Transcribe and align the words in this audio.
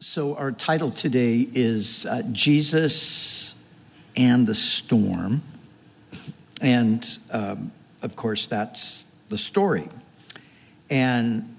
So, 0.00 0.36
our 0.36 0.52
title 0.52 0.90
today 0.90 1.48
is 1.54 2.06
uh, 2.06 2.22
Jesus 2.30 3.56
and 4.14 4.46
the 4.46 4.54
Storm. 4.54 5.42
And 6.60 7.04
um, 7.32 7.72
of 8.00 8.14
course, 8.14 8.46
that's 8.46 9.06
the 9.28 9.36
story. 9.36 9.88
And 10.88 11.52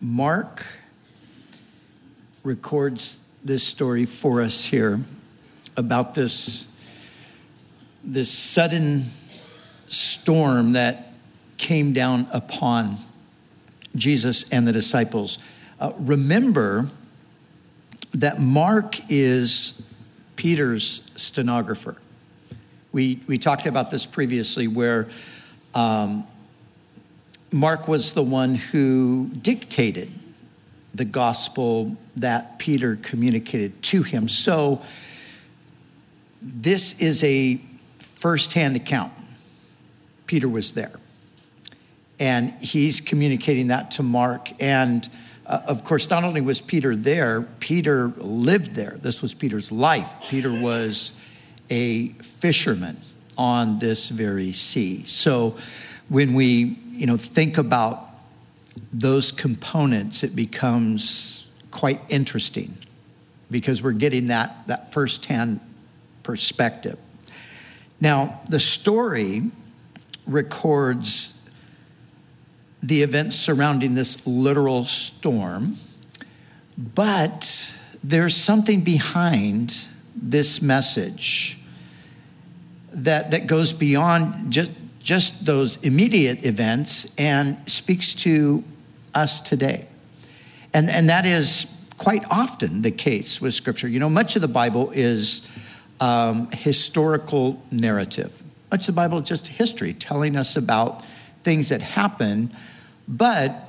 Mark 0.00 0.64
records 2.44 3.22
this 3.42 3.64
story 3.64 4.06
for 4.06 4.40
us 4.40 4.66
here 4.66 5.00
about 5.76 6.14
this, 6.14 6.72
this 8.04 8.30
sudden 8.30 9.06
storm 9.88 10.74
that 10.74 11.12
came 11.58 11.92
down 11.92 12.28
upon 12.30 12.98
Jesus 13.96 14.48
and 14.50 14.64
the 14.64 14.72
disciples. 14.72 15.40
Uh, 15.80 15.92
remember 15.98 16.88
that 18.12 18.40
Mark 18.40 18.96
is 19.08 19.82
Peter's 20.36 21.02
stenographer. 21.16 21.96
We, 22.92 23.20
we 23.26 23.38
talked 23.38 23.66
about 23.66 23.90
this 23.90 24.06
previously, 24.06 24.66
where 24.66 25.08
um, 25.74 26.26
Mark 27.52 27.88
was 27.88 28.14
the 28.14 28.22
one 28.22 28.54
who 28.54 29.28
dictated 29.28 30.12
the 30.94 31.04
gospel 31.04 31.96
that 32.16 32.58
Peter 32.58 32.96
communicated 32.96 33.82
to 33.82 34.02
him. 34.02 34.28
So, 34.28 34.82
this 36.42 36.98
is 37.00 37.22
a 37.22 37.60
firsthand 37.98 38.74
account. 38.74 39.12
Peter 40.26 40.48
was 40.48 40.72
there, 40.72 40.98
and 42.18 42.52
he's 42.60 43.00
communicating 43.00 43.68
that 43.68 43.92
to 43.92 44.02
Mark. 44.02 44.48
And 44.60 45.08
uh, 45.50 45.62
of 45.66 45.82
course, 45.82 46.08
not 46.08 46.22
only 46.22 46.40
was 46.40 46.60
Peter 46.60 46.94
there, 46.94 47.42
Peter 47.58 48.12
lived 48.18 48.76
there. 48.76 48.98
This 49.02 49.20
was 49.20 49.34
Peter's 49.34 49.72
life. 49.72 50.14
Peter 50.30 50.52
was 50.52 51.18
a 51.68 52.08
fisherman 52.22 52.96
on 53.36 53.80
this 53.80 54.10
very 54.10 54.52
sea. 54.52 55.02
So 55.04 55.56
when 56.08 56.34
we, 56.34 56.78
you 56.92 57.06
know, 57.06 57.16
think 57.16 57.58
about 57.58 58.10
those 58.92 59.32
components, 59.32 60.22
it 60.22 60.36
becomes 60.36 61.48
quite 61.72 62.00
interesting 62.08 62.76
because 63.50 63.82
we're 63.82 63.90
getting 63.90 64.28
that, 64.28 64.68
that 64.68 64.92
firsthand 64.92 65.58
perspective. 66.22 66.96
Now, 68.00 68.40
the 68.48 68.60
story 68.60 69.50
records 70.28 71.34
the 72.82 73.02
events 73.02 73.36
surrounding 73.36 73.94
this 73.94 74.26
literal 74.26 74.84
storm, 74.84 75.76
but 76.76 77.74
there's 78.02 78.34
something 78.34 78.80
behind 78.80 79.88
this 80.14 80.62
message 80.62 81.58
that, 82.92 83.30
that 83.30 83.46
goes 83.46 83.72
beyond 83.72 84.52
just, 84.52 84.70
just 85.00 85.44
those 85.44 85.76
immediate 85.76 86.44
events 86.44 87.06
and 87.18 87.68
speaks 87.70 88.14
to 88.14 88.64
us 89.14 89.40
today. 89.40 89.86
And, 90.72 90.88
and 90.88 91.08
that 91.10 91.26
is 91.26 91.66
quite 91.96 92.24
often 92.30 92.82
the 92.82 92.90
case 92.90 93.40
with 93.40 93.52
Scripture. 93.54 93.88
You 93.88 94.00
know, 94.00 94.08
much 94.08 94.36
of 94.36 94.42
the 94.42 94.48
Bible 94.48 94.90
is 94.94 95.48
um, 96.00 96.50
historical 96.52 97.62
narrative. 97.70 98.42
Much 98.70 98.80
of 98.80 98.86
the 98.86 98.92
Bible 98.92 99.18
is 99.18 99.28
just 99.28 99.48
history, 99.48 99.92
telling 99.92 100.36
us 100.36 100.56
about 100.56 101.04
things 101.42 101.68
that 101.68 101.82
happen 101.82 102.56
but 103.10 103.66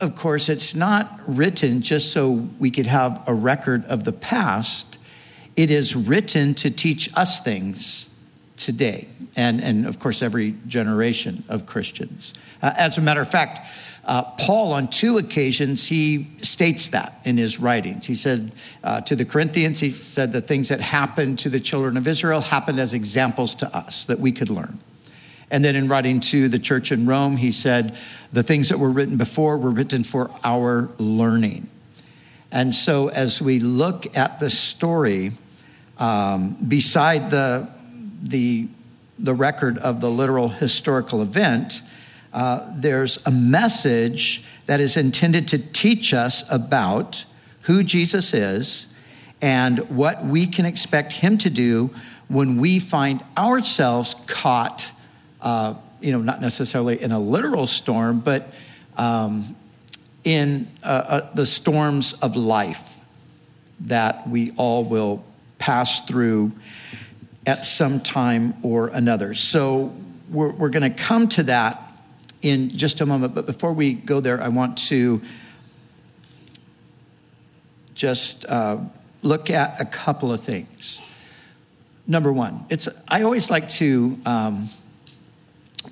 of 0.00 0.14
course, 0.14 0.48
it's 0.48 0.74
not 0.74 1.18
written 1.26 1.80
just 1.80 2.12
so 2.12 2.30
we 2.58 2.70
could 2.70 2.86
have 2.86 3.22
a 3.26 3.32
record 3.32 3.84
of 3.86 4.04
the 4.04 4.12
past. 4.12 4.98
It 5.56 5.70
is 5.70 5.96
written 5.96 6.54
to 6.56 6.70
teach 6.70 7.08
us 7.16 7.40
things 7.42 8.10
today, 8.56 9.08
and, 9.34 9.62
and 9.62 9.86
of 9.86 9.98
course, 9.98 10.20
every 10.20 10.56
generation 10.66 11.42
of 11.48 11.64
Christians. 11.64 12.34
Uh, 12.60 12.74
as 12.76 12.98
a 12.98 13.00
matter 13.00 13.20
of 13.20 13.30
fact, 13.30 13.60
uh, 14.04 14.22
Paul, 14.22 14.74
on 14.74 14.88
two 14.88 15.16
occasions, 15.16 15.86
he 15.86 16.30
states 16.42 16.88
that 16.88 17.18
in 17.24 17.38
his 17.38 17.58
writings. 17.58 18.06
He 18.06 18.14
said 18.14 18.52
uh, 18.82 19.00
to 19.02 19.16
the 19.16 19.24
Corinthians, 19.24 19.80
he 19.80 19.88
said 19.88 20.32
the 20.32 20.42
things 20.42 20.68
that 20.68 20.80
happened 20.80 21.38
to 21.40 21.48
the 21.48 21.60
children 21.60 21.96
of 21.96 22.06
Israel 22.06 22.42
happened 22.42 22.78
as 22.78 22.92
examples 22.92 23.54
to 23.56 23.76
us 23.76 24.04
that 24.04 24.20
we 24.20 24.32
could 24.32 24.50
learn. 24.50 24.80
And 25.54 25.64
then 25.64 25.76
in 25.76 25.86
writing 25.86 26.18
to 26.18 26.48
the 26.48 26.58
church 26.58 26.90
in 26.90 27.06
Rome, 27.06 27.36
he 27.36 27.52
said, 27.52 27.96
the 28.32 28.42
things 28.42 28.70
that 28.70 28.80
were 28.80 28.90
written 28.90 29.16
before 29.16 29.56
were 29.56 29.70
written 29.70 30.02
for 30.02 30.28
our 30.42 30.90
learning. 30.98 31.68
And 32.50 32.74
so 32.74 33.06
as 33.06 33.40
we 33.40 33.60
look 33.60 34.16
at 34.16 34.40
the 34.40 34.50
story, 34.50 35.30
um, 35.96 36.54
beside 36.54 37.30
the, 37.30 37.68
the, 38.20 38.66
the 39.16 39.32
record 39.32 39.78
of 39.78 40.00
the 40.00 40.10
literal 40.10 40.48
historical 40.48 41.22
event, 41.22 41.82
uh, 42.32 42.68
there's 42.74 43.24
a 43.24 43.30
message 43.30 44.42
that 44.66 44.80
is 44.80 44.96
intended 44.96 45.46
to 45.46 45.58
teach 45.58 46.12
us 46.12 46.42
about 46.50 47.26
who 47.62 47.84
Jesus 47.84 48.34
is 48.34 48.88
and 49.40 49.88
what 49.88 50.24
we 50.24 50.48
can 50.48 50.66
expect 50.66 51.12
him 51.12 51.38
to 51.38 51.48
do 51.48 51.94
when 52.26 52.58
we 52.60 52.80
find 52.80 53.22
ourselves 53.38 54.16
caught 54.26 54.90
uh, 55.44 55.74
you 56.00 56.10
know, 56.10 56.20
not 56.20 56.40
necessarily 56.40 57.00
in 57.00 57.12
a 57.12 57.18
literal 57.20 57.66
storm, 57.66 58.18
but 58.18 58.52
um, 58.96 59.54
in 60.24 60.68
uh, 60.82 60.86
uh, 60.86 61.34
the 61.34 61.46
storms 61.46 62.14
of 62.14 62.34
life 62.34 62.98
that 63.80 64.28
we 64.28 64.52
all 64.56 64.84
will 64.84 65.22
pass 65.58 66.00
through 66.06 66.50
at 67.46 67.66
some 67.66 68.00
time 68.00 68.54
or 68.62 68.88
another. 68.88 69.34
So 69.34 69.94
we're, 70.30 70.50
we're 70.50 70.70
going 70.70 70.90
to 70.90 71.02
come 71.02 71.28
to 71.28 71.42
that 71.44 71.92
in 72.40 72.70
just 72.70 73.00
a 73.00 73.06
moment. 73.06 73.34
But 73.34 73.44
before 73.46 73.72
we 73.72 73.92
go 73.92 74.20
there, 74.20 74.42
I 74.42 74.48
want 74.48 74.78
to 74.88 75.20
just 77.94 78.46
uh, 78.46 78.78
look 79.22 79.50
at 79.50 79.80
a 79.80 79.84
couple 79.84 80.32
of 80.32 80.40
things. 80.40 81.02
Number 82.06 82.32
one, 82.32 82.64
it's 82.70 82.88
I 83.08 83.22
always 83.22 83.50
like 83.50 83.68
to 83.70 84.18
um, 84.26 84.68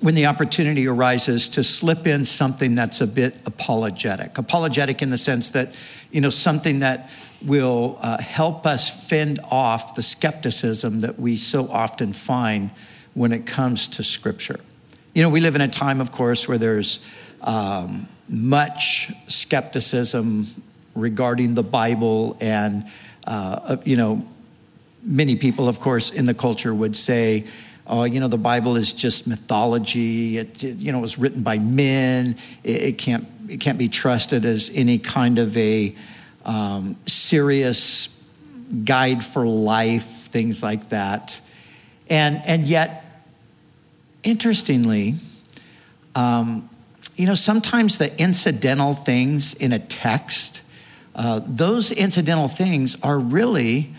when 0.03 0.15
the 0.15 0.25
opportunity 0.25 0.85
arises 0.85 1.47
to 1.47 1.63
slip 1.63 2.05
in 2.05 2.25
something 2.25 2.75
that's 2.75 2.99
a 2.99 3.07
bit 3.07 3.33
apologetic. 3.45 4.37
Apologetic 4.37 5.01
in 5.01 5.07
the 5.07 5.17
sense 5.17 5.51
that, 5.51 5.81
you 6.11 6.19
know, 6.19 6.29
something 6.29 6.79
that 6.79 7.09
will 7.41 7.97
uh, 8.01 8.21
help 8.21 8.67
us 8.67 9.07
fend 9.09 9.39
off 9.49 9.95
the 9.95 10.03
skepticism 10.03 10.99
that 10.99 11.17
we 11.17 11.37
so 11.37 11.71
often 11.71 12.11
find 12.11 12.69
when 13.13 13.31
it 13.31 13.45
comes 13.45 13.87
to 13.87 14.03
Scripture. 14.03 14.59
You 15.15 15.21
know, 15.21 15.29
we 15.29 15.39
live 15.39 15.55
in 15.55 15.61
a 15.61 15.69
time, 15.69 16.01
of 16.01 16.11
course, 16.11 16.49
where 16.49 16.57
there's 16.57 16.99
um, 17.39 18.09
much 18.27 19.09
skepticism 19.27 20.47
regarding 20.95 21.53
the 21.53 21.63
Bible, 21.63 22.35
and, 22.41 22.85
uh, 23.25 23.77
you 23.85 23.95
know, 23.95 24.27
many 25.01 25.37
people, 25.37 25.69
of 25.69 25.79
course, 25.79 26.11
in 26.11 26.25
the 26.25 26.33
culture 26.33 26.75
would 26.75 26.97
say, 26.97 27.45
oh, 27.87 28.03
you 28.03 28.19
know, 28.19 28.27
the 28.27 28.37
Bible 28.37 28.75
is 28.75 28.93
just 28.93 29.27
mythology. 29.27 30.37
It, 30.37 30.63
it 30.63 30.77
you 30.77 30.91
know, 30.91 30.99
it 30.99 31.01
was 31.01 31.17
written 31.17 31.43
by 31.43 31.57
men. 31.59 32.37
It, 32.63 32.81
it, 32.81 32.97
can't, 32.97 33.27
it 33.49 33.59
can't 33.59 33.77
be 33.77 33.89
trusted 33.89 34.45
as 34.45 34.71
any 34.73 34.99
kind 34.99 35.39
of 35.39 35.55
a 35.57 35.95
um, 36.45 36.95
serious 37.05 38.09
guide 38.85 39.23
for 39.23 39.45
life, 39.45 40.05
things 40.05 40.63
like 40.63 40.89
that. 40.89 41.41
And, 42.09 42.41
and 42.47 42.63
yet, 42.63 43.05
interestingly, 44.23 45.15
um, 46.15 46.69
you 47.15 47.27
know, 47.27 47.35
sometimes 47.35 47.97
the 47.97 48.19
incidental 48.19 48.93
things 48.93 49.53
in 49.53 49.71
a 49.71 49.79
text, 49.79 50.61
uh, 51.15 51.41
those 51.45 51.91
incidental 51.91 52.47
things 52.47 52.97
are 53.03 53.19
really 53.19 53.93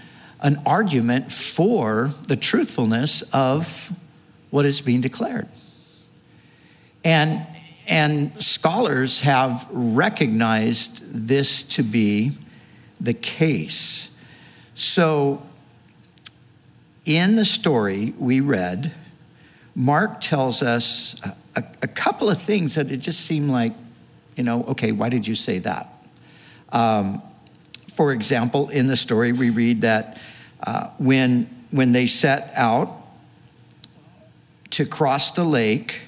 an 0.45 0.61
argument 0.67 1.33
for 1.33 2.13
the 2.29 2.37
truthfulness 2.37 3.23
of 3.33 3.91
what 4.51 4.67
is 4.67 4.83
being 4.83 5.01
declared. 5.01 5.49
And, 7.03 7.47
and 7.89 8.41
scholars 8.43 9.23
have 9.23 9.67
recognized 9.71 11.03
this 11.13 11.63
to 11.63 11.83
be 11.83 12.33
the 13.01 13.15
case. 13.15 14.11
So, 14.75 15.43
in 17.07 17.37
the 17.37 17.45
story 17.45 18.15
we 18.19 18.41
read, 18.41 18.93
Mark 19.75 20.21
tells 20.21 20.63
us 20.63 21.21
a, 21.57 21.65
a, 21.83 21.89
couple 21.89 22.31
of 22.31 22.41
things 22.41 22.77
that 22.77 22.91
it 22.91 22.99
just 22.99 23.21
seemed 23.23 23.51
like, 23.51 23.73
you 24.37 24.43
know, 24.45 24.65
okay, 24.65 24.93
why 24.93 25.09
did 25.09 25.27
you 25.27 25.35
say 25.35 25.59
that? 25.61 25.93
Um, 26.71 27.23
for 27.95 28.13
example, 28.13 28.69
in 28.71 28.87
the 28.87 28.97
story, 28.97 29.33
we 29.33 29.51
read 29.51 29.83
that 29.83 30.19
uh, 30.63 30.91
when, 30.99 31.49
when 31.71 31.93
they 31.93 32.07
set 32.07 32.53
out 32.55 32.91
to 34.71 34.87
cross 34.87 35.31
the 35.31 35.45
lake, 35.45 36.03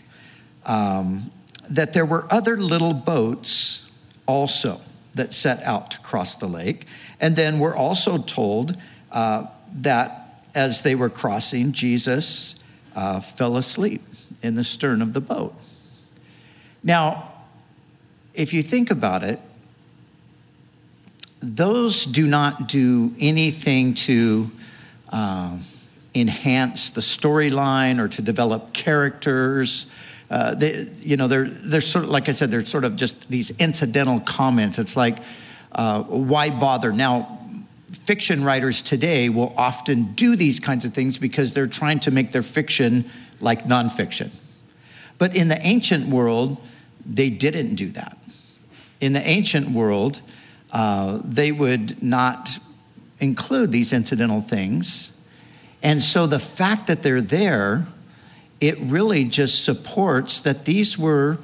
um, 0.65 1.31
that 1.71 1.93
there 1.93 2.07
were 2.07 2.27
other 2.31 2.57
little 2.57 2.95
boats 2.95 3.89
also. 4.27 4.81
that 5.17 5.33
set 5.35 5.63
out 5.63 5.91
to 5.91 5.99
cross 6.01 6.37
the 6.37 6.47
lake. 6.47 6.87
And 7.21 7.37
then 7.37 7.59
we're 7.59 7.75
also 7.75 8.19
told 8.19 8.77
uh, 9.11 9.47
that 9.73 10.43
as 10.55 10.83
they 10.83 10.95
were 10.95 11.11
crossing, 11.11 11.73
Jesus 11.73 12.55
uh, 12.95 13.21
fell 13.21 13.57
asleep 13.57 14.03
in 14.43 14.55
the 14.55 14.65
stern 14.65 15.03
of 15.03 15.13
the 15.13 15.21
boat. 15.21 15.55
Now, 16.83 17.33
if 18.35 18.53
you 18.53 18.63
think 18.63 18.91
about 18.91 19.23
it, 19.23 19.41
those 21.47 22.05
do 22.05 22.27
not 22.27 22.67
do 22.67 23.15
anything 23.21 23.95
to 23.95 24.51
uh, 25.11 25.57
enhance 26.15 26.91
the 26.91 27.01
storyline 27.01 28.01
or 28.01 28.09
to 28.09 28.23
develop 28.23 28.73
characters. 28.73 29.87
Uh, 30.29 30.55
they, 30.55 30.91
you 31.01 31.17
know, 31.17 31.29
they're, 31.29 31.45
they're 31.49 31.81
sort 31.81 32.05
of, 32.05 32.11
like 32.11 32.29
I 32.29 32.33
said, 32.33 32.51
they're 32.51 32.65
sort 32.65 32.85
of 32.85 32.97
just 32.97 33.31
these 33.31 33.51
incidental 33.59 34.19
comments. 34.21 34.79
It's 34.79 34.97
like, 34.97 35.19
uh, 35.71 36.03
why 36.03 36.51
bother? 36.51 36.93
Now, 36.93 37.39
fiction 37.93 38.43
writers 38.43 38.83
today 38.83 39.29
will 39.29 39.55
often 39.57 40.15
do 40.15 40.35
these 40.35 40.59
kinds 40.59 40.85
of 40.85 40.95
things 40.95 41.17
because 41.17 41.55
they're 41.55 41.69
trying 41.69 42.01
to 42.01 42.11
make 42.11 42.33
their 42.33 42.43
fiction 42.43 43.05
like 43.41 43.65
nonfiction. 43.65 44.31
But 45.19 45.37
in 45.37 45.47
the 45.49 45.65
ancient 45.65 46.09
world, 46.09 46.59
they 47.05 47.31
didn't 47.31 47.77
do 47.77 47.91
that. 47.93 48.19
In 49.01 49.13
the 49.13 49.27
ancient 49.27 49.71
world, 49.71 50.23
uh, 50.73 51.21
they 51.25 51.53
would 51.53 52.03
not 52.03 52.59
include 53.19 53.73
these 53.73 53.93
incidental 53.93 54.41
things. 54.41 55.13
And 55.83 56.03
so 56.03 56.27
the 56.27 56.39
fact 56.39 56.87
that 56.89 57.03
they're 57.03 57.23
there, 57.23 57.87
it 58.61 58.79
really 58.81 59.25
just 59.25 59.65
supports 59.65 60.41
that 60.41 60.65
these 60.65 60.99
were 60.99 61.39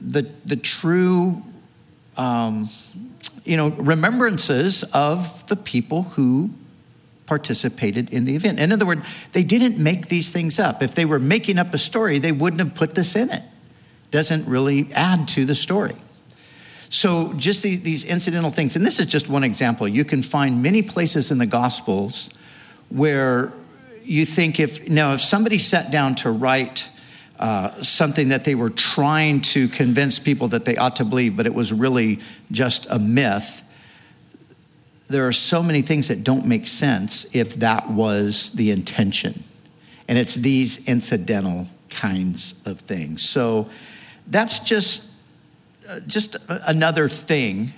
the, 0.00 0.22
the 0.44 0.56
true, 0.56 1.42
um, 2.16 2.68
you 3.44 3.56
know, 3.56 3.70
remembrances 3.70 4.84
of 4.92 5.46
the 5.48 5.56
people 5.56 6.02
who 6.02 6.50
participated 7.26 8.12
in 8.12 8.24
the 8.24 8.34
event. 8.34 8.58
In 8.58 8.72
other 8.72 8.86
words, 8.86 9.28
they 9.32 9.44
didn't 9.44 9.78
make 9.78 10.08
these 10.08 10.30
things 10.30 10.58
up. 10.58 10.82
If 10.82 10.94
they 10.94 11.04
were 11.04 11.20
making 11.20 11.58
up 11.58 11.72
a 11.72 11.78
story, 11.78 12.18
they 12.18 12.32
wouldn't 12.32 12.60
have 12.60 12.74
put 12.74 12.94
this 12.94 13.14
in 13.14 13.30
it. 13.30 13.42
Doesn't 14.10 14.46
really 14.48 14.92
add 14.92 15.28
to 15.28 15.44
the 15.44 15.54
story. 15.54 15.94
So, 16.92 17.32
just 17.34 17.62
the, 17.62 17.76
these 17.76 18.04
incidental 18.04 18.50
things, 18.50 18.74
and 18.74 18.84
this 18.84 18.98
is 18.98 19.06
just 19.06 19.28
one 19.28 19.44
example. 19.44 19.86
You 19.86 20.04
can 20.04 20.22
find 20.22 20.60
many 20.60 20.82
places 20.82 21.30
in 21.30 21.38
the 21.38 21.46
Gospels 21.46 22.30
where 22.88 23.52
you 24.02 24.26
think 24.26 24.58
if, 24.58 24.88
now, 24.88 25.14
if 25.14 25.20
somebody 25.20 25.56
sat 25.56 25.92
down 25.92 26.16
to 26.16 26.32
write 26.32 26.88
uh, 27.38 27.80
something 27.80 28.28
that 28.30 28.42
they 28.42 28.56
were 28.56 28.70
trying 28.70 29.40
to 29.40 29.68
convince 29.68 30.18
people 30.18 30.48
that 30.48 30.64
they 30.64 30.76
ought 30.76 30.96
to 30.96 31.04
believe, 31.04 31.36
but 31.36 31.46
it 31.46 31.54
was 31.54 31.72
really 31.72 32.18
just 32.50 32.86
a 32.90 32.98
myth, 32.98 33.62
there 35.06 35.28
are 35.28 35.32
so 35.32 35.62
many 35.62 35.82
things 35.82 36.08
that 36.08 36.24
don't 36.24 36.44
make 36.44 36.66
sense 36.66 37.24
if 37.32 37.54
that 37.60 37.88
was 37.88 38.50
the 38.50 38.72
intention. 38.72 39.44
And 40.08 40.18
it's 40.18 40.34
these 40.34 40.84
incidental 40.88 41.68
kinds 41.88 42.54
of 42.64 42.80
things. 42.80 43.28
So 43.28 43.70
that's 44.26 44.58
just 44.58 45.04
just 46.06 46.36
another 46.48 47.08
thing, 47.08 47.72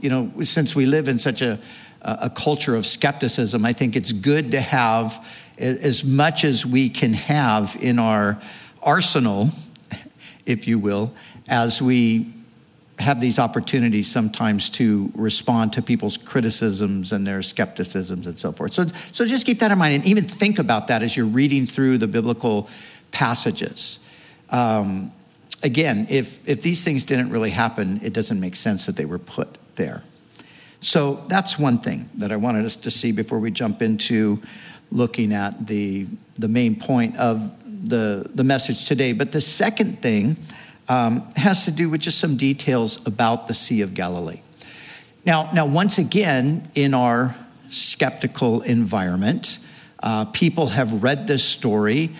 you 0.00 0.10
know, 0.10 0.32
since 0.42 0.74
we 0.74 0.86
live 0.86 1.08
in 1.08 1.18
such 1.18 1.42
a, 1.42 1.58
a 2.02 2.30
culture 2.30 2.74
of 2.74 2.86
skepticism, 2.86 3.64
I 3.64 3.72
think 3.72 3.96
it's 3.96 4.12
good 4.12 4.52
to 4.52 4.60
have 4.60 5.24
as 5.58 6.04
much 6.04 6.44
as 6.44 6.66
we 6.66 6.88
can 6.88 7.14
have 7.14 7.76
in 7.80 7.98
our 7.98 8.40
arsenal, 8.82 9.50
if 10.46 10.66
you 10.66 10.78
will, 10.78 11.12
as 11.48 11.80
we 11.80 12.32
have 12.98 13.20
these 13.20 13.38
opportunities 13.38 14.10
sometimes 14.10 14.70
to 14.70 15.10
respond 15.14 15.72
to 15.72 15.82
people's 15.82 16.16
criticisms 16.16 17.12
and 17.12 17.26
their 17.26 17.42
skepticisms 17.42 18.26
and 18.26 18.38
so 18.38 18.52
forth. 18.52 18.72
So, 18.74 18.86
so 19.10 19.26
just 19.26 19.46
keep 19.46 19.58
that 19.60 19.70
in 19.70 19.78
mind 19.78 19.94
and 19.94 20.06
even 20.06 20.24
think 20.24 20.58
about 20.58 20.88
that 20.88 21.02
as 21.02 21.16
you're 21.16 21.26
reading 21.26 21.66
through 21.66 21.98
the 21.98 22.08
biblical 22.08 22.68
passages. 23.10 23.98
Um, 24.50 25.12
again, 25.62 26.06
if, 26.10 26.46
if 26.48 26.62
these 26.62 26.84
things 26.84 27.04
didn't 27.04 27.30
really 27.30 27.50
happen, 27.50 28.00
it 28.02 28.12
doesn't 28.12 28.40
make 28.40 28.56
sense 28.56 28.86
that 28.86 28.96
they 28.96 29.04
were 29.04 29.18
put 29.18 29.58
there. 29.76 30.02
So 30.80 31.24
that's 31.28 31.58
one 31.58 31.78
thing 31.78 32.10
that 32.16 32.32
I 32.32 32.36
wanted 32.36 32.64
us 32.64 32.76
to 32.76 32.90
see 32.90 33.12
before 33.12 33.38
we 33.38 33.50
jump 33.50 33.82
into 33.82 34.42
looking 34.90 35.32
at 35.32 35.66
the, 35.66 36.06
the 36.34 36.48
main 36.48 36.74
point 36.78 37.16
of 37.16 37.52
the, 37.88 38.28
the 38.34 38.44
message 38.44 38.86
today. 38.86 39.12
But 39.12 39.32
the 39.32 39.40
second 39.40 40.02
thing 40.02 40.36
um, 40.88 41.32
has 41.36 41.64
to 41.64 41.70
do 41.70 41.88
with 41.88 42.00
just 42.00 42.18
some 42.18 42.36
details 42.36 43.04
about 43.06 43.46
the 43.46 43.54
Sea 43.54 43.82
of 43.82 43.94
Galilee. 43.94 44.42
Now, 45.24 45.50
now 45.52 45.66
once 45.66 45.98
again, 45.98 46.68
in 46.74 46.94
our 46.94 47.36
skeptical 47.68 48.62
environment, 48.62 49.60
uh, 50.02 50.24
people 50.26 50.66
have 50.66 51.02
read 51.02 51.28
this 51.28 51.44
story 51.44 52.10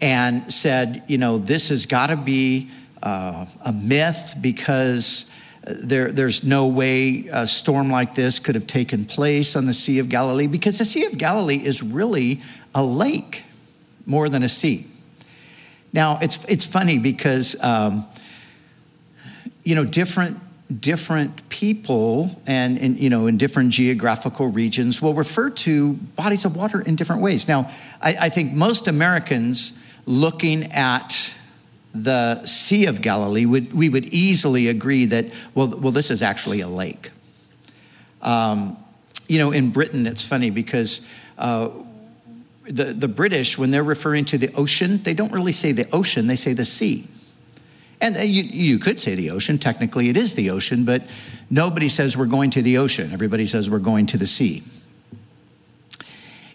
and 0.00 0.52
said, 0.52 1.02
you 1.08 1.18
know, 1.18 1.38
this 1.38 1.70
has 1.70 1.86
got 1.86 2.06
to 2.06 2.16
be 2.16 2.70
uh, 3.02 3.46
a 3.62 3.72
myth 3.72 4.34
because 4.40 5.30
there, 5.64 6.10
there's 6.10 6.42
no 6.42 6.66
way 6.66 7.28
a 7.32 7.46
storm 7.46 7.90
like 7.90 8.14
this 8.14 8.38
could 8.38 8.54
have 8.54 8.66
taken 8.66 9.04
place 9.04 9.54
on 9.54 9.66
the 9.66 9.72
Sea 9.72 9.98
of 9.98 10.08
Galilee 10.08 10.46
because 10.46 10.78
the 10.78 10.84
Sea 10.84 11.04
of 11.04 11.18
Galilee 11.18 11.56
is 11.64 11.82
really 11.82 12.40
a 12.74 12.82
lake 12.82 13.44
more 14.06 14.28
than 14.28 14.42
a 14.42 14.48
sea. 14.48 14.86
Now, 15.92 16.18
it's, 16.20 16.44
it's 16.46 16.64
funny 16.64 16.98
because, 16.98 17.54
um, 17.62 18.06
you 19.62 19.74
know, 19.74 19.84
different, 19.84 20.40
different 20.80 21.48
people 21.48 22.40
and, 22.46 22.78
and, 22.78 22.98
you 22.98 23.10
know, 23.10 23.26
in 23.26 23.36
different 23.36 23.70
geographical 23.70 24.48
regions 24.48 25.02
will 25.02 25.14
refer 25.14 25.50
to 25.50 25.92
bodies 25.92 26.44
of 26.44 26.56
water 26.56 26.80
in 26.80 26.96
different 26.96 27.22
ways. 27.22 27.46
Now, 27.46 27.70
I, 28.00 28.16
I 28.20 28.28
think 28.30 28.52
most 28.52 28.88
Americans 28.88 29.78
looking 30.06 30.72
at 30.72 31.34
the 31.94 32.44
Sea 32.46 32.86
of 32.86 33.02
Galilee, 33.02 33.46
would, 33.46 33.72
we 33.74 33.88
would 33.88 34.06
easily 34.06 34.68
agree 34.68 35.04
that, 35.06 35.26
well, 35.54 35.68
well 35.68 35.92
this 35.92 36.10
is 36.10 36.22
actually 36.22 36.60
a 36.60 36.68
lake. 36.68 37.10
Um, 38.22 38.76
you 39.28 39.38
know, 39.38 39.52
in 39.52 39.70
Britain, 39.70 40.06
it's 40.06 40.24
funny 40.24 40.50
because 40.50 41.06
uh, 41.38 41.68
the, 42.64 42.84
the 42.84 43.08
British, 43.08 43.58
when 43.58 43.70
they're 43.70 43.82
referring 43.82 44.24
to 44.26 44.38
the 44.38 44.50
ocean, 44.54 45.02
they 45.02 45.14
don't 45.14 45.32
really 45.32 45.52
say 45.52 45.72
the 45.72 45.88
ocean, 45.94 46.26
they 46.26 46.36
say 46.36 46.52
the 46.52 46.64
sea. 46.64 47.08
And 48.00 48.16
uh, 48.16 48.20
you, 48.20 48.42
you 48.42 48.78
could 48.78 48.98
say 48.98 49.14
the 49.14 49.30
ocean. 49.30 49.58
Technically, 49.58 50.08
it 50.08 50.16
is 50.16 50.34
the 50.34 50.50
ocean, 50.50 50.84
but 50.84 51.08
nobody 51.50 51.88
says 51.88 52.16
we're 52.16 52.26
going 52.26 52.50
to 52.50 52.62
the 52.62 52.78
ocean. 52.78 53.12
Everybody 53.12 53.46
says 53.46 53.70
we're 53.70 53.78
going 53.78 54.06
to 54.06 54.18
the 54.18 54.26
sea. 54.26 54.62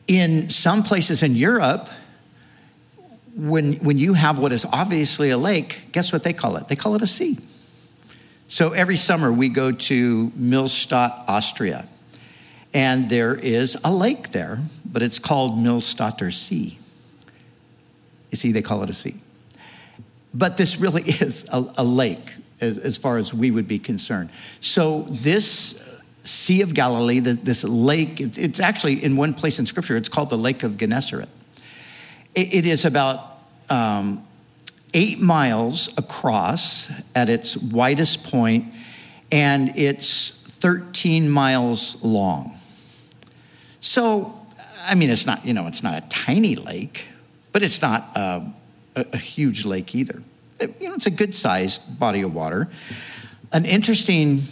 In 0.08 0.50
some 0.50 0.84
places 0.84 1.24
in 1.24 1.36
Europe, 1.36 1.90
when, 3.38 3.74
when 3.76 4.00
you 4.00 4.14
have 4.14 4.40
what 4.40 4.52
is 4.52 4.66
obviously 4.66 5.30
a 5.30 5.38
lake, 5.38 5.92
guess 5.92 6.12
what 6.12 6.24
they 6.24 6.34
call 6.34 6.58
it? 6.58 6.68
They 6.68 6.76
call 6.76 6.96
it 6.96 7.02
a 7.04 7.08
sea. 7.08 7.38
So 8.48 8.72
every 8.72 8.96
summer 8.96 9.32
we 9.32 9.50
go 9.50 9.72
to 9.72 10.30
Millstatt, 10.32 11.24
Austria, 11.28 11.88
and 12.74 13.10
there 13.10 13.36
is 13.36 13.78
a 13.84 13.94
lake 13.94 14.32
there, 14.32 14.60
but 14.86 15.04
it's 15.04 15.20
called 15.20 15.58
Millstatter 15.58 16.34
See. 16.34 16.80
You 18.32 18.38
see, 18.38 18.52
they 18.52 18.62
call 18.62 18.82
it 18.84 18.90
a 18.90 18.94
sea. 18.94 19.16
But 20.34 20.58
this 20.58 20.80
really 20.80 21.04
is 21.06 21.46
a, 21.52 21.66
a 21.78 21.84
lake 21.84 22.34
as, 22.60 22.78
as, 22.80 22.98
far 22.98 23.18
as 23.18 23.34
we 23.34 23.52
would 23.52 23.68
be 23.68 23.78
concerned. 23.78 24.32
So 24.62 25.06
this 25.10 25.82
Sea 26.24 26.62
of 26.62 26.74
Galilee, 26.74 27.20
the, 27.20 27.34
this 27.34 27.64
lake, 27.64 28.20
it's, 28.20 28.38
it's 28.38 28.60
actually 28.60 29.04
in 29.04 29.16
one 29.16 29.34
place 29.34 29.60
in 29.60 29.66
Scripture, 29.66 29.96
it's 29.96 30.10
called 30.10 30.30
the 30.30 30.38
Lake 30.38 30.64
of 30.64 30.78
Gennesaret. 30.78 31.30
It 32.38 32.68
is 32.68 32.86
about 32.86 33.40
um, 33.68 34.24
eight 34.94 35.20
miles 35.20 35.90
across 35.98 36.92
at 37.16 37.30
its 37.30 37.58
widest 37.58 38.26
point, 38.26 38.76
and 39.32 39.76
it's 39.76 40.30
13 40.60 41.32
miles 41.32 42.04
long. 42.04 42.56
So, 43.80 44.40
I 44.86 44.94
mean, 44.94 45.10
it's 45.10 45.26
not, 45.26 45.48
you 45.48 45.54
know, 45.54 45.66
it's 45.66 45.82
not 45.82 45.98
a 45.98 46.08
tiny 46.10 46.56
lake, 46.56 47.08
but 47.54 47.64
it's 47.64 47.82
not 47.82 48.12
a, 48.14 48.44
a, 48.96 49.06
a 49.14 49.18
huge 49.18 49.66
lake 49.66 49.96
either. 49.96 50.22
It, 50.60 50.80
you 50.80 50.90
know, 50.90 50.94
it's 50.94 51.08
a 51.08 51.12
good 51.12 51.34
sized 51.34 52.00
body 52.00 52.22
of 52.22 52.36
water. 52.36 52.70
An 53.52 53.66
interesting 53.66 54.44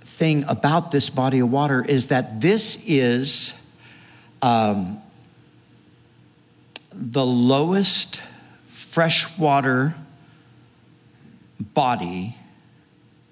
thing 0.00 0.42
about 0.48 0.90
this 0.90 1.08
body 1.08 1.38
of 1.38 1.52
water 1.52 1.84
is 1.88 2.08
that 2.08 2.40
this 2.40 2.82
is 2.84 3.54
um, 4.42 5.00
the 6.94 7.24
lowest 7.24 8.22
freshwater 8.66 9.94
body 11.60 12.36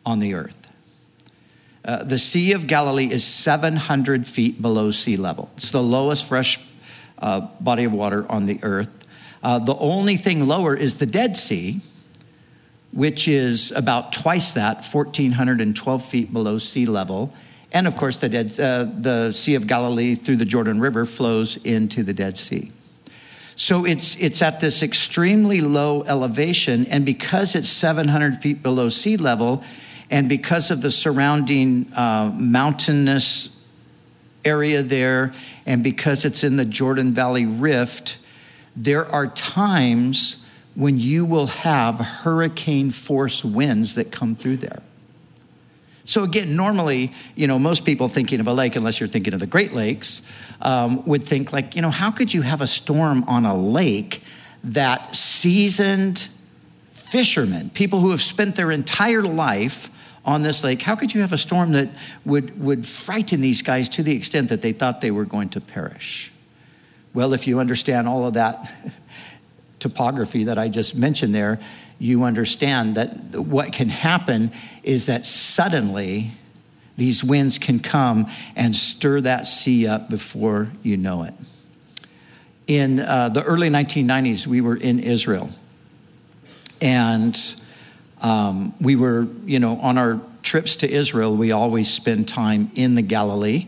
on 0.05 0.19
the 0.19 0.35
earth. 0.35 0.71
Uh, 1.85 2.05
the 2.05 2.19
Sea 2.19 2.53
of 2.53 2.67
Galilee 2.67 3.11
is 3.11 3.25
700 3.25 4.27
feet 4.27 4.63
below 4.63 4.91
sea 4.91 5.17
level. 5.17 5.51
It's 5.57 5.71
the 5.71 5.83
lowest 5.83 6.27
fresh 6.27 6.61
uh, 7.19 7.41
body 7.61 7.85
of 7.85 7.93
water 7.93 8.31
on 8.31 8.47
the 8.47 8.61
earth. 8.63 9.05
Uh, 9.43 9.59
the 9.59 9.77
only 9.77 10.17
thing 10.17 10.47
lower 10.47 10.77
is 10.77 10.99
the 10.99 11.07
Dead 11.07 11.37
Sea, 11.37 11.81
which 12.93 13.27
is 13.27 13.73
about 13.73 14.13
twice 14.13 14.53
that, 14.53 14.85
1,412 14.85 16.05
feet 16.05 16.33
below 16.33 16.59
sea 16.59 16.87
level. 16.87 17.35
And 17.73 17.87
of 17.87 17.97
course, 17.97 18.21
the, 18.21 18.29
Dead, 18.29 18.61
uh, 18.61 18.85
the 18.85 19.33
Sea 19.33 19.57
of 19.57 19.67
Galilee 19.67 20.15
through 20.15 20.37
the 20.37 20.45
Jordan 20.45 20.79
River 20.79 21.05
flows 21.05 21.57
into 21.57 22.05
the 22.05 22.13
Dead 22.13 22.37
Sea. 22.37 22.71
So 23.57 23.85
it's, 23.85 24.17
it's 24.17 24.43
at 24.43 24.61
this 24.61 24.83
extremely 24.83 25.61
low 25.61 26.03
elevation, 26.05 26.87
and 26.87 27.05
because 27.05 27.55
it's 27.55 27.69
700 27.69 28.37
feet 28.37 28.63
below 28.63 28.89
sea 28.89 29.17
level, 29.17 29.63
and 30.11 30.29
because 30.29 30.71
of 30.71 30.83
the 30.83 30.91
surrounding 30.91 31.91
uh, 31.95 32.33
mountainous 32.35 33.59
area 34.45 34.83
there, 34.83 35.33
and 35.67 35.85
because 35.85 36.25
it's 36.25 36.45
in 36.45 36.57
the 36.57 36.65
Jordan 36.65 37.13
Valley 37.13 37.47
Rift, 37.47 38.19
there 38.75 39.07
are 39.07 39.27
times 39.27 40.47
when 40.75 40.99
you 40.99 41.25
will 41.25 41.49
have 41.49 41.99
hurricane 41.99 42.91
force 42.91 43.45
winds 43.45 43.95
that 43.95 44.11
come 44.11 44.35
through 44.35 44.57
there. 44.57 44.83
So 46.05 46.25
again, 46.25 46.57
normally, 46.57 47.13
you 47.37 47.47
know, 47.47 47.59
most 47.59 47.85
people 47.85 48.09
thinking 48.09 48.41
of 48.41 48.47
a 48.47 48.53
lake, 48.53 48.77
unless 48.77 48.99
you're 48.99 49.09
thinking 49.09 49.35
of 49.35 49.41
the 49.41 49.47
Great 49.47 49.73
Lakes, 49.73 50.29
um, 50.61 51.05
would 51.07 51.25
think 51.25 51.53
like, 51.53 51.77
you 51.77 51.83
know, 51.83 51.91
how 51.91 52.11
could 52.11 52.35
you 52.35 52.43
have 52.43 52.61
a 52.61 52.67
storm 52.67 53.25
on 53.25 53.47
a 53.47 53.57
lake 53.57 54.23
that 54.65 55.15
seasoned 55.15 56.29
fishermen, 57.13 57.71
people 57.71 58.01
who 58.01 58.11
have 58.11 58.23
spent 58.23 58.57
their 58.57 58.71
entire 58.71 59.23
life 59.23 59.91
on 60.25 60.43
this 60.43 60.63
lake, 60.63 60.83
how 60.83 60.95
could 60.95 61.13
you 61.13 61.21
have 61.21 61.33
a 61.33 61.39
storm 61.39 61.73
that 61.73 61.89
would, 62.25 62.59
would 62.61 62.87
frighten 62.87 63.41
these 63.41 63.61
guys 63.61 63.89
to 63.89 64.03
the 64.03 64.15
extent 64.15 64.49
that 64.49 64.63
they 64.63 64.73
thought 64.73 65.01
they 65.01 65.11
were 65.11 65.25
going 65.25 65.49
to 65.51 65.61
perish? 65.61 66.33
Well, 67.13 67.35
if 67.35 67.47
you 67.47 67.59
understand 67.59 68.09
all 68.09 68.27
of 68.27 68.35
that 68.35 68.73
topography 69.83 70.45
that 70.45 70.59
I 70.59 70.69
just 70.69 70.97
mentioned 70.97 71.35
there, 71.35 71.61
you 71.99 72.25
understand 72.25 72.95
that 72.97 73.37
what 73.37 73.73
can 73.73 73.89
happen 73.89 74.51
is 74.83 75.07
that 75.07 75.27
suddenly 75.27 76.33
these 76.97 77.25
winds 77.25 77.59
can 77.59 77.79
come 77.79 78.27
and 78.57 78.75
stir 78.75 79.21
that 79.23 79.47
sea 79.47 79.87
up 79.87 80.09
before 80.09 80.71
you 80.83 80.97
know 80.97 81.25
it. 81.25 81.35
In 82.67 83.01
uh, 83.01 83.29
the 83.29 83.43
early 83.43 83.69
1990s, 83.69 84.47
we 84.47 84.61
were 84.61 84.77
in 84.77 84.99
Israel. 84.99 85.51
And 86.81 87.39
um, 88.21 88.75
we 88.81 88.97
were, 88.97 89.27
you 89.45 89.59
know, 89.59 89.79
on 89.79 89.99
our 89.99 90.21
trips 90.43 90.77
to 90.77 90.91
Israel, 90.91 91.37
we 91.37 91.53
always 91.53 91.93
spend 91.93 92.29
time 92.29 92.71
in 92.75 92.95
the 92.95 93.03
Galilee. 93.03 93.67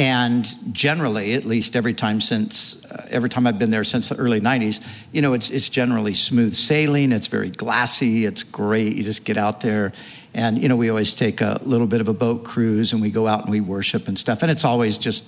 And 0.00 0.46
generally, 0.72 1.34
at 1.34 1.44
least 1.44 1.76
every 1.76 1.92
time 1.92 2.22
since 2.22 2.82
uh, 2.86 3.06
every 3.10 3.28
time 3.28 3.46
I've 3.46 3.58
been 3.58 3.68
there 3.68 3.84
since 3.84 4.08
the 4.08 4.16
early 4.16 4.40
'90s, 4.40 4.82
you 5.12 5.20
know, 5.20 5.34
it's 5.34 5.50
it's 5.50 5.68
generally 5.68 6.14
smooth 6.14 6.54
sailing. 6.54 7.12
It's 7.12 7.26
very 7.26 7.50
glassy. 7.50 8.24
It's 8.24 8.42
great. 8.42 8.96
You 8.96 9.02
just 9.02 9.26
get 9.26 9.36
out 9.36 9.60
there, 9.60 9.92
and 10.32 10.56
you 10.56 10.70
know, 10.70 10.76
we 10.76 10.88
always 10.88 11.12
take 11.12 11.42
a 11.42 11.60
little 11.66 11.86
bit 11.86 12.00
of 12.00 12.08
a 12.08 12.14
boat 12.14 12.44
cruise, 12.44 12.94
and 12.94 13.02
we 13.02 13.10
go 13.10 13.28
out 13.28 13.42
and 13.42 13.50
we 13.50 13.60
worship 13.60 14.08
and 14.08 14.18
stuff. 14.18 14.40
And 14.40 14.50
it's 14.50 14.64
always 14.64 14.96
just 14.96 15.22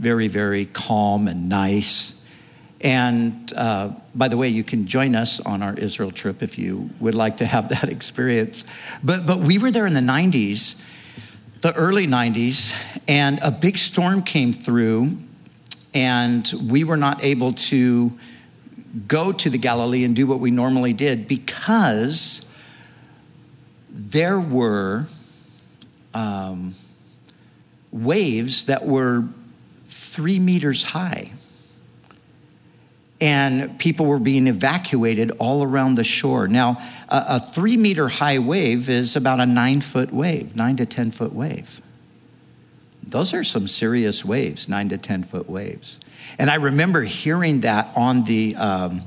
very, 0.00 0.26
very 0.26 0.64
calm 0.64 1.28
and 1.28 1.48
nice. 1.48 2.20
And 2.80 3.52
uh, 3.54 3.90
by 4.12 4.26
the 4.26 4.36
way, 4.36 4.48
you 4.48 4.64
can 4.64 4.88
join 4.88 5.14
us 5.14 5.38
on 5.38 5.62
our 5.62 5.74
Israel 5.74 6.10
trip 6.10 6.42
if 6.42 6.58
you 6.58 6.90
would 6.98 7.14
like 7.14 7.36
to 7.36 7.46
have 7.46 7.68
that 7.68 7.88
experience. 7.88 8.64
But 9.04 9.24
but 9.24 9.38
we 9.38 9.58
were 9.58 9.70
there 9.70 9.86
in 9.86 9.94
the 9.94 10.00
'90s 10.00 10.82
the 11.66 11.74
early 11.74 12.06
90s, 12.06 12.72
and 13.08 13.40
a 13.42 13.50
big 13.50 13.76
storm 13.76 14.22
came 14.22 14.52
through, 14.52 15.18
and 15.92 16.54
we 16.62 16.84
were 16.84 16.96
not 16.96 17.24
able 17.24 17.52
to 17.54 18.16
go 19.08 19.32
to 19.32 19.50
the 19.50 19.58
Galilee 19.58 20.04
and 20.04 20.14
do 20.14 20.28
what 20.28 20.38
we 20.38 20.52
normally 20.52 20.92
did 20.92 21.26
because 21.26 22.48
there 23.90 24.38
were 24.38 25.06
um, 26.14 26.72
waves 27.90 28.66
that 28.66 28.86
were 28.86 29.24
three 29.86 30.38
meters 30.38 30.84
high 30.84 31.32
and 33.20 33.78
people 33.78 34.06
were 34.06 34.18
being 34.18 34.46
evacuated 34.46 35.30
all 35.38 35.62
around 35.62 35.94
the 35.94 36.04
shore. 36.04 36.48
Now, 36.48 36.78
a, 37.08 37.24
a, 37.28 37.40
three 37.40 37.76
meter 37.76 38.08
high 38.08 38.38
wave 38.38 38.90
is 38.90 39.16
about 39.16 39.40
a 39.40 39.46
nine 39.46 39.80
foot 39.80 40.12
wave, 40.12 40.54
nine 40.54 40.76
to 40.76 40.86
10 40.86 41.12
foot 41.12 41.32
wave. 41.32 41.80
Those 43.02 43.32
are 43.32 43.44
some 43.44 43.68
serious 43.68 44.24
waves, 44.24 44.68
nine 44.68 44.88
to 44.90 44.98
10 44.98 45.22
foot 45.22 45.48
waves. 45.48 46.00
And 46.38 46.50
I 46.50 46.56
remember 46.56 47.02
hearing 47.02 47.60
that 47.60 47.90
on 47.96 48.24
the, 48.24 48.56
um, 48.56 49.02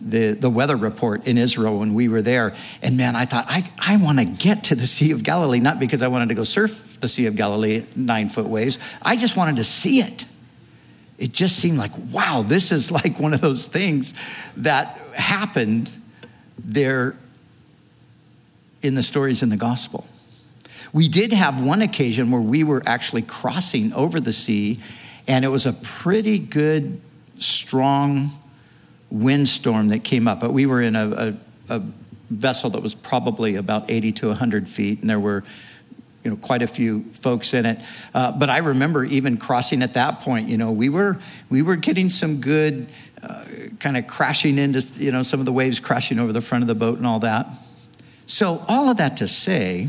the, 0.00 0.32
the 0.32 0.50
weather 0.50 0.76
report 0.76 1.26
in 1.26 1.38
Israel 1.38 1.78
when 1.78 1.94
we 1.94 2.08
were 2.08 2.20
there. 2.20 2.54
And 2.82 2.96
man, 2.96 3.16
I 3.16 3.24
thought, 3.24 3.46
I, 3.48 3.70
I 3.78 3.96
want 3.96 4.18
to 4.18 4.24
get 4.24 4.64
to 4.64 4.74
the 4.74 4.86
Sea 4.86 5.12
of 5.12 5.22
Galilee, 5.22 5.60
not 5.60 5.78
because 5.78 6.02
I 6.02 6.08
wanted 6.08 6.30
to 6.30 6.34
go 6.34 6.44
surf 6.44 6.98
the 7.00 7.08
Sea 7.08 7.26
of 7.26 7.36
Galilee 7.36 7.86
nine 7.96 8.28
foot 8.28 8.46
waves, 8.46 8.78
I 9.00 9.16
just 9.16 9.36
wanted 9.36 9.56
to 9.56 9.64
see 9.64 10.00
it 10.00 10.26
it 11.22 11.30
just 11.30 11.54
seemed 11.54 11.78
like, 11.78 11.92
wow, 12.10 12.42
this 12.44 12.72
is 12.72 12.90
like 12.90 13.20
one 13.20 13.32
of 13.32 13.40
those 13.40 13.68
things 13.68 14.12
that 14.56 14.98
happened 15.14 15.96
there 16.58 17.14
in 18.82 18.96
the 18.96 19.04
stories 19.04 19.40
in 19.40 19.48
the 19.48 19.56
gospel. 19.56 20.04
We 20.92 21.08
did 21.08 21.32
have 21.32 21.64
one 21.64 21.80
occasion 21.80 22.32
where 22.32 22.40
we 22.40 22.64
were 22.64 22.82
actually 22.86 23.22
crossing 23.22 23.92
over 23.92 24.18
the 24.18 24.32
sea, 24.32 24.78
and 25.28 25.44
it 25.44 25.48
was 25.48 25.64
a 25.64 25.72
pretty 25.72 26.40
good, 26.40 27.00
strong 27.38 28.32
windstorm 29.08 29.90
that 29.90 30.02
came 30.02 30.26
up. 30.26 30.40
But 30.40 30.52
we 30.52 30.66
were 30.66 30.82
in 30.82 30.96
a, 30.96 31.36
a, 31.68 31.76
a 31.76 31.82
vessel 32.30 32.68
that 32.70 32.82
was 32.82 32.96
probably 32.96 33.54
about 33.54 33.88
80 33.88 34.10
to 34.10 34.26
100 34.26 34.68
feet, 34.68 35.00
and 35.00 35.08
there 35.08 35.20
were 35.20 35.44
you 36.24 36.30
know 36.30 36.36
quite 36.36 36.62
a 36.62 36.66
few 36.66 37.04
folks 37.12 37.54
in 37.54 37.66
it 37.66 37.80
uh, 38.14 38.32
but 38.32 38.50
i 38.50 38.58
remember 38.58 39.04
even 39.04 39.36
crossing 39.36 39.82
at 39.82 39.94
that 39.94 40.20
point 40.20 40.48
you 40.48 40.56
know 40.56 40.72
we 40.72 40.88
were 40.88 41.18
we 41.50 41.62
were 41.62 41.76
getting 41.76 42.08
some 42.08 42.40
good 42.40 42.88
uh, 43.22 43.44
kind 43.78 43.96
of 43.96 44.06
crashing 44.06 44.58
into 44.58 44.80
you 44.96 45.12
know 45.12 45.22
some 45.22 45.40
of 45.40 45.46
the 45.46 45.52
waves 45.52 45.80
crashing 45.80 46.18
over 46.18 46.32
the 46.32 46.40
front 46.40 46.62
of 46.62 46.68
the 46.68 46.74
boat 46.74 46.98
and 46.98 47.06
all 47.06 47.18
that 47.18 47.46
so 48.26 48.64
all 48.68 48.88
of 48.88 48.96
that 48.96 49.16
to 49.16 49.28
say 49.28 49.88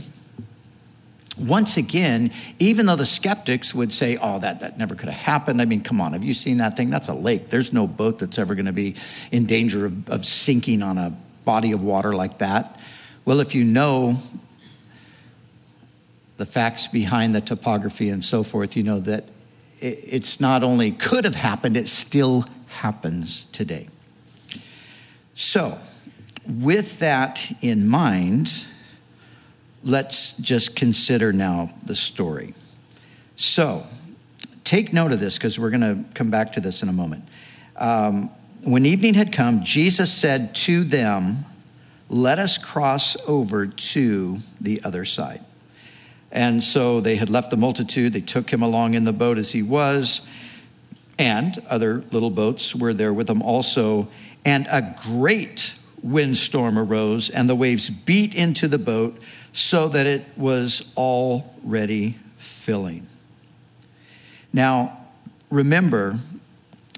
once 1.37 1.77
again, 1.77 2.31
even 2.59 2.85
though 2.85 2.95
the 2.95 3.05
skeptics 3.05 3.73
would 3.73 3.91
say, 3.91 4.17
oh, 4.21 4.39
that, 4.39 4.59
that 4.59 4.77
never 4.77 4.93
could 4.95 5.09
have 5.09 5.19
happened. 5.19 5.61
I 5.61 5.65
mean, 5.65 5.81
come 5.81 5.99
on, 5.99 6.13
have 6.13 6.23
you 6.23 6.33
seen 6.33 6.57
that 6.57 6.77
thing? 6.77 6.89
That's 6.89 7.07
a 7.07 7.13
lake. 7.13 7.49
There's 7.49 7.73
no 7.73 7.87
boat 7.87 8.19
that's 8.19 8.37
ever 8.37 8.53
going 8.55 8.67
to 8.67 8.73
be 8.73 8.95
in 9.31 9.45
danger 9.45 9.87
of, 9.87 10.09
of 10.09 10.25
sinking 10.25 10.83
on 10.83 10.97
a 10.97 11.15
body 11.43 11.71
of 11.71 11.81
water 11.81 12.13
like 12.13 12.37
that. 12.39 12.79
Well, 13.25 13.39
if 13.39 13.55
you 13.55 13.63
know 13.63 14.17
the 16.37 16.45
facts 16.45 16.87
behind 16.87 17.35
the 17.35 17.41
topography 17.41 18.09
and 18.09 18.23
so 18.23 18.43
forth, 18.43 18.75
you 18.75 18.83
know 18.83 18.99
that 18.99 19.25
it's 19.79 20.39
not 20.39 20.63
only 20.63 20.91
could 20.91 21.25
have 21.25 21.35
happened, 21.35 21.75
it 21.75 21.87
still 21.87 22.45
happens 22.67 23.43
today. 23.51 23.87
So, 25.35 25.79
with 26.47 26.99
that 26.99 27.51
in 27.61 27.87
mind, 27.87 28.67
let's 29.83 30.33
just 30.37 30.75
consider 30.75 31.33
now 31.33 31.73
the 31.85 31.95
story. 31.95 32.53
So, 33.35 33.85
take 34.63 34.93
note 34.93 35.11
of 35.11 35.19
this 35.19 35.37
because 35.37 35.59
we're 35.59 35.69
going 35.69 35.81
to 35.81 36.13
come 36.13 36.29
back 36.29 36.53
to 36.53 36.61
this 36.61 36.81
in 36.81 36.89
a 36.89 36.93
moment. 36.93 37.27
Um, 37.75 38.29
when 38.61 38.85
evening 38.85 39.15
had 39.15 39.33
come, 39.33 39.63
Jesus 39.63 40.13
said 40.13 40.55
to 40.55 40.83
them, 40.83 41.45
Let 42.09 42.39
us 42.39 42.57
cross 42.57 43.17
over 43.27 43.67
to 43.67 44.37
the 44.61 44.81
other 44.83 45.03
side. 45.03 45.43
And 46.33 46.63
so 46.63 46.99
they 46.99 47.15
had 47.15 47.29
left 47.29 47.51
the 47.51 47.57
multitude. 47.57 48.11
They 48.11 48.21
took 48.21 48.51
him 48.51 48.63
along 48.63 48.95
in 48.95 49.05
the 49.05 49.13
boat 49.13 49.37
as 49.37 49.51
he 49.51 49.61
was, 49.61 50.21
and 51.19 51.63
other 51.69 52.03
little 52.11 52.31
boats 52.31 52.75
were 52.75 52.91
there 52.91 53.13
with 53.13 53.29
him 53.29 53.43
also. 53.43 54.09
And 54.43 54.65
a 54.71 54.95
great 55.03 55.75
windstorm 56.01 56.77
arose, 56.77 57.29
and 57.29 57.47
the 57.47 57.55
waves 57.55 57.91
beat 57.91 58.33
into 58.33 58.67
the 58.67 58.79
boat 58.79 59.15
so 59.53 59.87
that 59.89 60.07
it 60.07 60.25
was 60.35 60.91
already 60.97 62.17
filling. 62.37 63.05
Now, 64.51 65.05
remember, 65.51 66.17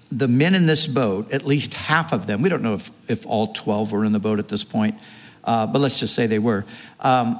the 0.10 0.30
men 0.30 0.56
in 0.56 0.66
this 0.66 0.88
boat, 0.88 1.30
at 1.34 1.46
least 1.46 1.74
half 1.74 2.14
of 2.14 2.26
them, 2.26 2.42
we 2.42 2.48
don't 2.48 2.64
know 2.64 2.76
if, 2.76 2.90
if 3.10 3.26
all 3.26 3.48
12 3.48 3.92
were 3.92 4.06
in 4.06 4.14
the 4.14 4.20
boat 4.20 4.40
at 4.40 4.48
this 4.48 4.64
point, 4.64 4.98
uh, 5.44 5.68
but 5.68 5.80
let's 5.80 6.00
just 6.00 6.16
say 6.16 6.26
they 6.26 6.40
were. 6.40 6.66
Um, 7.02 7.40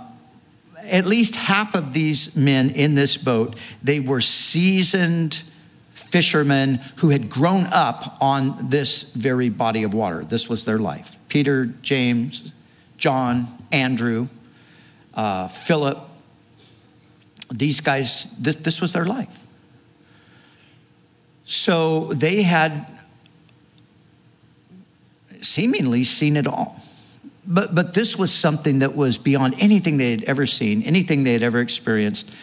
at 0.86 1.06
least 1.06 1.36
half 1.36 1.76
of 1.76 1.94
these 1.94 2.36
men 2.36 2.70
in 2.70 2.96
this 2.96 3.18
boat, 3.18 3.56
they 3.84 4.00
were 4.00 4.22
seasoned 4.22 5.44
fishermen 5.92 6.80
who 6.98 7.10
had 7.10 7.30
grown 7.30 7.66
up 7.68 8.18
on 8.22 8.70
this 8.70 9.04
very 9.14 9.50
body 9.50 9.84
of 9.84 9.94
water. 9.94 10.24
This 10.24 10.48
was 10.48 10.66
their 10.66 10.78
life. 10.78 11.20
Peter, 11.30 11.66
James, 11.66 12.54
John, 12.98 13.48
Andrew, 13.72 14.28
uh, 15.14 15.48
Philip, 15.48 16.00
these 17.54 17.80
guys, 17.82 18.28
this, 18.40 18.56
this 18.58 18.82
was 18.82 18.94
their 18.94 19.06
life. 19.06 19.48
So 21.44 22.12
they 22.14 22.42
had 22.42 22.92
seemingly 25.42 26.04
seen 26.04 26.38
it 26.38 26.48
all. 26.48 26.82
But, 27.48 27.76
but 27.76 27.94
this 27.94 28.18
was 28.18 28.34
something 28.34 28.80
that 28.80 28.96
was 28.96 29.18
beyond 29.18 29.56
anything 29.60 29.98
they 29.98 30.12
had 30.12 30.24
ever 30.24 30.46
seen, 30.46 30.82
anything 30.84 31.24
they 31.24 31.34
had 31.34 31.44
ever 31.44 31.60
experienced. 31.60 32.34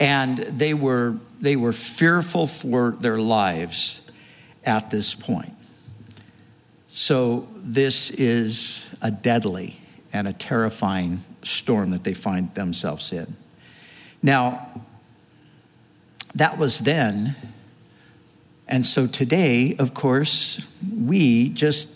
And 0.00 0.38
they 0.38 0.74
were, 0.74 1.16
they 1.40 1.56
were 1.56 1.72
fearful 1.72 2.46
for 2.46 2.92
their 2.92 3.18
lives 3.18 4.00
at 4.64 4.90
this 4.90 5.14
point. 5.14 5.54
So, 6.88 7.48
this 7.54 8.10
is 8.10 8.90
a 9.00 9.10
deadly 9.10 9.76
and 10.12 10.26
a 10.26 10.32
terrifying 10.32 11.24
storm 11.42 11.90
that 11.90 12.04
they 12.04 12.14
find 12.14 12.52
themselves 12.54 13.12
in. 13.12 13.36
Now, 14.22 14.82
that 16.34 16.58
was 16.58 16.80
then. 16.80 17.36
And 18.66 18.84
so 18.84 19.06
today, 19.06 19.76
of 19.78 19.94
course, 19.94 20.66
we 20.96 21.50
just, 21.50 21.88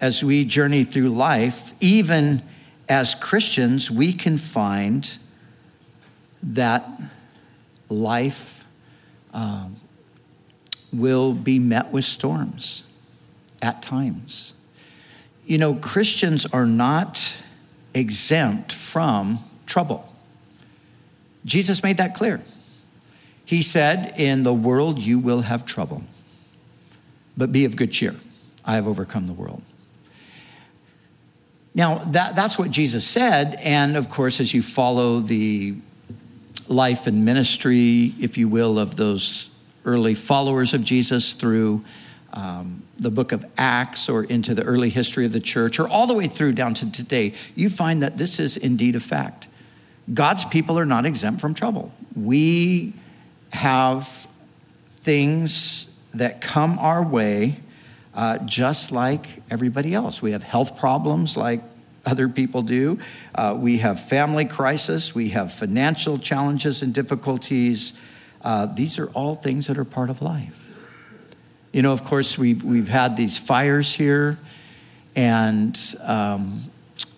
as 0.00 0.24
we 0.24 0.44
journey 0.44 0.84
through 0.84 1.08
life, 1.08 1.74
even 1.80 2.42
as 2.88 3.14
Christians, 3.14 3.90
we 3.90 4.12
can 4.12 4.38
find 4.38 5.18
that 6.42 6.88
life 7.88 8.64
um, 9.34 9.76
will 10.92 11.34
be 11.34 11.58
met 11.58 11.92
with 11.92 12.04
storms 12.04 12.84
at 13.62 13.82
times. 13.82 14.54
You 15.44 15.58
know, 15.58 15.74
Christians 15.74 16.46
are 16.46 16.66
not 16.66 17.42
exempt 17.92 18.72
from 18.72 19.38
trouble. 19.66 20.12
Jesus 21.44 21.82
made 21.82 21.96
that 21.98 22.14
clear. 22.14 22.42
He 23.44 23.62
said, 23.62 24.12
In 24.16 24.44
the 24.44 24.54
world 24.54 25.00
you 25.00 25.18
will 25.18 25.42
have 25.42 25.66
trouble, 25.66 26.04
but 27.36 27.52
be 27.52 27.64
of 27.64 27.76
good 27.76 27.92
cheer. 27.92 28.16
I 28.64 28.74
have 28.74 28.86
overcome 28.86 29.26
the 29.26 29.32
world. 29.32 29.62
Now, 31.74 31.98
that, 31.98 32.34
that's 32.34 32.58
what 32.58 32.70
Jesus 32.70 33.06
said. 33.06 33.56
And 33.62 33.96
of 33.96 34.08
course, 34.08 34.40
as 34.40 34.52
you 34.52 34.62
follow 34.62 35.20
the 35.20 35.74
life 36.68 37.06
and 37.06 37.24
ministry, 37.24 38.14
if 38.20 38.36
you 38.36 38.48
will, 38.48 38.78
of 38.78 38.96
those 38.96 39.50
early 39.84 40.14
followers 40.14 40.74
of 40.74 40.84
Jesus 40.84 41.32
through 41.32 41.84
um, 42.32 42.82
the 42.98 43.10
book 43.10 43.32
of 43.32 43.44
Acts 43.56 44.08
or 44.08 44.24
into 44.24 44.54
the 44.54 44.62
early 44.62 44.90
history 44.90 45.24
of 45.24 45.32
the 45.32 45.40
church 45.40 45.78
or 45.80 45.88
all 45.88 46.06
the 46.06 46.14
way 46.14 46.26
through 46.26 46.52
down 46.52 46.74
to 46.74 46.90
today, 46.90 47.32
you 47.54 47.68
find 47.68 48.02
that 48.02 48.16
this 48.16 48.38
is 48.38 48.56
indeed 48.56 48.94
a 48.94 49.00
fact. 49.00 49.48
God's 50.12 50.44
people 50.44 50.78
are 50.78 50.86
not 50.86 51.06
exempt 51.06 51.40
from 51.40 51.54
trouble. 51.54 51.92
We 52.14 52.92
have 53.52 54.26
things 54.88 55.86
that 56.14 56.40
come 56.40 56.78
our 56.78 57.02
way 57.02 57.60
uh, 58.14 58.38
just 58.38 58.92
like 58.92 59.42
everybody 59.50 59.94
else. 59.94 60.20
We 60.20 60.32
have 60.32 60.42
health 60.42 60.78
problems 60.78 61.36
like 61.36 61.62
other 62.04 62.28
people 62.28 62.62
do. 62.62 62.98
Uh, 63.34 63.54
we 63.58 63.78
have 63.78 64.00
family 64.00 64.44
crisis. 64.44 65.14
We 65.14 65.30
have 65.30 65.52
financial 65.52 66.18
challenges 66.18 66.82
and 66.82 66.94
difficulties. 66.94 67.92
Uh, 68.42 68.66
these 68.66 68.98
are 68.98 69.08
all 69.08 69.34
things 69.34 69.66
that 69.66 69.78
are 69.78 69.84
part 69.84 70.10
of 70.10 70.22
life. 70.22 70.68
You 71.72 71.82
know, 71.82 71.92
of 71.92 72.02
course, 72.02 72.36
we've, 72.36 72.64
we've 72.64 72.88
had 72.88 73.16
these 73.16 73.38
fires 73.38 73.92
here, 73.92 74.38
and, 75.14 75.78
um, 76.02 76.62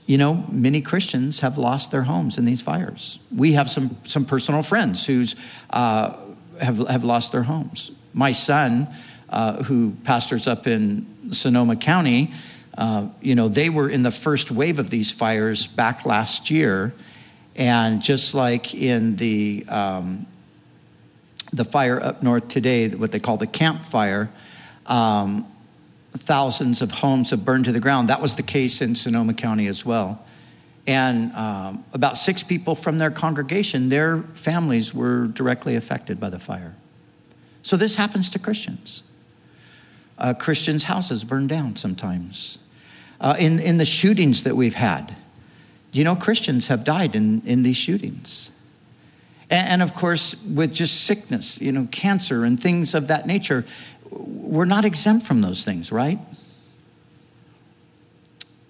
you 0.07 0.19
know, 0.19 0.45
many 0.51 0.83
Christians 0.83 1.41
have 1.41 1.57
lost 1.57 1.91
their 1.91 2.03
homes 2.03 2.37
in 2.37 2.45
these 2.45 2.61
fires. 2.61 3.19
We 3.35 3.53
have 3.53 3.71
some, 3.71 3.97
some 4.05 4.27
personal 4.27 4.63
friends 4.63 5.07
who's 5.07 5.37
uh, 5.71 6.17
have, 6.61 6.79
have 6.89 7.05
lost 7.05 7.33
their 7.33 7.45
homes. 7.45 7.93
My 8.13 8.33
son, 8.33 8.89
uh, 9.33 9.63
who 9.65 9.93
pastors 10.05 10.47
up 10.47 10.67
in 10.67 11.33
Sonoma 11.33 11.75
County, 11.75 12.31
uh, 12.77 13.09
you 13.21 13.35
know, 13.35 13.49
they 13.49 13.69
were 13.69 13.89
in 13.89 14.03
the 14.03 14.11
first 14.11 14.51
wave 14.51 14.79
of 14.79 14.91
these 14.91 15.11
fires 15.11 15.67
back 15.67 16.07
last 16.07 16.51
year. 16.51 16.93
And 17.57 18.03
just 18.03 18.35
like 18.35 18.75
in 18.75 19.17
the, 19.17 19.65
um, 19.69 20.27
the 21.53 21.65
fire 21.65 22.03
up 22.03 22.23
north 22.23 22.49
today, 22.49 22.89
what 22.91 23.13
they 23.13 23.21
call 23.21 23.37
the 23.37 23.47
Camp 23.47 23.85
Fire, 23.85 24.31
um, 24.87 25.47
thousands 26.13 26.83
of 26.83 26.93
homes 26.93 27.31
have 27.31 27.45
burned 27.45 27.65
to 27.65 27.73
the 27.73 27.81
ground. 27.81 28.09
That 28.09 28.21
was 28.21 28.37
the 28.37 28.43
case 28.43 28.81
in 28.81 28.95
Sonoma 28.95 29.35
County 29.35 29.67
as 29.67 29.85
well. 29.85 30.25
And 30.87 31.33
um, 31.35 31.85
about 31.93 32.17
six 32.17 32.43
people 32.43 32.75
from 32.75 32.99
their 32.99 33.11
congregation, 33.11 33.89
their 33.89 34.19
families 34.35 34.93
were 34.93 35.27
directly 35.27 35.77
affected 35.77 36.19
by 36.19 36.29
the 36.29 36.39
fire. 36.39 36.75
So 37.63 37.77
this 37.77 37.97
happens 37.97 38.29
to 38.31 38.39
Christians. 38.39 39.05
Uh, 40.23 40.33
Christians' 40.33 40.85
houses 40.85 41.25
burn 41.25 41.49
down 41.49 41.75
sometimes. 41.75 42.59
Uh, 43.21 43.35
in, 43.39 43.59
in 43.59 43.79
the 43.79 43.85
shootings 43.85 44.45
that 44.45 44.55
we've 44.55 44.75
had, 44.75 45.17
you 45.93 46.05
know, 46.05 46.15
Christians 46.15 46.69
have 46.69 46.85
died 46.85 47.17
in, 47.17 47.43
in 47.45 47.65
these 47.65 47.77
shootings. 47.77 48.53
And, 49.51 49.69
and 49.69 49.83
of 49.83 49.95
course, 49.95 50.37
with 50.45 50.73
just 50.73 51.03
sickness, 51.03 51.61
you 51.61 51.73
know, 51.73 51.89
cancer 51.91 52.45
and 52.45 52.59
things 52.61 52.95
of 52.95 53.09
that 53.09 53.27
nature, 53.27 53.65
we're 54.11 54.65
not 54.65 54.85
exempt 54.85 55.27
from 55.27 55.41
those 55.41 55.65
things, 55.65 55.91
right? 55.91 56.21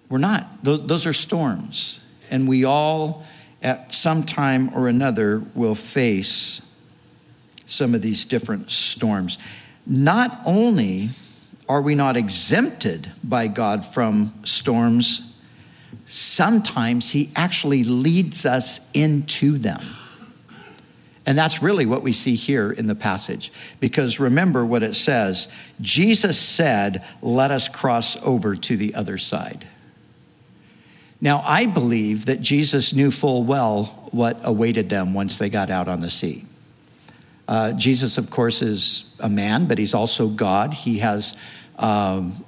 We're 0.08 0.18
not. 0.18 0.64
Those, 0.64 0.86
those 0.86 1.06
are 1.06 1.12
storms 1.12 2.00
and 2.32 2.48
we 2.48 2.64
all, 2.64 3.24
at 3.62 3.94
some 3.94 4.24
time 4.24 4.74
or 4.74 4.88
another, 4.88 5.42
will 5.54 5.74
face 5.74 6.62
some 7.66 7.94
of 7.94 8.00
these 8.00 8.24
different 8.24 8.70
storms. 8.70 9.36
Not 9.86 10.40
only 10.46 11.10
are 11.68 11.80
we 11.80 11.94
not 11.94 12.16
exempted 12.16 13.10
by 13.22 13.46
God 13.46 13.84
from 13.84 14.34
storms, 14.44 15.34
sometimes 16.04 17.10
He 17.10 17.30
actually 17.36 17.84
leads 17.84 18.44
us 18.44 18.80
into 18.92 19.58
them. 19.58 19.80
And 21.24 21.38
that's 21.38 21.62
really 21.62 21.86
what 21.86 22.02
we 22.02 22.12
see 22.12 22.34
here 22.34 22.72
in 22.72 22.88
the 22.88 22.94
passage. 22.94 23.52
Because 23.78 24.18
remember 24.18 24.66
what 24.66 24.82
it 24.82 24.94
says 24.94 25.48
Jesus 25.80 26.38
said, 26.38 27.04
Let 27.22 27.50
us 27.50 27.68
cross 27.68 28.16
over 28.22 28.56
to 28.56 28.76
the 28.76 28.94
other 28.94 29.18
side. 29.18 29.66
Now, 31.20 31.40
I 31.46 31.66
believe 31.66 32.26
that 32.26 32.40
Jesus 32.40 32.92
knew 32.92 33.12
full 33.12 33.44
well 33.44 34.08
what 34.10 34.40
awaited 34.42 34.88
them 34.88 35.14
once 35.14 35.38
they 35.38 35.48
got 35.48 35.70
out 35.70 35.86
on 35.86 36.00
the 36.00 36.10
sea. 36.10 36.44
Uh, 37.52 37.70
Jesus, 37.74 38.16
of 38.16 38.30
course, 38.30 38.62
is 38.62 39.14
a 39.20 39.28
man, 39.28 39.66
but 39.66 39.76
he's 39.76 39.92
also 39.92 40.26
God. 40.26 40.72
He 40.72 41.00
has 41.00 41.36
um, 41.78 42.42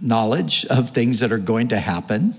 knowledge 0.00 0.64
of 0.66 0.90
things 0.90 1.18
that 1.18 1.32
are 1.32 1.38
going 1.38 1.66
to 1.68 1.80
happen. 1.80 2.36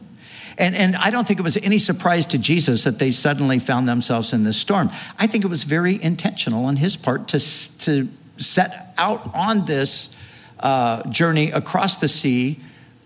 And, 0.58 0.74
and 0.74 0.96
I 0.96 1.10
don't 1.10 1.28
think 1.28 1.38
it 1.38 1.44
was 1.44 1.58
any 1.58 1.80
surprise 1.80 2.28
to 2.28 2.38
Jesus 2.38 2.86
that 2.86 2.98
they 2.98 3.12
suddenly 3.12 3.60
found 3.60 3.90
themselves 3.90 4.32
in 4.32 4.44
this 4.44 4.56
storm. 4.56 4.90
I 5.20 5.28
think 5.28 5.44
it 5.44 5.50
was 5.50 5.66
very 5.66 6.02
intentional 6.02 6.64
on 6.64 6.78
his 6.78 6.96
part 6.96 7.28
to, 7.28 7.40
to 7.80 8.08
set 8.38 8.94
out 8.98 9.36
on 9.36 9.66
this 9.66 10.16
uh, 10.62 11.10
journey 11.10 11.52
across 11.52 11.98
the 11.98 12.08
sea, 12.08 12.58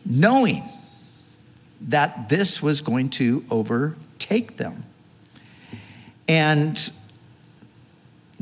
knowing 0.05 0.61
that 1.81 2.29
this 2.29 2.61
was 2.61 2.81
going 2.81 3.09
to 3.09 3.43
overtake 3.49 4.57
them. 4.57 4.83
And 6.27 6.79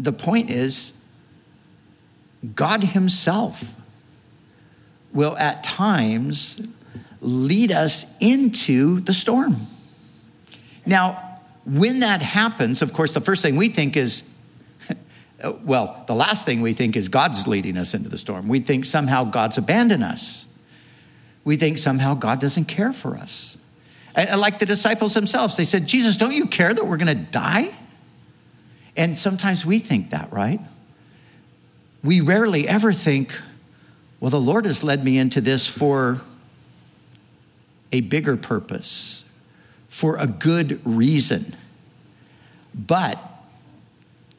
the 0.03 0.13
point 0.13 0.49
is, 0.49 0.93
God 2.55 2.83
Himself 2.83 3.75
will 5.13 5.37
at 5.37 5.63
times 5.63 6.61
lead 7.21 7.71
us 7.71 8.05
into 8.19 9.01
the 9.01 9.13
storm. 9.13 9.67
Now, 10.85 11.39
when 11.65 11.99
that 11.99 12.21
happens, 12.21 12.81
of 12.81 12.93
course, 12.93 13.13
the 13.13 13.21
first 13.21 13.41
thing 13.41 13.57
we 13.57 13.69
think 13.69 13.97
is, 13.97 14.23
well, 15.63 16.03
the 16.07 16.15
last 16.15 16.45
thing 16.45 16.61
we 16.61 16.73
think 16.73 16.95
is 16.95 17.09
God's 17.09 17.47
leading 17.47 17.77
us 17.77 17.93
into 17.93 18.09
the 18.09 18.17
storm. 18.17 18.47
We 18.47 18.59
think 18.59 18.85
somehow 18.85 19.25
God's 19.25 19.57
abandoned 19.57 20.03
us 20.03 20.45
we 21.43 21.57
think 21.57 21.77
somehow 21.77 22.13
God 22.13 22.39
doesn't 22.39 22.65
care 22.65 22.93
for 22.93 23.17
us. 23.17 23.57
And 24.15 24.39
like 24.41 24.59
the 24.59 24.65
disciples 24.65 25.13
themselves, 25.13 25.57
they 25.57 25.65
said, 25.65 25.87
Jesus, 25.87 26.15
don't 26.15 26.33
you 26.33 26.45
care 26.45 26.73
that 26.73 26.85
we're 26.85 26.97
going 26.97 27.15
to 27.15 27.23
die? 27.23 27.73
And 28.99 29.17
sometimes 29.17 29.65
we 29.65 29.79
think 29.79 30.09
that, 30.09 30.29
right? 30.33 30.59
We 32.03 32.19
rarely 32.19 32.67
ever 32.67 32.91
think, 32.91 33.33
well, 34.19 34.29
the 34.29 34.41
Lord 34.41 34.65
has 34.65 34.83
led 34.83 35.05
me 35.05 35.17
into 35.17 35.39
this 35.39 35.69
for 35.69 36.19
a 37.93 38.01
bigger 38.01 38.35
purpose, 38.35 39.23
for 39.87 40.17
a 40.17 40.27
good 40.27 40.81
reason. 40.85 41.55
But 42.75 43.17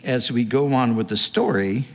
as 0.04 0.30
we 0.30 0.44
go 0.44 0.74
on 0.74 0.94
with 0.94 1.08
the 1.08 1.16
story, 1.16 1.86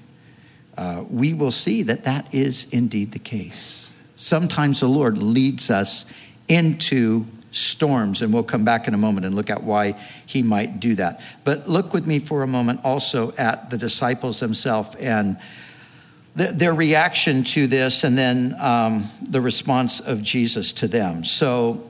uh, 0.75 1.04
we 1.08 1.36
will 1.36 1.51
see 1.51 1.84
that 1.84 2.04
that 2.06 2.34
is 2.34 2.67
indeed 2.71 3.12
the 3.12 3.19
case. 3.19 3.93
Sometimes 4.15 4.80
the 4.80 4.89
Lord 4.89 5.21
leads 5.21 5.69
us 5.69 6.08
into 6.47 7.28
storms, 7.56 8.22
and 8.22 8.34
we'll 8.34 8.44
come 8.44 8.65
back 8.65 8.88
in 8.88 8.94
a 8.94 8.98
moment 8.98 9.26
and 9.26 9.36
look 9.36 9.50
at 9.50 9.63
why 9.63 9.96
he 10.26 10.44
might 10.44 10.80
do 10.80 10.96
that. 10.96 11.22
But 11.44 11.70
look 11.70 11.94
with 11.94 12.06
me 12.06 12.20
for 12.20 12.44
a 12.44 12.48
moment 12.48 12.82
also 12.84 13.32
at 13.38 13.70
the 13.70 13.78
disciples 13.78 14.39
themselves 14.39 14.96
and 14.98 15.38
the, 16.36 16.48
their 16.48 16.74
reaction 16.74 17.46
to 17.46 17.65
this 17.65 18.04
and 18.04 18.18
then 18.18 18.56
um, 18.60 19.10
the 19.22 19.39
response 19.39 20.02
of 20.02 20.22
Jesus 20.22 20.74
to 20.74 20.88
them. 20.88 21.24
So, 21.24 21.89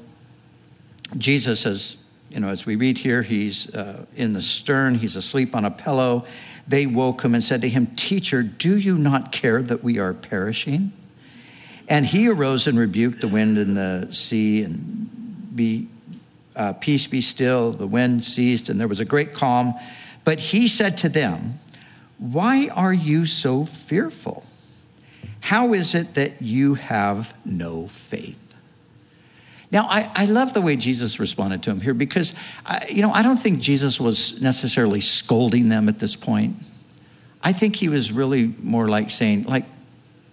Jesus, 1.17 1.65
as 1.65 1.97
you 2.29 2.39
know, 2.39 2.49
as 2.49 2.65
we 2.65 2.75
read 2.75 2.99
here, 2.99 3.23
he's 3.23 3.73
uh, 3.73 4.05
in 4.15 4.33
the 4.33 4.41
stern, 4.41 4.95
he's 4.95 5.15
asleep 5.15 5.55
on 5.55 5.65
a 5.65 5.71
pillow. 5.71 6.25
They 6.67 6.85
woke 6.85 7.23
him 7.23 7.33
and 7.33 7.43
said 7.43 7.61
to 7.61 7.69
him, 7.69 7.87
Teacher, 7.95 8.43
do 8.43 8.77
you 8.77 8.97
not 8.97 9.31
care 9.31 9.61
that 9.63 9.83
we 9.83 9.99
are 9.99 10.13
perishing? 10.13 10.91
And 11.87 12.05
he 12.05 12.27
arose 12.27 12.67
and 12.67 12.77
rebuked 12.77 13.21
the 13.21 13.27
wind 13.27 13.57
and 13.57 13.77
the 13.77 14.09
sea, 14.11 14.63
and 14.63 15.24
be, 15.55 15.87
uh, 16.55 16.73
peace 16.73 17.07
be 17.07 17.21
still. 17.21 17.71
The 17.71 17.87
wind 17.87 18.25
ceased, 18.25 18.69
and 18.69 18.79
there 18.79 18.87
was 18.87 18.99
a 18.99 19.05
great 19.05 19.33
calm. 19.33 19.73
But 20.23 20.39
he 20.39 20.67
said 20.67 20.97
to 20.97 21.09
them, 21.09 21.59
Why 22.17 22.69
are 22.69 22.93
you 22.93 23.25
so 23.25 23.65
fearful? 23.65 24.45
How 25.41 25.73
is 25.73 25.93
it 25.93 26.15
that 26.15 26.41
you 26.41 26.73
have 26.73 27.35
no 27.45 27.87
faith? 27.87 28.39
Now, 29.71 29.87
I, 29.89 30.11
I 30.15 30.25
love 30.25 30.53
the 30.53 30.61
way 30.61 30.75
Jesus 30.75 31.19
responded 31.19 31.63
to 31.63 31.71
him 31.71 31.81
here 31.81 31.93
because, 31.93 32.33
I, 32.65 32.85
you 32.89 33.01
know, 33.01 33.11
I 33.11 33.21
don't 33.21 33.37
think 33.37 33.59
Jesus 33.59 33.99
was 33.99 34.41
necessarily 34.41 35.01
scolding 35.01 35.69
them 35.69 35.89
at 35.89 35.99
this 35.99 36.15
point. 36.15 36.55
I 37.43 37.53
think 37.53 37.75
he 37.75 37.89
was 37.89 38.11
really 38.11 38.55
more 38.61 38.87
like 38.87 39.09
saying, 39.09 39.43
like, 39.43 39.65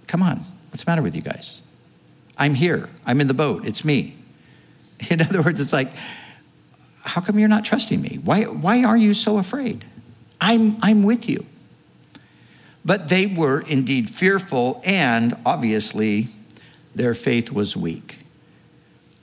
come 0.07 0.23
on, 0.23 0.45
what's 0.71 0.85
the 0.85 0.91
matter 0.91 1.03
with 1.03 1.15
you 1.17 1.23
guys? 1.23 1.63
I'm 2.39 2.55
here. 2.55 2.89
I'm 3.05 3.21
in 3.21 3.27
the 3.27 3.35
boat. 3.35 3.67
It's 3.67 3.85
me. 3.85 4.17
In 5.11 5.21
other 5.21 5.43
words, 5.43 5.61
it's 5.61 5.73
like, 5.73 5.89
how 7.03 7.21
come 7.21 7.39
you're 7.39 7.49
not 7.49 7.65
trusting 7.65 8.01
me? 8.01 8.21
Why, 8.23 8.45
why 8.45 8.85
are 8.85 8.97
you 8.97 9.15
so 9.15 9.39
afraid? 9.39 9.85
I'm, 10.41 10.77
I'm 10.83 11.03
with 11.03 11.29
you. 11.29 11.47
But 12.85 13.09
they 13.09 13.27
were 13.27 13.61
indeed 13.61 14.11
fearful, 14.11 14.81
and 14.85 15.37
obviously, 15.47 16.29
their 16.95 17.15
faith 17.15 17.53
was 17.53 17.77
weak. 17.77 18.19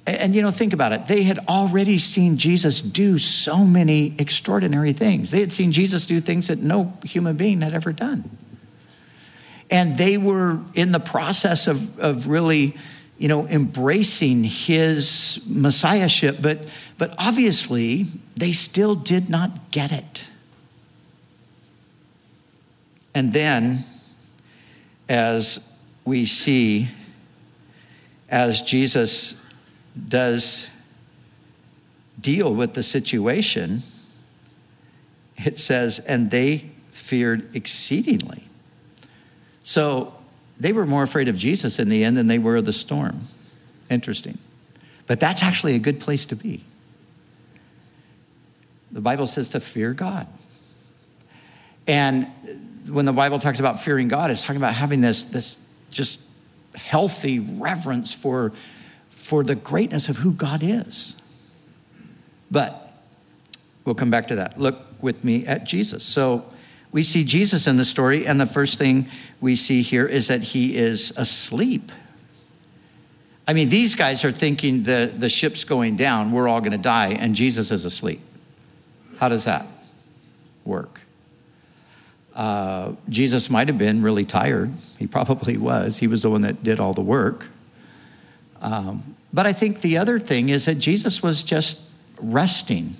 And, 0.07 0.17
and, 0.17 0.35
you 0.35 0.41
know, 0.41 0.51
think 0.51 0.73
about 0.73 0.93
it. 0.93 1.07
They 1.07 1.23
had 1.23 1.39
already 1.47 1.97
seen 1.97 2.37
Jesus 2.37 2.81
do 2.81 3.17
so 3.17 3.65
many 3.65 4.15
extraordinary 4.17 4.93
things. 4.93 5.31
They 5.31 5.41
had 5.41 5.51
seen 5.51 5.71
Jesus 5.71 6.05
do 6.05 6.21
things 6.21 6.47
that 6.47 6.59
no 6.59 6.93
human 7.03 7.35
being 7.35 7.61
had 7.61 7.73
ever 7.73 7.91
done. 7.91 8.37
And 9.69 9.97
they 9.97 10.17
were 10.17 10.59
in 10.73 10.91
the 10.91 10.99
process 10.99 11.67
of, 11.67 11.99
of 11.99 12.27
really, 12.27 12.75
you 13.19 13.27
know, 13.27 13.45
embracing 13.47 14.45
his 14.45 15.41
messiahship, 15.45 16.37
but, 16.41 16.67
but 16.97 17.13
obviously 17.19 18.07
they 18.37 18.53
still 18.53 18.95
did 18.95 19.29
not 19.29 19.71
get 19.71 19.91
it. 19.91 20.29
And 23.13 23.33
then, 23.33 23.83
as 25.09 25.59
we 26.05 26.25
see, 26.25 26.89
as 28.29 28.61
Jesus 28.61 29.35
does 30.07 30.67
deal 32.21 32.53
with 32.53 32.73
the 32.73 32.83
situation, 32.83 33.83
it 35.35 35.59
says, 35.59 35.99
and 35.99 36.31
they 36.31 36.69
feared 36.93 37.53
exceedingly. 37.53 38.45
So 39.63 40.13
they 40.59 40.73
were 40.73 40.85
more 40.85 41.03
afraid 41.03 41.27
of 41.27 41.37
Jesus 41.37 41.79
in 41.79 41.89
the 41.89 42.03
end 42.03 42.17
than 42.17 42.27
they 42.27 42.39
were 42.39 42.57
of 42.57 42.65
the 42.65 42.73
storm. 42.73 43.27
Interesting. 43.89 44.37
But 45.07 45.19
that's 45.19 45.41
actually 45.41 45.75
a 45.75 45.79
good 45.79 45.99
place 45.99 46.25
to 46.27 46.35
be. 46.35 46.63
The 48.91 49.01
Bible 49.01 49.27
says 49.27 49.49
to 49.49 49.59
fear 49.59 49.93
God. 49.93 50.27
And 51.87 52.27
when 52.89 53.05
the 53.05 53.13
Bible 53.13 53.39
talks 53.39 53.59
about 53.59 53.79
fearing 53.79 54.07
God, 54.07 54.31
it's 54.31 54.43
talking 54.43 54.57
about 54.57 54.73
having 54.73 55.01
this, 55.01 55.25
this 55.25 55.59
just 55.89 56.21
healthy 56.75 57.39
reverence 57.39 58.13
for, 58.13 58.51
for 59.09 59.43
the 59.43 59.55
greatness 59.55 60.09
of 60.09 60.17
who 60.17 60.33
God 60.33 60.61
is. 60.61 61.15
But 62.51 62.93
we'll 63.85 63.95
come 63.95 64.09
back 64.09 64.27
to 64.27 64.35
that. 64.35 64.59
Look 64.59 64.79
with 65.01 65.23
me 65.23 65.45
at 65.45 65.63
Jesus. 65.63 66.03
So 66.03 66.45
we 66.91 67.03
see 67.03 67.23
Jesus 67.23 67.67
in 67.67 67.77
the 67.77 67.85
story, 67.85 68.25
and 68.25 68.39
the 68.39 68.45
first 68.45 68.77
thing 68.77 69.07
we 69.39 69.55
see 69.55 69.81
here 69.81 70.05
is 70.05 70.27
that 70.27 70.41
he 70.41 70.75
is 70.75 71.13
asleep. 71.15 71.91
I 73.47 73.53
mean, 73.53 73.69
these 73.69 73.95
guys 73.95 74.25
are 74.25 74.31
thinking 74.31 74.83
the, 74.83 75.11
the 75.15 75.29
ship's 75.29 75.63
going 75.63 75.95
down, 75.95 76.31
we're 76.31 76.47
all 76.47 76.61
to 76.61 76.77
die, 76.77 77.09
and 77.09 77.35
Jesus 77.35 77.71
is 77.71 77.85
asleep. 77.85 78.21
How 79.17 79.29
does 79.29 79.45
that 79.45 79.65
work? 80.65 81.01
Uh, 82.35 82.93
Jesus 83.09 83.49
might 83.49 83.67
have 83.67 83.77
been 83.77 84.01
really 84.01 84.23
tired. 84.23 84.71
He 84.97 85.07
probably 85.07 85.57
was. 85.57 85.97
He 85.97 86.07
was 86.07 86.21
the 86.21 86.29
one 86.29 86.41
that 86.41 86.63
did 86.63 86.79
all 86.79 86.93
the 86.93 87.01
work. 87.01 87.49
Um, 88.61 89.15
but 89.33 89.45
I 89.45 89.53
think 89.53 89.81
the 89.81 89.97
other 89.97 90.19
thing 90.19 90.49
is 90.49 90.65
that 90.65 90.75
Jesus 90.75 91.21
was 91.21 91.43
just 91.43 91.79
resting 92.17 92.95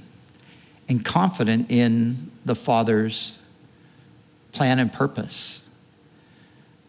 and 0.88 1.06
confident 1.06 1.70
in 1.70 2.32
the 2.44 2.56
Father's 2.56 3.40
plan 4.52 4.80
and 4.80 4.92
purpose. 4.92 5.64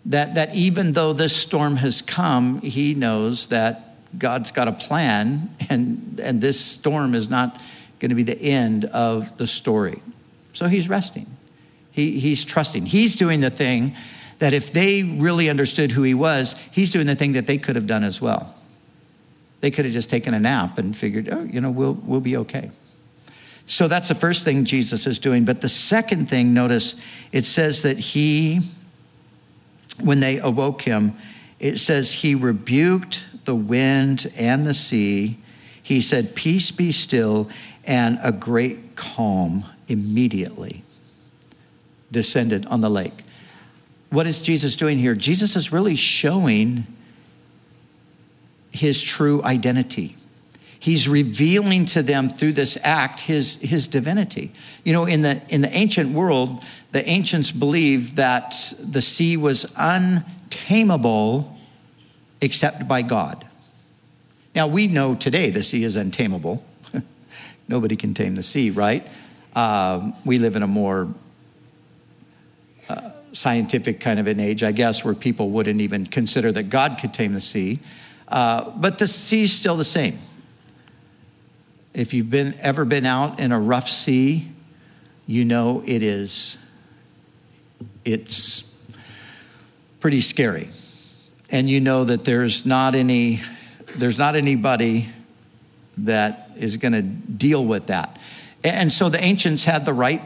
That, 0.07 0.35
that 0.35 0.55
even 0.55 0.93
though 0.93 1.13
this 1.13 1.37
storm 1.37 1.77
has 1.77 2.01
come, 2.01 2.61
he 2.63 2.95
knows 2.95 3.47
that 3.47 3.87
God's 4.19 4.51
got 4.51 4.67
a 4.67 4.73
plan, 4.73 5.55
and, 5.69 6.21
and 6.23 6.41
this 6.41 6.59
storm 6.59 7.15
is 7.15 7.29
not 7.29 7.61
going 7.99 8.09
to 8.09 8.15
be 8.15 8.23
the 8.23 8.41
end 8.41 8.87
of 8.87 9.37
the 9.37 9.47
story. 9.47 10.03
So 10.53 10.67
he's 10.67 10.89
resting. 10.89 11.27
He, 11.93 12.19
he's 12.19 12.45
trusting. 12.45 12.87
He's 12.87 13.15
doing 13.15 13.41
the 13.41 13.51
thing 13.51 13.95
that 14.39 14.53
if 14.53 14.73
they 14.73 15.03
really 15.03 15.51
understood 15.51 15.93
who 15.93 16.03
he 16.03 16.15
was, 16.15 16.57
he's 16.73 16.91
doing 16.91 17.07
the 17.07 17.15
thing 17.15 17.33
that 17.33 17.47
they 17.47 17.59
could 17.59 17.77
have 17.77 17.87
done 17.87 18.03
as 18.03 18.21
well. 18.21 18.55
They 19.61 19.71
could 19.71 19.85
have 19.85 19.93
just 19.93 20.09
taken 20.09 20.33
a 20.33 20.41
nap 20.41 20.79
and 20.79 20.97
figured, 20.97 21.29
oh, 21.31 21.43
you 21.43 21.61
know, 21.61 21.71
we'll, 21.71 21.93
we'll 21.93 22.21
be 22.21 22.39
okay. 22.39 22.71
So 23.71 23.87
that's 23.87 24.09
the 24.09 24.17
first 24.17 24.43
thing 24.43 24.65
Jesus 24.65 25.07
is 25.07 25.21
doing. 25.21 25.45
But 25.45 25.61
the 25.61 25.69
second 25.69 26.29
thing, 26.29 26.53
notice, 26.53 26.97
it 27.31 27.47
says 27.47 27.83
that 27.83 28.01
he, 28.01 28.63
when 30.03 30.19
they 30.19 30.39
awoke 30.39 30.83
him, 30.83 31.17
it 31.61 31.79
says 31.79 32.15
he 32.15 32.35
rebuked 32.35 33.23
the 33.45 33.55
wind 33.55 34.31
and 34.37 34.67
the 34.67 34.75
sea. 34.75 35.39
He 35.81 36.01
said, 36.01 36.35
Peace 36.35 36.73
be 36.73 36.91
still, 36.91 37.49
and 37.85 38.19
a 38.25 38.33
great 38.33 38.97
calm 38.97 39.65
immediately 39.87 40.83
descended 42.11 42.67
on 42.67 42.81
the 42.81 42.91
lake. 42.91 43.23
What 44.09 44.27
is 44.27 44.41
Jesus 44.41 44.75
doing 44.75 44.99
here? 44.99 45.15
Jesus 45.15 45.55
is 45.55 45.71
really 45.71 45.95
showing 45.95 46.89
his 48.73 49.01
true 49.01 49.45
identity. 49.45 50.17
He's 50.81 51.07
revealing 51.09 51.85
to 51.87 52.03
them 52.03 52.31
through 52.31 52.53
this 52.53 52.77
act 52.83 53.21
his, 53.21 53.57
his 53.57 53.87
divinity. 53.87 54.51
You 54.83 54.93
know, 54.93 55.05
in 55.05 55.23
the, 55.23 55.41
in 55.49 55.61
the 55.61 55.73
ancient 55.77 56.13
world, 56.13 56.65
the 56.91 57.09
ancients 57.09 57.53
believed 57.53 58.17
that 58.17 58.75
the 58.81 59.01
sea 59.01 59.37
was 59.37 59.73
untamable 59.77 61.57
except 62.41 62.89
by 62.89 63.03
God. 63.03 63.47
Now, 64.55 64.67
we 64.67 64.89
know 64.89 65.15
today 65.15 65.51
the 65.51 65.63
sea 65.63 65.85
is 65.85 65.95
untamable. 65.95 66.65
Nobody 67.69 67.95
can 67.95 68.15
tame 68.15 68.35
the 68.35 68.43
sea, 68.43 68.71
right? 68.71 69.07
Um, 69.55 70.15
we 70.25 70.39
live 70.39 70.57
in 70.57 70.63
a 70.65 70.67
more 70.67 71.09
scientific 73.33 74.01
kind 74.01 74.19
of 74.19 74.27
an 74.27 74.41
age, 74.41 74.63
I 74.63 74.73
guess, 74.73 75.05
where 75.05 75.15
people 75.15 75.51
wouldn't 75.51 75.81
even 75.81 76.07
consider 76.07 76.53
that 76.53 76.65
God 76.65 76.99
could 77.01 77.15
tame 77.15 77.35
the 77.35 77.41
sea. 77.41 77.81
Uh, 78.29 78.71
but 78.71 78.99
the 78.99 79.07
sea's 79.07 79.53
still 79.53 79.77
the 79.77 79.85
same. 79.85 80.19
If 81.93 82.15
you've 82.15 82.31
been 82.31 82.55
ever 82.61 82.85
been 82.85 83.07
out 83.07 83.41
in 83.41 83.53
a 83.53 83.59
rough 83.59 83.89
sea, 83.89 84.51
you 85.27 85.45
know 85.45 85.83
it 85.87 86.03
is. 86.03 86.57
It's 88.05 88.63
pretty 89.99 90.21
scary, 90.21 90.71
and 91.51 91.69
you 91.69 91.81
know 91.81 92.05
that 92.05 92.25
there's 92.25 92.65
not 92.65 92.95
any, 92.95 93.41
there's 93.97 94.19
not 94.19 94.37
anybody 94.37 95.09
that 95.99 96.51
is 96.57 96.77
going 96.77 96.93
to 96.93 97.03
deal 97.03 97.65
with 97.65 97.87
that. 97.87 98.19
And 98.63 98.91
so 98.91 99.09
the 99.09 99.23
ancients 99.23 99.65
had 99.65 99.85
the 99.85 99.93
right 99.93 100.23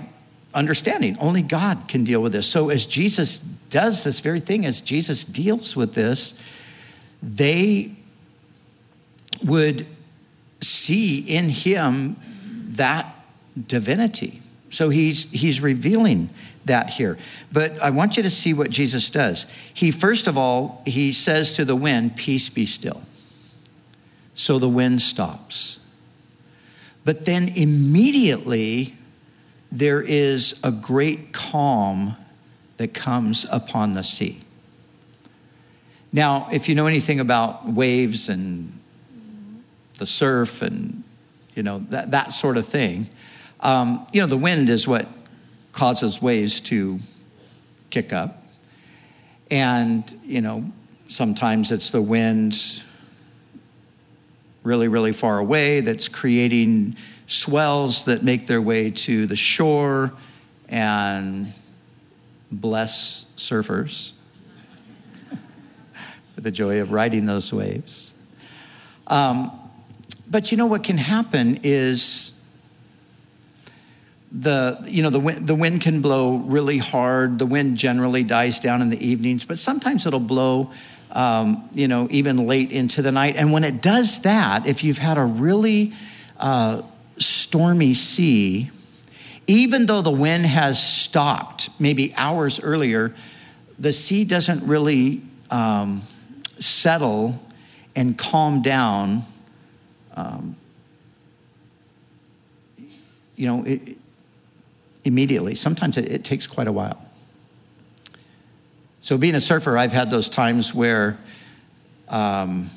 understanding. 0.52 1.16
Only 1.18 1.42
God 1.42 1.88
can 1.88 2.04
deal 2.04 2.20
with 2.22 2.32
this. 2.32 2.48
So, 2.48 2.70
as 2.70 2.86
Jesus 2.86 3.38
does 3.38 4.04
this 4.04 4.20
very 4.20 4.40
thing, 4.40 4.64
as 4.66 4.80
Jesus 4.80 5.24
deals 5.24 5.76
with 5.76 5.94
this, 5.94 6.34
they 7.22 7.96
would 9.44 9.86
see 10.64 11.18
in 11.18 11.48
him 11.48 12.16
that 12.70 13.14
divinity. 13.66 14.40
So 14.70 14.88
he's 14.88 15.30
he's 15.30 15.60
revealing 15.60 16.30
that 16.64 16.90
here. 16.90 17.16
But 17.52 17.80
I 17.80 17.90
want 17.90 18.16
you 18.16 18.22
to 18.22 18.30
see 18.30 18.52
what 18.52 18.70
Jesus 18.70 19.10
does. 19.10 19.46
He 19.72 19.90
first 19.90 20.26
of 20.26 20.36
all, 20.36 20.82
he 20.84 21.12
says 21.12 21.52
to 21.52 21.64
the 21.64 21.76
wind, 21.76 22.16
"Peace 22.16 22.48
be 22.48 22.66
still." 22.66 23.02
So 24.34 24.58
the 24.58 24.68
wind 24.68 25.00
stops. 25.00 25.78
But 27.04 27.24
then 27.24 27.50
immediately 27.54 28.96
there 29.70 30.02
is 30.02 30.58
a 30.64 30.72
great 30.72 31.32
calm 31.32 32.16
that 32.78 32.94
comes 32.94 33.46
upon 33.50 33.92
the 33.92 34.02
sea. 34.02 34.40
Now, 36.12 36.48
if 36.52 36.68
you 36.68 36.74
know 36.74 36.86
anything 36.86 37.20
about 37.20 37.66
waves 37.68 38.28
and 38.28 38.72
the 39.98 40.06
surf 40.06 40.62
and 40.62 41.02
you 41.54 41.62
know 41.62 41.84
that, 41.90 42.10
that 42.10 42.32
sort 42.32 42.56
of 42.56 42.66
thing, 42.66 43.08
um, 43.60 44.06
you 44.12 44.20
know 44.20 44.26
the 44.26 44.36
wind 44.36 44.70
is 44.70 44.88
what 44.88 45.08
causes 45.72 46.20
waves 46.20 46.60
to 46.60 46.98
kick 47.90 48.12
up, 48.12 48.46
and 49.50 50.16
you 50.24 50.40
know 50.40 50.72
sometimes 51.06 51.70
it's 51.70 51.90
the 51.90 52.02
winds 52.02 52.82
really, 54.64 54.88
really 54.88 55.12
far 55.12 55.38
away 55.38 55.80
that's 55.80 56.08
creating 56.08 56.96
swells 57.26 58.04
that 58.04 58.24
make 58.24 58.46
their 58.46 58.60
way 58.60 58.90
to 58.90 59.26
the 59.26 59.36
shore 59.36 60.12
and 60.68 61.52
bless 62.50 63.24
surfers 63.36 64.12
with 66.34 66.44
the 66.44 66.50
joy 66.50 66.80
of 66.80 66.92
riding 66.92 67.26
those 67.26 67.52
waves. 67.52 68.14
Um, 69.06 69.52
but 70.28 70.50
you 70.50 70.58
know 70.58 70.66
what 70.66 70.84
can 70.84 70.98
happen 70.98 71.60
is 71.62 72.32
the 74.34 74.84
you 74.88 75.02
know 75.02 75.10
the 75.10 75.20
wind, 75.20 75.46
the 75.46 75.54
wind 75.54 75.80
can 75.80 76.00
blow 76.00 76.36
really 76.36 76.78
hard. 76.78 77.38
The 77.38 77.46
wind 77.46 77.76
generally 77.76 78.24
dies 78.24 78.58
down 78.58 78.82
in 78.82 78.90
the 78.90 79.06
evenings, 79.06 79.44
but 79.44 79.58
sometimes 79.58 80.06
it'll 80.06 80.20
blow 80.20 80.72
um, 81.12 81.68
you 81.72 81.86
know 81.86 82.08
even 82.10 82.46
late 82.46 82.72
into 82.72 83.00
the 83.00 83.12
night. 83.12 83.36
And 83.36 83.52
when 83.52 83.62
it 83.62 83.80
does 83.80 84.22
that, 84.22 84.66
if 84.66 84.82
you've 84.82 84.98
had 84.98 85.18
a 85.18 85.24
really 85.24 85.92
uh, 86.38 86.82
stormy 87.18 87.94
sea, 87.94 88.70
even 89.46 89.86
though 89.86 90.02
the 90.02 90.10
wind 90.10 90.46
has 90.46 90.82
stopped 90.82 91.70
maybe 91.78 92.12
hours 92.16 92.58
earlier, 92.60 93.14
the 93.78 93.92
sea 93.92 94.24
doesn't 94.24 94.66
really 94.66 95.22
um, 95.50 96.02
settle 96.58 97.40
and 97.94 98.18
calm 98.18 98.62
down. 98.62 99.24
Um, 100.14 100.56
you 103.36 103.46
know, 103.46 103.64
it, 103.64 103.98
immediately. 105.04 105.54
Sometimes 105.54 105.98
it, 105.98 106.10
it 106.10 106.24
takes 106.24 106.46
quite 106.46 106.66
a 106.66 106.72
while. 106.72 107.04
So, 109.00 109.18
being 109.18 109.34
a 109.34 109.40
surfer, 109.40 109.76
I've 109.76 109.92
had 109.92 110.08
those 110.08 110.28
times 110.28 110.74
where, 110.74 111.18
um, 112.08 112.70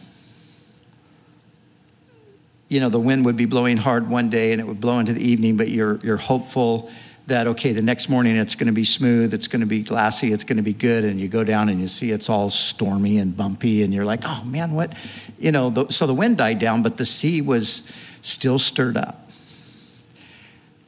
you 2.67 2.81
know, 2.81 2.89
the 2.89 2.99
wind 2.99 3.23
would 3.25 3.37
be 3.37 3.45
blowing 3.45 3.77
hard 3.77 4.09
one 4.09 4.29
day 4.29 4.51
and 4.51 4.59
it 4.59 4.67
would 4.67 4.81
blow 4.81 4.99
into 4.99 5.13
the 5.13 5.25
evening, 5.25 5.55
but 5.55 5.69
you're, 5.69 5.97
you're 6.03 6.17
hopeful 6.17 6.91
that, 7.27 7.47
okay, 7.47 7.73
the 7.73 7.81
next 7.81 8.09
morning 8.09 8.35
it's 8.35 8.55
going 8.55 8.67
to 8.67 8.73
be 8.73 8.85
smooth, 8.85 9.33
it's 9.33 9.47
going 9.47 9.59
to 9.59 9.67
be 9.67 9.83
glassy, 9.83 10.31
it's 10.31 10.43
going 10.43 10.57
to 10.57 10.63
be 10.63 10.73
good. 10.73 11.03
And 11.05 11.19
you 11.19 11.27
go 11.27 11.43
down 11.43 11.69
and 11.69 11.79
you 11.79 11.87
see 11.87 12.11
it's 12.11 12.29
all 12.29 12.49
stormy 12.49 13.17
and 13.17 13.35
bumpy, 13.35 13.83
and 13.83 13.93
you're 13.93 14.05
like, 14.05 14.21
oh 14.25 14.43
man, 14.45 14.73
what? 14.73 14.93
You 15.39 15.51
know, 15.51 15.69
the, 15.69 15.89
so 15.89 16.07
the 16.07 16.13
wind 16.13 16.37
died 16.37 16.59
down, 16.59 16.81
but 16.81 16.97
the 16.97 17.05
sea 17.05 17.41
was 17.41 17.83
still 18.21 18.59
stirred 18.59 18.97
up 18.97 19.27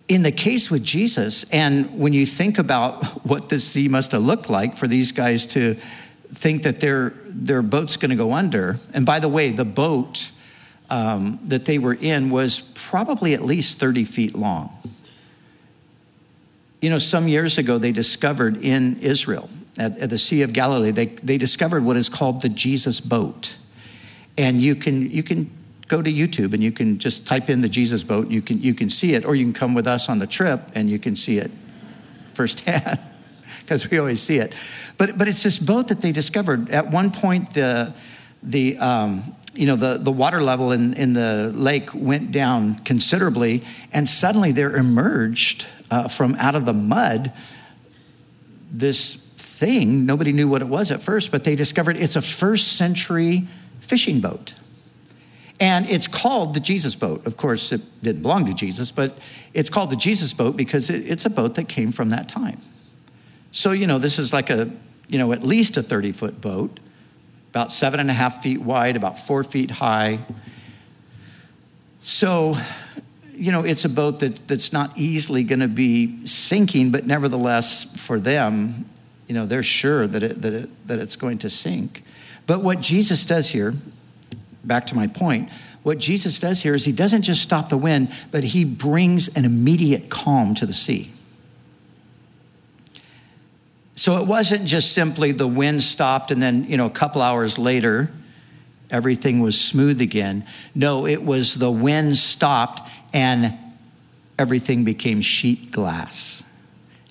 in 0.10 0.24
the 0.24 0.32
case 0.32 0.72
with 0.72 0.84
Jesus, 0.84 1.46
and 1.52 1.98
when 1.98 2.14
you 2.14 2.26
think 2.26 2.58
about 2.58 3.04
what 3.26 3.50
the 3.50 3.60
sea 3.60 3.88
must 3.88 4.12
have 4.12 4.24
looked 4.24 4.50
like 4.50 4.76
for 4.76 4.88
these 4.88 5.12
guys 5.12 5.46
to 5.46 5.76
think 6.34 6.64
that 6.64 6.80
their, 6.80 7.14
their 7.28 7.62
boat's 7.62 7.96
going 7.96 8.10
to 8.10 8.16
go 8.16 8.34
under, 8.34 8.80
and 8.92 9.06
by 9.06 9.20
the 9.20 9.30
way, 9.30 9.52
the 9.52 9.64
boat 9.64 10.32
um, 10.90 11.40
that 11.44 11.66
they 11.66 11.78
were 11.78 11.94
in 11.94 12.32
was 12.32 12.60
probably 12.74 13.36
at 13.36 13.44
least 13.44 13.80
30 13.80 14.04
feet 14.04 14.34
long. 14.34 14.76
You 16.82 16.90
know, 16.90 16.98
some 16.98 17.28
years 17.28 17.58
ago, 17.58 17.78
they 17.78 17.92
discovered 17.92 18.58
in 18.64 18.98
Israel, 19.00 19.50
at, 19.78 19.98
at 19.98 20.10
the 20.10 20.18
Sea 20.18 20.42
of 20.44 20.54
Galilee, 20.54 20.92
they, 20.92 21.08
they 21.08 21.38
discovered 21.38 21.84
what 21.84 21.98
is 21.98 22.10
called 22.10 22.42
the 22.42 22.50
Jesus 22.50 23.00
boat. 23.00 23.58
And 24.38 24.62
you 24.62 24.76
can, 24.76 25.10
you 25.12 25.24
can 25.24 25.52
go 25.88 26.02
to 26.02 26.12
YouTube 26.12 26.54
and 26.54 26.64
you 26.64 26.72
can 26.72 27.00
just 27.00 27.26
type 27.26 27.50
in 27.50 27.62
the 27.62 27.70
Jesus 27.70 28.04
boat. 28.04 28.30
You 28.30 28.42
can, 28.42 28.62
you 28.62 28.74
can 28.74 28.90
see 28.90 29.14
it, 29.14 29.26
or 29.26 29.36
you 29.36 29.44
can 29.44 29.54
come 29.54 29.74
with 29.74 29.88
us 29.88 30.08
on 30.08 30.20
the 30.20 30.28
trip 30.28 30.62
and 30.76 30.90
you 30.90 31.00
can 31.00 31.16
see 31.16 31.38
it 31.38 31.52
firsthand 32.34 33.00
because 33.62 33.90
we 33.90 33.98
always 33.98 34.22
see 34.22 34.38
it. 34.38 34.54
But, 34.98 35.18
but 35.18 35.28
it's 35.28 35.44
this 35.44 35.58
boat 35.58 35.90
that 35.90 36.02
they 36.02 36.12
discovered. 36.12 36.70
At 36.70 36.92
one 36.92 37.12
point, 37.12 37.54
the, 37.54 37.94
the, 38.44 38.78
um, 38.78 39.36
you 39.60 39.66
know, 39.66 39.76
the, 39.76 39.98
the 39.98 40.12
water 40.12 40.42
level 40.42 40.72
in, 40.72 40.94
in 40.94 41.12
the 41.12 41.52
lake 41.54 41.90
went 41.94 42.32
down 42.32 42.76
considerably, 42.86 43.62
and 43.92 44.08
suddenly 44.08 44.54
there 44.54 44.74
emerged 44.74 45.68
uh, 45.92 46.08
from 46.08 46.36
out 46.36 46.56
of 46.56 46.64
the 46.64 46.74
mud 46.74 47.34
this 48.72 49.16
thing. 49.16 50.06
Nobody 50.06 50.32
knew 50.32 50.48
what 50.48 50.62
it 50.62 50.70
was 50.70 50.92
at 50.92 51.02
first, 51.02 51.30
but 51.30 51.44
they 51.44 51.58
discovered 51.58 51.98
it's 51.98 52.16
a 52.16 52.22
first 52.22 52.78
century 52.78 53.50
fishing 53.82 54.22
boat. 54.22 54.56
And 55.60 55.90
it's 55.90 56.08
called 56.08 56.54
the 56.54 56.62
Jesus 56.62 56.96
boat. 56.96 57.28
Of 57.28 57.36
course, 57.36 57.74
it 57.74 57.82
didn't 58.02 58.22
belong 58.22 58.46
to 58.46 58.54
Jesus, 58.54 58.94
but 58.94 59.18
it's 59.54 59.70
called 59.70 59.90
the 59.90 59.98
Jesus 59.98 60.34
boat 60.34 60.56
because 60.56 60.90
it's 60.90 61.26
a 61.26 61.30
boat 61.30 61.56
that 61.56 61.68
came 61.68 61.92
from 61.92 62.12
that 62.12 62.30
time. 62.30 62.62
So, 63.52 63.74
you 63.74 63.88
know, 63.88 64.00
this 64.00 64.20
is 64.20 64.32
like 64.32 64.50
a, 64.50 64.72
you 65.10 65.20
know, 65.20 65.34
at 65.34 65.44
least 65.44 65.76
a 65.76 65.84
30 65.84 66.14
foot 66.14 66.40
boat, 66.40 66.80
about 67.50 67.72
seven 67.72 68.00
and 68.00 68.10
a 68.10 68.14
half 68.14 68.44
feet 68.44 68.62
wide, 68.62 68.96
about 68.96 69.20
four 69.20 69.44
feet 69.44 69.72
high. 69.72 70.20
So, 72.00 72.56
you 73.34 73.52
know, 73.52 73.64
it's 73.64 73.86
a 73.86 73.90
boat 73.90 74.20
that, 74.20 74.48
that's 74.48 74.72
not 74.72 74.98
easily 74.98 75.44
going 75.44 75.60
to 75.60 75.68
be 75.68 76.26
sinking, 76.26 76.92
but 76.92 77.06
nevertheless, 77.06 77.84
for 77.84 78.20
them, 78.20 78.86
you 79.28 79.36
know, 79.36 79.46
they're 79.46 79.64
sure 79.64 80.08
that, 80.08 80.24
it, 80.24 80.42
that, 80.42 80.54
it, 80.54 80.88
that 80.88 81.00
it's 81.00 81.16
going 81.16 81.40
to 81.40 81.50
sink. 81.50 82.04
But 82.46 82.64
what 82.64 82.82
Jesus 82.82 83.26
does 83.26 83.50
here 83.50 83.74
back 84.64 84.88
to 84.88 84.96
my 84.96 85.08
point, 85.08 85.50
what 85.84 85.98
Jesus 85.98 86.40
does 86.40 86.62
here 86.62 86.76
is 86.76 86.86
he 86.86 86.92
doesn't 86.92 87.22
just 87.22 87.42
stop 87.42 87.70
the 87.70 87.78
wind, 87.78 88.12
but 88.32 88.44
he 88.44 88.66
brings 88.66 89.28
an 89.30 89.46
immediate 89.46 90.10
calm 90.10 90.54
to 90.56 90.66
the 90.66 90.74
sea. 90.74 91.12
So 94.00 94.16
it 94.16 94.26
wasn't 94.26 94.64
just 94.64 94.94
simply 94.94 95.34
the 95.34 95.46
wind 95.46 95.84
stopped 95.84 96.32
and 96.32 96.42
then, 96.42 96.64
you 96.70 96.78
know, 96.78 96.86
a 96.86 96.90
couple 96.90 97.22
hours 97.22 97.60
later, 97.60 98.10
everything 98.90 99.42
was 99.42 99.60
smooth 99.60 100.00
again. 100.00 100.46
No, 100.74 101.06
it 101.06 101.22
was 101.22 101.56
the 101.56 101.70
wind 101.70 102.16
stopped 102.16 102.90
and 103.12 103.58
everything 104.38 104.86
became 104.86 105.20
sheet 105.20 105.72
glass. 105.74 106.46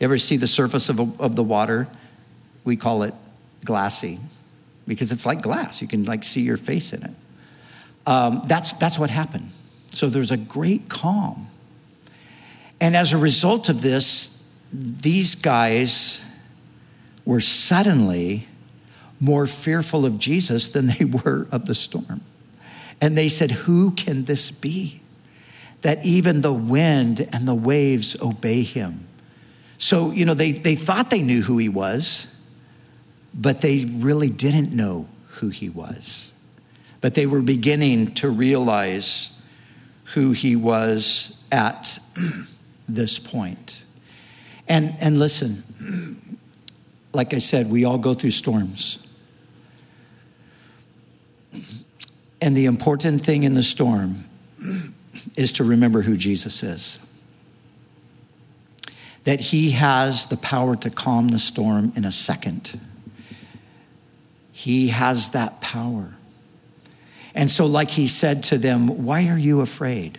You 0.00 0.04
ever 0.04 0.16
see 0.16 0.38
the 0.38 0.46
surface 0.46 0.88
of, 0.88 0.98
a, 0.98 1.12
of 1.18 1.36
the 1.36 1.42
water? 1.42 1.88
We 2.64 2.76
call 2.76 3.02
it 3.02 3.12
glassy 3.66 4.18
because 4.86 5.12
it's 5.12 5.26
like 5.26 5.42
glass. 5.42 5.82
You 5.82 5.88
can 5.88 6.04
like 6.04 6.24
see 6.24 6.40
your 6.40 6.56
face 6.56 6.94
in 6.94 7.02
it. 7.02 7.14
Um, 8.06 8.40
that's, 8.46 8.72
that's 8.72 8.98
what 8.98 9.10
happened. 9.10 9.50
So 9.92 10.08
there's 10.08 10.30
a 10.30 10.38
great 10.38 10.88
calm. 10.88 11.48
And 12.80 12.96
as 12.96 13.12
a 13.12 13.18
result 13.18 13.68
of 13.68 13.82
this, 13.82 14.42
these 14.72 15.34
guys 15.34 16.22
were 17.28 17.40
suddenly 17.40 18.48
more 19.20 19.46
fearful 19.46 20.06
of 20.06 20.18
Jesus 20.18 20.68
than 20.70 20.86
they 20.86 21.04
were 21.24 21.46
of 21.52 21.66
the 21.66 21.74
storm. 21.74 22.22
And 23.00 23.16
they 23.16 23.28
said, 23.28 23.50
Who 23.50 23.90
can 23.92 24.24
this 24.24 24.50
be? 24.50 25.00
That 25.82 26.04
even 26.04 26.40
the 26.40 26.52
wind 26.52 27.28
and 27.32 27.46
the 27.46 27.54
waves 27.54 28.20
obey 28.20 28.62
him. 28.62 29.06
So, 29.76 30.10
you 30.10 30.24
know, 30.24 30.34
they, 30.34 30.52
they 30.52 30.74
thought 30.74 31.10
they 31.10 31.22
knew 31.22 31.42
who 31.42 31.58
he 31.58 31.68
was, 31.68 32.34
but 33.32 33.60
they 33.60 33.84
really 33.84 34.30
didn't 34.30 34.72
know 34.72 35.06
who 35.26 35.50
he 35.50 35.68
was 35.68 36.32
but 37.00 37.14
they 37.14 37.26
were 37.26 37.42
beginning 37.42 38.14
to 38.14 38.28
realize 38.28 39.30
who 40.14 40.32
he 40.32 40.56
was 40.56 41.36
at 41.52 41.98
this 42.88 43.18
point. 43.18 43.84
And, 44.66 44.96
and 45.00 45.18
listen, 45.18 46.37
like 47.12 47.34
I 47.34 47.38
said, 47.38 47.70
we 47.70 47.84
all 47.84 47.98
go 47.98 48.14
through 48.14 48.30
storms. 48.32 48.98
And 52.40 52.56
the 52.56 52.66
important 52.66 53.24
thing 53.24 53.42
in 53.42 53.54
the 53.54 53.62
storm 53.62 54.24
is 55.36 55.52
to 55.52 55.64
remember 55.64 56.02
who 56.02 56.16
Jesus 56.16 56.62
is. 56.62 56.98
That 59.24 59.40
he 59.40 59.72
has 59.72 60.26
the 60.26 60.36
power 60.36 60.76
to 60.76 60.90
calm 60.90 61.28
the 61.28 61.38
storm 61.38 61.92
in 61.96 62.04
a 62.04 62.12
second. 62.12 62.80
He 64.52 64.88
has 64.88 65.30
that 65.30 65.60
power. 65.60 66.14
And 67.34 67.50
so, 67.50 67.66
like 67.66 67.90
he 67.90 68.06
said 68.06 68.42
to 68.44 68.58
them, 68.58 69.04
Why 69.04 69.28
are 69.28 69.38
you 69.38 69.60
afraid? 69.60 70.18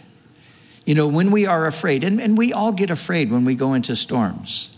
You 0.86 0.96
know, 0.96 1.08
when 1.08 1.32
we 1.32 1.46
are 1.46 1.66
afraid, 1.68 2.04
and, 2.04 2.22
and 2.22 2.38
we 2.38 2.54
all 2.54 2.72
get 2.72 2.90
afraid 2.90 3.32
when 3.32 3.46
we 3.46 3.56
go 3.56 3.74
into 3.74 3.96
storms. 3.96 4.76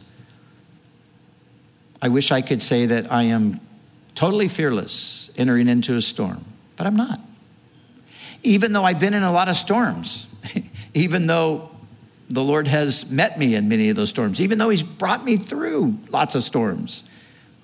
I 2.02 2.10
wish 2.10 2.32
I 2.32 2.42
could 2.42 2.62
say 2.62 2.86
that 2.88 3.12
I 3.12 3.24
am 3.24 3.60
totally 4.16 4.48
fearless 4.48 5.32
entering 5.38 5.68
into 5.68 5.96
a 5.96 6.02
storm, 6.02 6.44
but 6.76 6.88
I'm 6.88 6.96
not. 6.96 7.20
Even 8.44 8.74
though 8.74 8.84
I've 8.84 9.00
been 9.00 9.14
in 9.14 9.24
a 9.24 9.32
lot 9.32 9.50
of 9.50 9.56
storms, 9.56 10.28
even 10.94 11.28
though 11.28 11.70
the 12.30 12.44
Lord 12.44 12.68
has 12.68 13.12
met 13.12 13.38
me 13.38 13.56
in 13.56 13.70
many 13.70 13.90
of 13.90 13.96
those 13.96 14.10
storms, 14.10 14.42
even 14.42 14.58
though 14.58 14.70
He's 14.70 14.84
brought 14.84 15.24
me 15.24 15.38
through 15.38 15.98
lots 16.10 16.34
of 16.34 16.44
storms, 16.44 17.04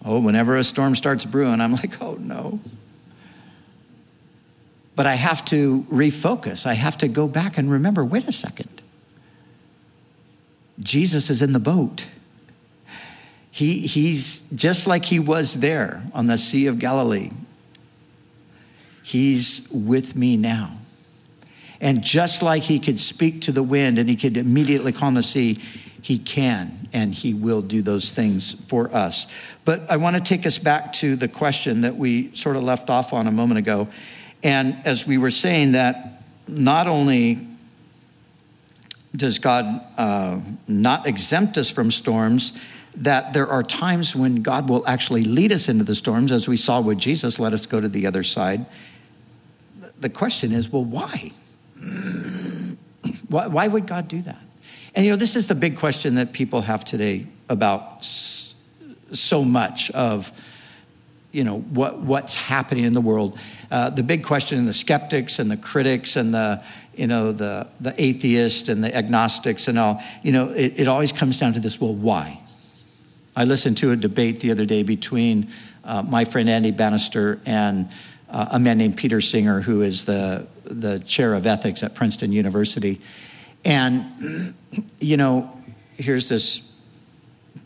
Oh, 0.08 0.19
whenever 0.19 0.56
a 0.56 0.63
storm 0.63 0.95
starts 0.95 1.26
brewing, 1.26 1.60
I'm 1.60 1.73
like, 1.73 2.02
oh 2.02 2.15
no. 2.15 2.60
But 4.95 5.06
I 5.06 5.15
have 5.15 5.43
to 5.45 5.84
refocus. 5.91 6.65
I 6.65 6.73
have 6.73 6.97
to 7.00 7.08
go 7.08 7.28
back 7.28 7.58
and 7.58 7.69
remember 7.69 8.06
wait 8.06 8.26
a 8.28 8.32
second. 8.32 8.82
Jesus 10.80 11.30
is 11.30 11.41
in 11.41 11.54
the 11.54 11.60
boat. 11.60 12.08
He, 13.58 13.80
he's 13.80 14.41
just 14.54 14.86
like 14.86 15.04
he 15.04 15.17
was 15.17 15.62
there 15.62 16.04
on 16.13 16.28
the 16.28 16.38
Sea 16.38 16.67
of 16.67 16.78
Galilee. 16.78 17.32
He's 19.02 19.67
with 19.72 20.15
me 20.15 20.38
now. 20.38 20.78
And 21.82 22.04
just 22.04 22.43
like 22.43 22.62
he 22.62 22.78
could 22.78 23.00
speak 23.00 23.41
to 23.41 23.52
the 23.52 23.63
wind 23.63 23.98
and 23.98 24.08
he 24.08 24.15
could 24.15 24.38
immediately 24.38 24.91
calm 24.91 25.15
the 25.15 25.24
sea, 25.24 25.58
he 26.04 26.20
can 26.20 26.88
and 26.93 27.15
he 27.15 27.34
will 27.34 27.63
do 27.63 27.82
those 27.82 28.12
things 28.12 28.54
for 28.67 28.93
us. 28.93 29.26
But 29.65 29.89
I 29.89 29.98
want 29.98 30.15
to 30.17 30.22
take 30.22 30.46
us 30.46 30.60
back 30.60 30.93
to 30.93 31.15
the 31.15 31.28
question 31.28 31.82
that 31.82 31.98
we 31.98 32.36
sort 32.36 32.58
of 32.58 32.63
left 32.63 32.91
off 32.91 33.12
on 33.12 33.26
a 33.26 33.32
moment 33.32 33.58
ago. 33.58 33.88
And 34.43 34.78
as 34.86 35.08
we 35.08 35.17
were 35.17 35.32
saying, 35.32 35.72
that 35.72 36.22
not 36.48 36.88
only 36.88 37.48
does 39.15 39.39
God 39.39 39.82
uh, 39.98 40.41
not 40.67 41.08
exempt 41.08 41.58
us 41.58 41.72
from 41.72 41.89
storms, 41.89 42.54
that 42.98 43.34
there 43.34 43.48
are 43.48 43.62
times 43.62 44.16
when 44.16 44.42
God 44.42 44.68
will 44.68 44.86
actually 44.88 45.24
lead 45.24 45.52
us 45.52 45.70
into 45.70 45.84
the 45.84 45.94
storms, 45.94 46.32
as 46.32 46.48
we 46.48 46.58
saw 46.58 46.82
with 46.82 46.98
Jesus, 46.98 47.40
let 47.40 47.54
us 47.54 47.68
go 47.68 47.80
to 47.80 47.88
the 47.88 48.08
other 48.08 48.24
side. 48.24 48.66
The 50.00 50.10
question 50.10 50.52
is, 50.52 50.72
well, 50.72 50.84
why? 50.84 51.32
why, 53.30 53.68
would 53.68 53.86
God 53.86 54.08
do 54.08 54.22
that? 54.24 54.44
And 54.96 55.06
you 55.06 55.12
know, 55.12 55.18
this 55.18 55.36
is 55.36 55.48
the 55.48 55.56
big 55.56 55.78
question 55.78 56.16
that 56.16 56.34
people 56.34 56.62
have 56.62 56.84
today 56.84 57.28
about 57.50 58.04
so 58.04 59.44
much 59.44 59.92
of 59.92 60.32
you 61.32 61.44
know 61.44 61.60
what, 61.60 62.00
what's 62.00 62.34
happening 62.34 62.84
in 62.84 62.94
the 62.94 63.02
world 63.02 63.38
uh, 63.70 63.90
the 63.90 64.02
big 64.02 64.24
question 64.24 64.58
in 64.58 64.66
the 64.66 64.74
skeptics 64.74 65.40
and 65.40 65.52
the 65.52 65.58
critics 65.58 66.16
and 66.16 66.34
the 66.34 66.64
you 66.96 67.06
know 67.06 67.32
the 67.32 67.68
the 67.80 67.94
atheists 68.02 68.70
and 68.70 68.84
the 68.84 68.96
agnostics 68.96 69.68
and 69.68 69.78
all 69.78 70.02
you 70.24 70.32
know 70.32 70.50
it, 70.50 70.74
it 70.78 70.88
always 70.88 71.12
comes 71.12 71.38
down 71.38 71.54
to 71.54 71.60
this 71.60 71.80
well 71.80 71.94
why 71.94 72.42
I 73.38 73.43
listened 73.43 73.78
to 73.78 73.91
a 73.91 73.95
debate 73.95 74.39
the 74.39 74.50
other 74.50 74.65
day 74.65 74.82
between 74.82 75.50
uh, 75.84 76.02
my 76.02 76.26
friend 76.26 76.50
Andy 76.50 76.71
Bannister 76.71 77.39
and 77.45 77.88
uh, 78.32 78.47
a 78.54 78.60
man 78.60 78.80
named 78.80 78.97
Peter 78.97 79.21
Singer, 79.21 79.62
who 79.62 79.84
is 79.84 80.06
the, 80.06 80.47
the 80.63 80.97
chair 81.02 81.36
of 81.36 81.45
ethics 81.45 81.84
at 81.84 81.93
Princeton 81.93 82.32
University. 82.32 83.00
And, 83.63 84.56
you 85.00 85.17
know, 85.17 85.56
here's 85.97 86.30
this 86.30 86.63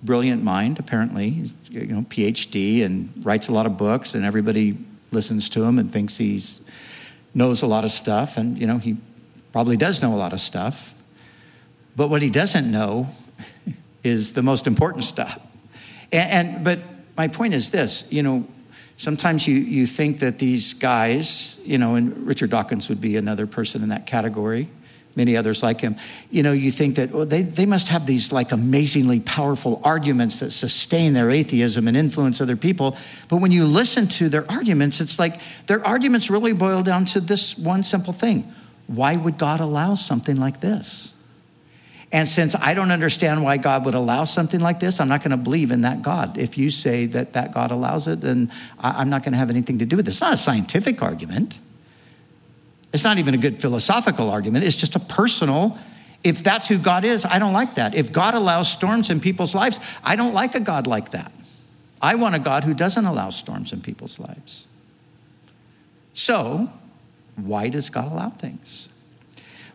brilliant 0.03 0.43
mind, 0.43 0.77
apparently, 0.77 1.45
you 1.69 1.85
know, 1.85 2.01
PhD, 2.01 2.83
and 2.83 3.09
writes 3.25 3.47
a 3.47 3.53
lot 3.53 3.65
of 3.65 3.77
books, 3.77 4.13
and 4.13 4.25
everybody 4.25 4.77
listens 5.11 5.47
to 5.47 5.63
him 5.63 5.79
and 5.79 5.89
thinks 5.89 6.17
he's 6.17 6.59
knows 7.33 7.61
a 7.61 7.67
lot 7.67 7.85
of 7.85 7.91
stuff, 7.91 8.35
and 8.35 8.57
you 8.57 8.67
know, 8.67 8.77
he 8.77 8.97
probably 9.53 9.77
does 9.77 10.01
know 10.01 10.13
a 10.13 10.19
lot 10.19 10.33
of 10.33 10.41
stuff. 10.41 10.93
But 11.95 12.09
what 12.09 12.21
he 12.21 12.29
doesn't 12.29 12.69
know 12.69 13.07
is 14.03 14.33
the 14.33 14.41
most 14.41 14.67
important 14.67 15.05
stuff. 15.05 15.39
And, 16.11 16.47
and, 16.55 16.63
but 16.63 16.79
my 17.17 17.27
point 17.27 17.53
is 17.53 17.69
this, 17.69 18.05
you 18.09 18.23
know, 18.23 18.47
sometimes 18.97 19.47
you, 19.47 19.55
you 19.55 19.85
think 19.85 20.19
that 20.19 20.39
these 20.39 20.73
guys, 20.73 21.59
you 21.65 21.77
know, 21.77 21.95
and 21.95 22.25
Richard 22.25 22.49
Dawkins 22.49 22.89
would 22.89 23.01
be 23.01 23.17
another 23.17 23.47
person 23.47 23.83
in 23.83 23.89
that 23.89 24.05
category, 24.05 24.69
many 25.15 25.35
others 25.35 25.61
like 25.63 25.81
him, 25.81 25.95
you 26.29 26.43
know, 26.43 26.51
you 26.51 26.71
think 26.71 26.95
that 26.95 27.11
well, 27.11 27.25
they, 27.25 27.41
they 27.41 27.65
must 27.65 27.89
have 27.89 28.05
these 28.05 28.31
like 28.31 28.51
amazingly 28.51 29.19
powerful 29.19 29.81
arguments 29.83 30.39
that 30.39 30.51
sustain 30.51 31.13
their 31.13 31.29
atheism 31.29 31.87
and 31.87 31.97
influence 31.97 32.39
other 32.39 32.55
people. 32.55 32.95
But 33.27 33.37
when 33.37 33.51
you 33.51 33.65
listen 33.65 34.07
to 34.07 34.29
their 34.29 34.49
arguments, 34.49 35.01
it's 35.01 35.19
like 35.19 35.41
their 35.67 35.85
arguments 35.85 36.29
really 36.29 36.53
boil 36.53 36.83
down 36.83 37.05
to 37.05 37.19
this 37.19 37.57
one 37.57 37.83
simple 37.83 38.13
thing. 38.13 38.53
Why 38.87 39.15
would 39.15 39.37
God 39.37 39.59
allow 39.59 39.95
something 39.95 40.37
like 40.37 40.59
this? 40.59 41.13
And 42.11 42.27
since 42.27 42.55
I 42.55 42.73
don't 42.73 42.91
understand 42.91 43.41
why 43.43 43.57
God 43.57 43.85
would 43.85 43.93
allow 43.93 44.25
something 44.25 44.59
like 44.59 44.81
this, 44.81 44.99
I'm 44.99 45.07
not 45.07 45.21
going 45.21 45.31
to 45.31 45.37
believe 45.37 45.71
in 45.71 45.81
that 45.81 46.01
God. 46.01 46.37
If 46.37 46.57
you 46.57 46.69
say 46.69 47.05
that 47.07 47.33
that 47.33 47.53
God 47.53 47.71
allows 47.71 48.07
it, 48.07 48.19
then 48.19 48.51
I'm 48.79 49.09
not 49.09 49.23
going 49.23 49.31
to 49.31 49.37
have 49.37 49.49
anything 49.49 49.79
to 49.79 49.85
do 49.85 49.95
with 49.95 50.07
it. 50.07 50.11
It's 50.11 50.21
not 50.21 50.33
a 50.33 50.37
scientific 50.37 51.01
argument. 51.01 51.59
It's 52.93 53.05
not 53.05 53.17
even 53.17 53.33
a 53.33 53.37
good 53.37 53.61
philosophical 53.61 54.29
argument. 54.29 54.65
It's 54.65 54.75
just 54.75 54.97
a 54.97 54.99
personal. 54.99 55.77
If 56.23 56.43
that's 56.43 56.67
who 56.67 56.77
God 56.77 57.05
is, 57.05 57.23
I 57.23 57.39
don't 57.39 57.53
like 57.53 57.75
that. 57.75 57.95
If 57.95 58.11
God 58.11 58.33
allows 58.33 58.69
storms 58.69 59.09
in 59.09 59.21
people's 59.21 59.55
lives, 59.55 59.79
I 60.03 60.17
don't 60.17 60.33
like 60.33 60.53
a 60.53 60.59
God 60.59 60.87
like 60.87 61.11
that. 61.11 61.33
I 62.01 62.15
want 62.15 62.35
a 62.35 62.39
God 62.39 62.65
who 62.65 62.73
doesn't 62.73 63.05
allow 63.05 63.29
storms 63.29 63.71
in 63.71 63.81
people's 63.81 64.19
lives. 64.19 64.67
So, 66.13 66.69
why 67.37 67.69
does 67.69 67.89
God 67.89 68.11
allow 68.11 68.29
things? 68.31 68.89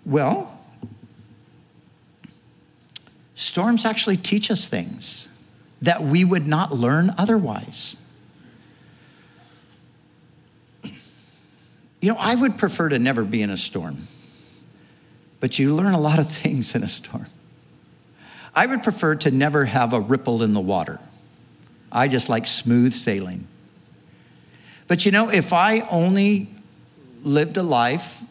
Well, 0.05 0.56
Storms 3.37 3.85
actually 3.85 4.16
teach 4.16 4.51
us 4.51 4.66
things 4.66 5.29
that 5.83 6.03
we 6.03 6.25
would 6.25 6.46
not 6.46 6.72
learn 6.72 7.14
otherwise. 7.18 7.96
You 10.83 12.12
know, 12.12 12.16
I 12.18 12.35
would 12.35 12.57
prefer 12.57 12.88
to 12.88 12.99
never 12.99 13.25
be 13.25 13.42
in 13.42 13.51
a 13.51 13.57
storm, 13.59 14.09
but 15.38 15.59
you 15.59 15.75
learn 15.75 15.92
a 15.92 16.01
lot 16.01 16.18
of 16.18 16.29
things 16.31 16.75
in 16.75 16.83
a 16.83 16.88
storm. 16.88 17.27
I 18.55 18.64
would 18.64 18.83
prefer 18.83 19.16
to 19.16 19.31
never 19.31 19.66
have 19.66 19.92
a 19.92 20.01
ripple 20.01 20.42
in 20.42 20.55
the 20.55 20.61
water. 20.61 20.99
I 21.92 22.09
just 22.09 22.31
like 22.31 22.46
smooth 22.46 22.94
sailing. 22.94 23.46
But 24.88 25.05
you 25.05 25.12
know, 25.12 25.29
if 25.29 25.53
I 25.53 25.81
only 25.90 26.49
lived 27.22 27.59
a 27.59 27.62
life 27.62 28.22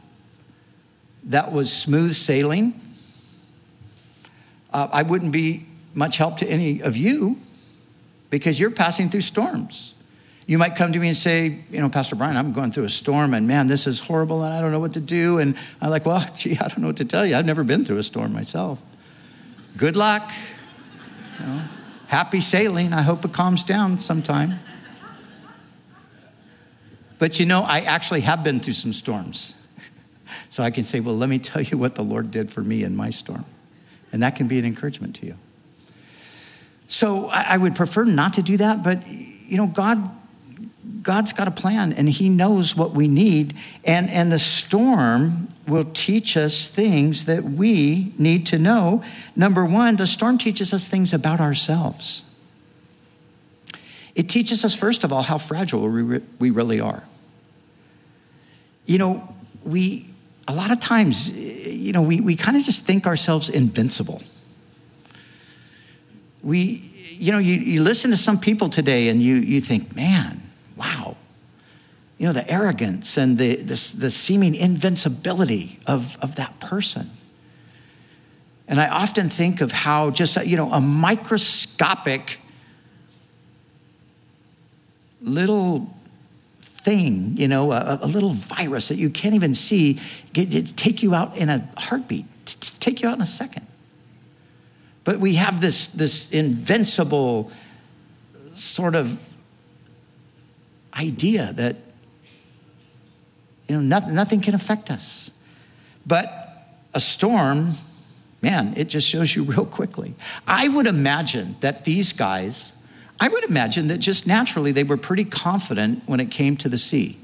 that 1.26 1.52
was 1.52 1.72
smooth 1.72 2.14
sailing, 2.14 2.82
uh, 4.76 4.90
I 4.92 5.04
wouldn't 5.04 5.32
be 5.32 5.66
much 5.94 6.18
help 6.18 6.36
to 6.38 6.48
any 6.48 6.82
of 6.82 6.98
you 6.98 7.38
because 8.30 8.60
you're 8.60 8.72
passing 8.72 9.10
through 9.10 9.22
storms. 9.22 9.94
You 10.48 10.58
might 10.58 10.76
come 10.76 10.92
to 10.92 11.00
me 11.00 11.08
and 11.08 11.16
say, 11.16 11.64
you 11.72 11.80
know, 11.80 11.88
Pastor 11.88 12.18
Brian, 12.18 12.36
I'm 12.36 12.52
going 12.52 12.74
through 12.74 12.84
a 12.84 12.90
storm 12.90 13.34
and 13.34 13.48
man, 13.48 13.68
this 13.68 13.88
is 13.88 14.02
horrible 14.02 14.44
and 14.44 14.54
I 14.54 14.60
don't 14.60 14.74
know 14.74 14.82
what 14.82 14.92
to 14.94 15.00
do. 15.00 15.40
And 15.40 15.56
I'm 15.80 15.90
like, 15.90 16.06
well, 16.06 16.24
gee, 16.36 16.58
I 16.58 16.68
don't 16.68 16.80
know 16.80 16.88
what 16.88 16.98
to 16.98 17.06
tell 17.06 17.26
you. 17.26 17.38
I've 17.38 17.46
never 17.46 17.64
been 17.64 17.86
through 17.86 18.00
a 18.00 18.04
storm 18.04 18.34
myself. 18.34 18.84
Good 19.78 19.96
luck. 19.96 20.30
You 21.40 21.46
know, 21.46 21.62
happy 22.08 22.42
sailing. 22.42 22.92
I 22.92 23.02
hope 23.02 23.24
it 23.24 23.32
calms 23.32 23.64
down 23.64 23.98
sometime. 23.98 24.60
But 27.18 27.40
you 27.40 27.46
know, 27.46 27.62
I 27.62 27.80
actually 27.80 28.22
have 28.22 28.44
been 28.44 28.60
through 28.60 28.74
some 28.74 28.94
storms. 28.94 29.56
So 30.50 30.64
I 30.64 30.72
can 30.72 30.84
say, 30.84 31.02
well, 31.02 31.16
let 31.16 31.30
me 31.30 31.38
tell 31.38 31.62
you 31.62 31.78
what 31.78 31.96
the 31.96 32.04
Lord 32.04 32.32
did 32.32 32.52
for 32.52 32.62
me 32.62 32.84
in 32.84 32.96
my 32.96 33.10
storm. 33.10 33.46
And 34.16 34.24
that 34.24 34.38
can 34.38 34.48
be 34.48 34.58
an 34.58 34.64
encouragement 34.64 35.14
to 35.18 35.26
you. 35.26 35.38
So 36.88 37.26
I, 37.26 37.58
would 37.58 37.76
prefer 37.76 38.06
not 38.06 38.32
to 38.36 38.42
do 38.42 38.56
that, 38.56 38.82
but 38.82 39.06
you 39.06 39.58
know, 39.58 39.68
God 39.68 40.10
God's 41.02 41.34
got 41.34 41.50
a 41.50 41.52
plan 41.52 41.92
and 41.92 42.08
he 42.08 42.30
knows 42.30 42.78
what 42.78 42.92
we 42.92 43.10
need 43.10 43.56
and 43.84 44.10
and 44.10 44.32
the 44.32 44.40
storm 44.40 45.50
will 45.68 45.84
teach 45.94 46.38
us 46.38 46.66
things 46.66 47.26
that 47.26 47.44
we 47.44 48.14
need 48.18 48.46
to 48.48 48.58
know. 48.58 49.04
Number 49.36 49.66
1, 49.66 49.98
the 49.98 50.08
storm 50.08 50.38
teaches 50.38 50.74
us 50.74 50.88
things 50.88 51.12
about 51.12 51.42
ourselves. 51.42 52.24
It 54.16 54.30
teaches 54.30 54.64
us 54.64 54.74
first 54.74 55.04
of 55.04 55.12
all 55.12 55.24
how 55.24 55.40
fragile 55.40 55.90
we, 55.90 56.22
we 56.40 56.52
really 56.52 56.80
are. 56.80 57.04
You 58.86 58.98
know, 58.98 59.36
we 59.66 60.15
a 60.48 60.54
lot 60.54 60.72
of 60.72 60.80
times, 60.80 61.32
eh, 61.32 61.70
you 61.70 61.92
know, 61.92 62.02
we, 62.02 62.22
we 62.22 62.36
kind 62.36 62.58
of 62.58 62.64
just 62.64 62.86
think 62.86 63.08
ourselves 63.08 63.50
invincible. 63.50 64.22
We, 66.44 66.92
you 67.10 67.32
know, 67.32 67.40
you, 67.40 67.56
you 67.56 67.82
listen 67.82 68.12
to 68.12 68.18
some 68.18 68.40
people 68.40 68.70
today 68.70 69.10
and 69.10 69.22
you, 69.22 69.36
you 69.36 69.62
think, 69.62 69.96
man, 69.96 70.44
wow. 70.76 71.18
You 72.18 72.28
know, 72.28 72.34
the 72.34 72.50
arrogance 72.50 73.18
and 73.18 73.38
the, 73.38 73.56
the, 73.56 73.94
the 73.98 74.12
seeming 74.12 74.56
invincibility 74.56 75.80
of, 75.86 76.18
of 76.22 76.36
that 76.36 76.60
person. 76.60 77.10
And 78.68 78.80
I 78.80 78.88
often 78.88 79.30
think 79.30 79.62
of 79.62 79.72
how 79.72 80.12
just, 80.12 80.44
you 80.46 80.58
know, 80.58 80.72
a 80.72 80.82
microscopic 80.82 82.40
little 85.22 85.94
thing, 86.86 87.36
you 87.36 87.48
know, 87.48 87.72
a, 87.72 87.98
a 88.02 88.08
little 88.08 88.30
virus 88.30 88.90
that 88.90 88.98
you 88.98 89.10
can't 89.10 89.34
even 89.34 89.56
see, 89.56 90.00
get, 90.34 90.52
take 90.78 91.02
you 91.02 91.16
out 91.16 91.36
in 91.36 91.50
a 91.50 91.68
heartbeat, 91.78 92.26
take 92.80 93.02
you 93.02 93.10
out 93.10 93.16
in 93.16 93.22
a 93.22 93.26
second. 93.26 93.66
But 95.04 95.20
we 95.20 95.36
have 95.36 95.62
this, 95.62 95.88
this 95.88 96.32
invincible 96.32 97.52
sort 98.54 98.94
of 98.94 99.20
idea 100.94 101.54
that 101.54 101.76
you 103.68 103.76
know 103.76 103.82
nothing, 103.82 104.14
nothing 104.14 104.42
can 104.42 104.54
affect 104.54 104.92
us. 104.92 105.32
But 106.06 106.28
a 106.94 107.02
storm, 107.02 107.78
man, 108.44 108.76
it 108.78 108.90
just 108.90 109.08
shows 109.08 109.36
you 109.36 109.44
real 109.44 109.66
quickly. 109.66 110.14
I 110.48 110.68
would 110.68 110.86
imagine 110.86 111.56
that 111.62 111.84
these 111.84 112.14
guys 112.14 112.72
I 113.20 113.28
would 113.28 113.44
imagine 113.46 113.88
that 113.88 114.00
just 114.00 114.28
naturally 114.28 114.72
they 114.72 114.84
were 114.84 114.98
pretty 114.98 115.26
confident 115.26 116.04
when 116.06 116.20
it 116.20 116.32
came 116.32 116.58
to 116.58 116.70
the 116.70 116.78
sea. 116.78 117.18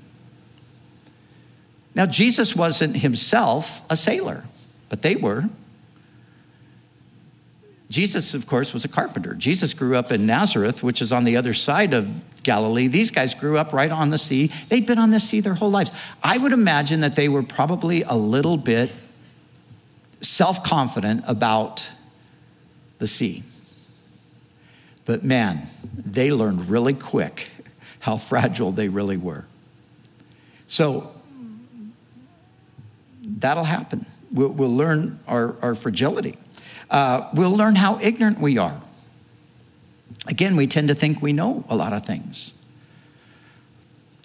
Now, 1.93 2.05
Jesus 2.05 2.55
wasn't 2.55 2.97
himself 2.97 3.83
a 3.89 3.97
sailor, 3.97 4.45
but 4.89 5.01
they 5.01 5.15
were. 5.15 5.49
Jesus, 7.89 8.33
of 8.33 8.47
course, 8.47 8.73
was 8.73 8.85
a 8.85 8.87
carpenter. 8.87 9.33
Jesus 9.33 9.73
grew 9.73 9.97
up 9.97 10.13
in 10.13 10.25
Nazareth, 10.25 10.81
which 10.81 11.01
is 11.01 11.11
on 11.11 11.25
the 11.25 11.35
other 11.35 11.53
side 11.53 11.93
of 11.93 12.23
Galilee. 12.43 12.87
These 12.87 13.11
guys 13.11 13.35
grew 13.35 13.57
up 13.57 13.73
right 13.73 13.91
on 13.91 14.09
the 14.09 14.17
sea. 14.17 14.49
They'd 14.69 14.85
been 14.85 14.97
on 14.97 15.09
the 15.09 15.19
sea 15.19 15.41
their 15.41 15.55
whole 15.55 15.69
lives. 15.69 15.91
I 16.23 16.37
would 16.37 16.53
imagine 16.53 17.01
that 17.01 17.17
they 17.17 17.27
were 17.27 17.43
probably 17.43 18.03
a 18.03 18.15
little 18.15 18.55
bit 18.55 18.91
self 20.21 20.63
confident 20.63 21.23
about 21.27 21.91
the 22.99 23.07
sea. 23.07 23.43
But 25.05 25.23
man, 25.23 25.67
they 25.93 26.31
learned 26.31 26.69
really 26.69 26.93
quick 26.93 27.49
how 27.99 28.17
fragile 28.17 28.71
they 28.71 28.89
really 28.89 29.17
were. 29.17 29.45
So 30.67 31.11
that'll 33.21 33.63
happen. 33.63 34.05
We'll, 34.31 34.49
we'll 34.49 34.75
learn 34.75 35.19
our, 35.27 35.55
our 35.61 35.75
fragility. 35.75 36.37
Uh, 36.89 37.29
we'll 37.33 37.55
learn 37.55 37.75
how 37.75 37.99
ignorant 37.99 38.39
we 38.39 38.57
are. 38.57 38.81
Again, 40.27 40.55
we 40.55 40.67
tend 40.67 40.87
to 40.89 40.95
think 40.95 41.21
we 41.21 41.33
know 41.33 41.65
a 41.67 41.75
lot 41.75 41.93
of 41.93 42.05
things. 42.05 42.53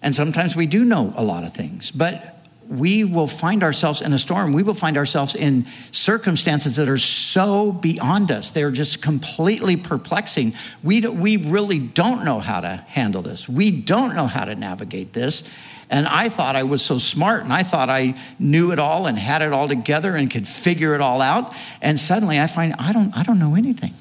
And 0.03 0.14
sometimes 0.14 0.55
we 0.55 0.66
do 0.66 0.85
know 0.85 1.12
a 1.16 1.24
lot 1.24 1.45
of 1.45 1.53
things, 1.53 1.91
but 1.91 2.36
we 2.69 3.05
will 3.05 3.27
find 3.27 3.62
ourselves 3.62 4.01
in 4.01 4.12
a 4.12 4.19
storm. 4.19 4.53
We 4.53 4.62
will 4.62 4.75
find 4.75 4.97
ourselves 4.97 5.35
in 5.35 5.67
circumstances 5.93 6.77
that 6.77 6.89
are 6.89 6.99
so 6.99 7.73
beyond 7.73 8.31
us. 8.31 8.51
They're 8.51 8.71
just 8.71 9.03
completely 9.03 9.77
perplexing. 9.77 10.55
We, 10.83 11.01
do, 11.01 11.12
we 11.12 11.37
really 11.37 11.79
don't 11.79 12.25
know 12.25 12.39
how 12.41 12.61
to 12.61 12.85
handle 12.89 13.23
this. 13.23 13.49
We 13.49 13.71
don't 13.71 14.14
know 14.14 14.27
how 14.27 14.45
to 14.45 14.55
navigate 14.55 15.12
this. 15.12 15.49
And 15.89 16.09
I 16.09 16.29
thought 16.29 16.57
I 16.57 16.64
was 16.64 16.83
so 16.83 16.99
smart 16.99 17.45
and 17.45 17.53
I 17.53 17.62
thought 17.62 17.89
I 17.89 18.14
knew 18.39 18.73
it 18.73 18.79
all 18.79 19.07
and 19.07 19.17
had 19.17 19.43
it 19.43 19.53
all 19.53 19.69
together 19.69 20.17
and 20.17 20.31
could 20.31 20.49
figure 20.49 20.95
it 20.95 21.01
all 21.01 21.21
out. 21.21 21.55
And 21.81 22.01
suddenly 22.01 22.41
I 22.41 22.49
find 22.49 22.75
I 22.79 22.93
don't, 22.93 23.17
I 23.17 23.23
don't 23.23 23.39
know 23.39 23.55
anything. 23.55 23.95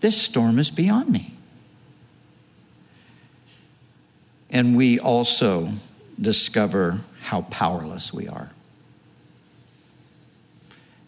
This 0.00 0.20
storm 0.20 0.58
is 0.58 0.70
beyond 0.70 1.10
me. 1.10 1.32
And 4.50 4.76
we 4.76 4.98
also 4.98 5.70
discover 6.20 7.00
how 7.26 7.42
powerless 7.42 8.14
we 8.14 8.28
are. 8.28 8.50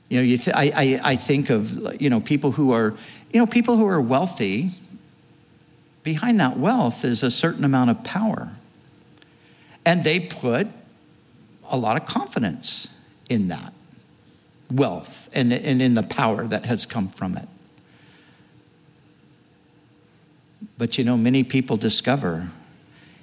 You 0.08 0.18
know, 0.18 0.24
you 0.24 0.36
th- 0.36 0.56
I, 0.56 0.72
I, 0.74 1.00
I 1.12 1.16
think 1.16 1.48
of, 1.48 2.00
you 2.02 2.10
know, 2.10 2.20
people 2.20 2.52
who 2.52 2.72
are, 2.72 2.94
you 3.32 3.38
know, 3.38 3.46
people 3.46 3.76
who 3.76 3.86
are 3.86 4.00
wealthy, 4.00 4.72
behind 6.02 6.40
that 6.40 6.58
wealth 6.58 7.04
is 7.04 7.22
a 7.22 7.30
certain 7.30 7.62
amount 7.62 7.90
of 7.90 8.02
power. 8.02 8.50
And 9.84 10.02
they 10.02 10.18
put 10.18 10.66
a 11.70 11.76
lot 11.76 11.96
of 11.96 12.08
confidence 12.08 12.88
in 13.30 13.46
that 13.48 13.72
wealth 14.70 15.30
and, 15.32 15.52
and 15.52 15.80
in 15.80 15.94
the 15.94 16.02
power 16.02 16.48
that 16.48 16.64
has 16.64 16.84
come 16.84 17.08
from 17.08 17.36
it. 17.36 17.48
But 20.76 20.98
you 20.98 21.04
know, 21.04 21.16
many 21.16 21.44
people 21.44 21.76
discover 21.76 22.50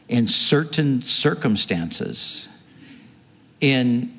in 0.08 0.28
certain 0.28 1.02
circumstances, 1.02 2.48
in 3.66 4.16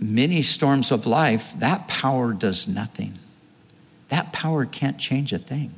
many 0.00 0.42
storms 0.42 0.90
of 0.90 1.06
life, 1.06 1.54
that 1.60 1.86
power 1.86 2.32
does 2.32 2.66
nothing. 2.66 3.16
That 4.08 4.32
power 4.32 4.66
can't 4.66 4.98
change 4.98 5.32
a 5.32 5.38
thing. 5.38 5.72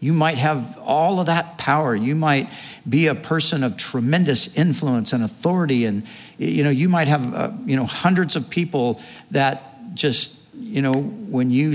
You 0.00 0.12
might 0.12 0.38
have 0.38 0.76
all 0.78 1.20
of 1.20 1.26
that 1.26 1.56
power. 1.56 1.94
You 1.94 2.16
might 2.16 2.50
be 2.88 3.06
a 3.06 3.14
person 3.14 3.62
of 3.62 3.76
tremendous 3.76 4.52
influence 4.56 5.12
and 5.12 5.22
authority, 5.22 5.84
and 5.84 6.04
you 6.38 6.64
know 6.64 6.70
you 6.70 6.88
might 6.88 7.06
have 7.06 7.34
uh, 7.34 7.52
you 7.64 7.76
know 7.76 7.86
hundreds 7.86 8.34
of 8.34 8.50
people 8.50 9.00
that 9.30 9.94
just 9.94 10.36
you 10.54 10.82
know 10.82 10.92
when 10.94 11.50
you 11.52 11.74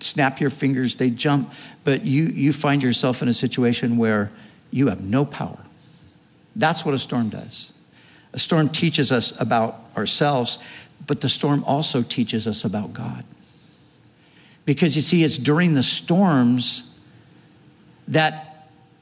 snap 0.00 0.38
your 0.40 0.50
fingers 0.50 0.96
they 0.96 1.10
jump, 1.10 1.50
but 1.84 2.04
you 2.04 2.24
you 2.24 2.52
find 2.52 2.82
yourself 2.82 3.22
in 3.22 3.28
a 3.28 3.34
situation 3.34 3.96
where 3.96 4.30
you 4.70 4.88
have 4.88 5.02
no 5.02 5.24
power. 5.24 5.58
That's 6.56 6.84
what 6.84 6.94
a 6.94 6.98
storm 6.98 7.30
does. 7.30 7.72
A 8.32 8.38
storm 8.38 8.68
teaches 8.68 9.10
us 9.10 9.38
about 9.40 9.80
ourselves, 9.96 10.58
but 11.06 11.20
the 11.20 11.28
storm 11.28 11.64
also 11.64 12.02
teaches 12.02 12.46
us 12.46 12.64
about 12.64 12.92
God. 12.92 13.24
Because 14.64 14.94
you 14.96 15.02
see, 15.02 15.24
it's 15.24 15.38
during 15.38 15.74
the 15.74 15.82
storms 15.82 16.94
that 18.08 18.48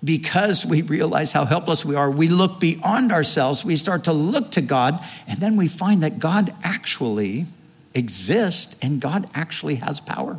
because 0.05 0.65
we 0.65 0.83
realize 0.83 1.33
how 1.33 1.45
helpless 1.45 1.85
we 1.85 1.97
are, 1.97 2.11
we 2.11 2.29
look 2.29 2.61
beyond 2.61 3.11
ourselves, 3.11 3.65
we 3.65 3.75
start 3.75 4.05
to 4.05 4.13
look 4.13 4.53
to 4.53 4.61
God, 4.61 5.05
and 5.27 5.41
then 5.41 5.57
we 5.57 5.67
find 5.67 6.03
that 6.03 6.19
God 6.19 6.55
actually 6.63 7.47
exists 7.95 8.77
and 8.83 9.01
God 9.01 9.29
actually 9.35 9.77
has 9.77 10.01
power. 10.01 10.39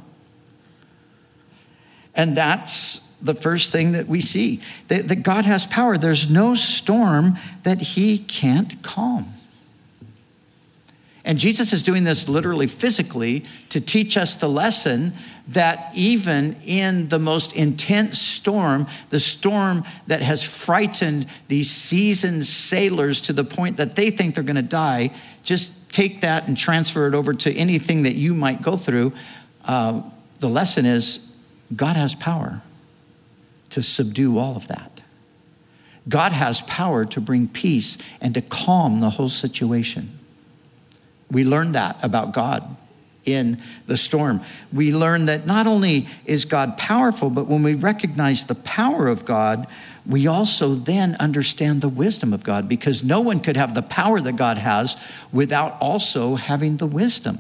And 2.14 2.38
that's 2.38 3.02
the 3.22 3.34
first 3.34 3.72
thing 3.72 3.94
that 3.94 4.08
we 4.08 4.22
see 4.22 4.62
that, 4.90 5.08
that 5.08 5.24
God 5.24 5.46
has 5.46 5.66
power. 5.66 5.98
There's 5.98 6.30
no 6.30 6.56
storm 6.56 7.38
that 7.64 7.80
he 7.80 8.18
can't 8.18 8.82
calm. 8.84 9.34
And 11.28 11.38
Jesus 11.38 11.74
is 11.74 11.84
doing 11.84 12.06
this 12.06 12.30
literally 12.30 12.68
physically 12.68 13.44
to 13.68 13.82
teach 13.82 14.16
us 14.16 14.36
the 14.36 14.48
lesson 14.48 15.14
that 15.50 15.92
even 15.94 16.56
in 16.66 17.10
the 17.10 17.20
most 17.20 17.54
intense 17.54 18.18
storm, 18.22 18.88
the 19.10 19.20
storm 19.20 19.84
that 20.08 20.22
has 20.22 20.42
frightened 20.42 21.28
these 21.50 21.70
seasoned 21.70 22.46
sailors 22.46 23.20
to 23.22 23.34
the 23.34 23.44
point 23.44 23.76
that 23.76 23.98
they 23.98 24.10
think 24.10 24.36
they're 24.36 24.44
going 24.44 24.56
to 24.56 24.62
die, 24.62 25.14
just 25.44 25.92
take 25.92 26.22
that 26.22 26.48
and 26.48 26.58
transfer 26.58 27.08
it 27.08 27.14
over 27.14 27.34
to 27.34 27.54
anything 27.54 28.04
that 28.04 28.16
you 28.16 28.34
might 28.34 28.62
go 28.62 28.78
through. 28.78 29.12
Uh, 29.66 30.02
the 30.40 30.48
lesson 30.48 30.86
is 30.86 31.36
God 31.76 31.98
has 31.98 32.16
power 32.16 32.62
to 33.70 33.82
subdue 33.82 34.38
all 34.38 34.56
of 34.56 34.68
that. 34.68 35.02
God 36.08 36.32
has 36.32 36.62
power 36.62 37.06
to 37.06 37.22
bring 37.22 37.48
peace 37.48 37.98
and 38.22 38.34
to 38.34 38.42
calm 38.42 39.02
the 39.02 39.10
whole 39.12 39.30
situation. 39.30 40.18
We 41.30 41.44
learn 41.44 41.74
that 41.74 41.98
about 42.02 42.34
God 42.34 42.78
in 43.26 43.62
the 43.86 43.98
storm. 43.98 44.42
We 44.72 44.94
learn 44.94 45.26
that 45.26 45.46
not 45.46 45.68
only 45.68 46.08
is 46.26 46.46
God 46.46 46.78
powerful, 46.78 47.30
but 47.30 47.46
when 47.46 47.62
we 47.62 47.74
recognize 47.74 48.46
the 48.46 48.56
power 48.56 49.08
of 49.08 49.26
God, 49.26 49.68
we 50.06 50.26
also 50.26 50.74
then 50.74 51.16
understand 51.20 51.82
the 51.82 51.90
wisdom 51.90 52.34
of 52.34 52.44
God 52.46 52.70
because 52.70 53.04
no 53.04 53.20
one 53.20 53.42
could 53.42 53.58
have 53.58 53.76
the 53.76 53.82
power 53.82 54.22
that 54.22 54.38
God 54.38 54.58
has 54.58 54.96
without 55.34 55.78
also 55.82 56.36
having 56.36 56.78
the 56.78 56.88
wisdom. 56.88 57.40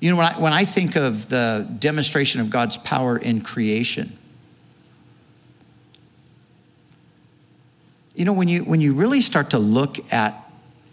You 0.00 0.10
know, 0.10 0.16
when 0.16 0.26
I, 0.26 0.38
when 0.38 0.52
I 0.54 0.64
think 0.64 0.96
of 0.96 1.28
the 1.28 1.66
demonstration 1.78 2.40
of 2.40 2.48
God's 2.48 2.78
power 2.78 3.18
in 3.18 3.42
creation, 3.42 4.16
you 8.16 8.24
know, 8.24 8.32
when 8.32 8.48
you, 8.48 8.64
when 8.64 8.80
you 8.80 8.94
really 8.94 9.20
start 9.20 9.50
to 9.50 9.58
look 9.58 10.12
at 10.12 10.42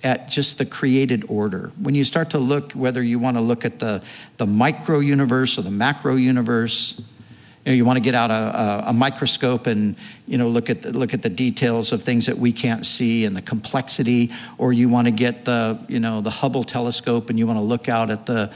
at 0.04 0.28
just 0.28 0.58
the 0.58 0.66
created 0.66 1.24
order. 1.30 1.72
When 1.82 1.96
you 1.96 2.04
start 2.04 2.32
to 2.32 2.38
look, 2.38 2.74
whether 2.74 3.02
you 3.02 3.20
want 3.20 3.38
to 3.38 3.42
look 3.42 3.64
at 3.64 3.80
the, 3.80 4.04
the 4.38 4.46
micro 4.46 5.00
universe 5.00 5.58
or 5.58 5.62
the 5.62 5.72
macro 5.72 6.16
universe, 6.16 7.00
you, 7.00 7.72
know, 7.72 7.72
you 7.72 7.86
want 7.86 7.96
to 7.96 8.02
get 8.02 8.14
out 8.14 8.30
a, 8.30 8.34
a, 8.34 8.84
a, 8.90 8.94
microscope 8.94 9.68
and 9.68 9.96
you 10.28 10.38
know 10.38 10.50
look 10.50 10.70
at 10.70 10.82
the, 10.82 10.92
look 10.92 11.14
at 11.14 11.22
the 11.22 11.30
details 11.30 11.94
of 11.94 12.04
things 12.04 12.26
that 12.26 12.38
we 12.38 12.52
can't 12.52 12.86
see 12.86 13.24
and 13.24 13.38
the 13.38 13.42
complexity, 13.42 14.32
or 14.58 14.74
you 14.74 14.90
want 14.90 15.08
to 15.08 15.12
get 15.12 15.46
the 15.46 15.80
you 15.88 16.02
know 16.02 16.20
the 16.20 16.30
Hubble 16.30 16.66
telescope 16.66 17.30
and 17.30 17.40
you 17.40 17.48
want 17.48 17.56
to 17.56 17.64
look 17.64 17.88
out 17.88 18.10
at 18.10 18.26
the 18.26 18.52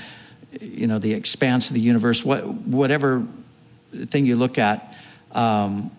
you 0.59 0.87
know 0.87 0.99
the 0.99 1.13
expanse 1.13 1.69
of 1.69 1.75
the 1.75 1.79
universe. 1.79 2.25
What, 2.25 2.45
whatever 2.45 3.25
thing 4.07 4.25
you 4.25 4.35
look 4.35 4.57
at, 4.57 4.93
um, 5.31 5.89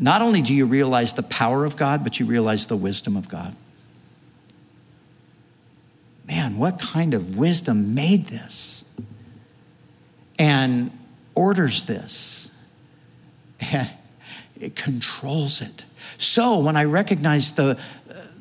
not 0.00 0.22
only 0.22 0.40
do 0.40 0.54
you 0.54 0.64
realize 0.64 1.12
the 1.12 1.22
power 1.22 1.66
of 1.66 1.76
God, 1.76 2.02
but 2.02 2.18
you 2.18 2.24
realize 2.24 2.66
the 2.66 2.76
wisdom 2.76 3.16
of 3.16 3.28
God. 3.28 3.54
Man, 6.26 6.56
what 6.56 6.80
kind 6.80 7.12
of 7.12 7.36
wisdom 7.36 7.94
made 7.94 8.28
this 8.28 8.84
and 10.38 10.90
orders 11.34 11.84
this 11.84 12.48
and 13.60 13.90
it 14.58 14.74
controls 14.74 15.60
it. 15.60 15.84
So 16.16 16.58
when 16.58 16.76
I 16.76 16.84
recognize 16.84 17.52
the, 17.52 17.78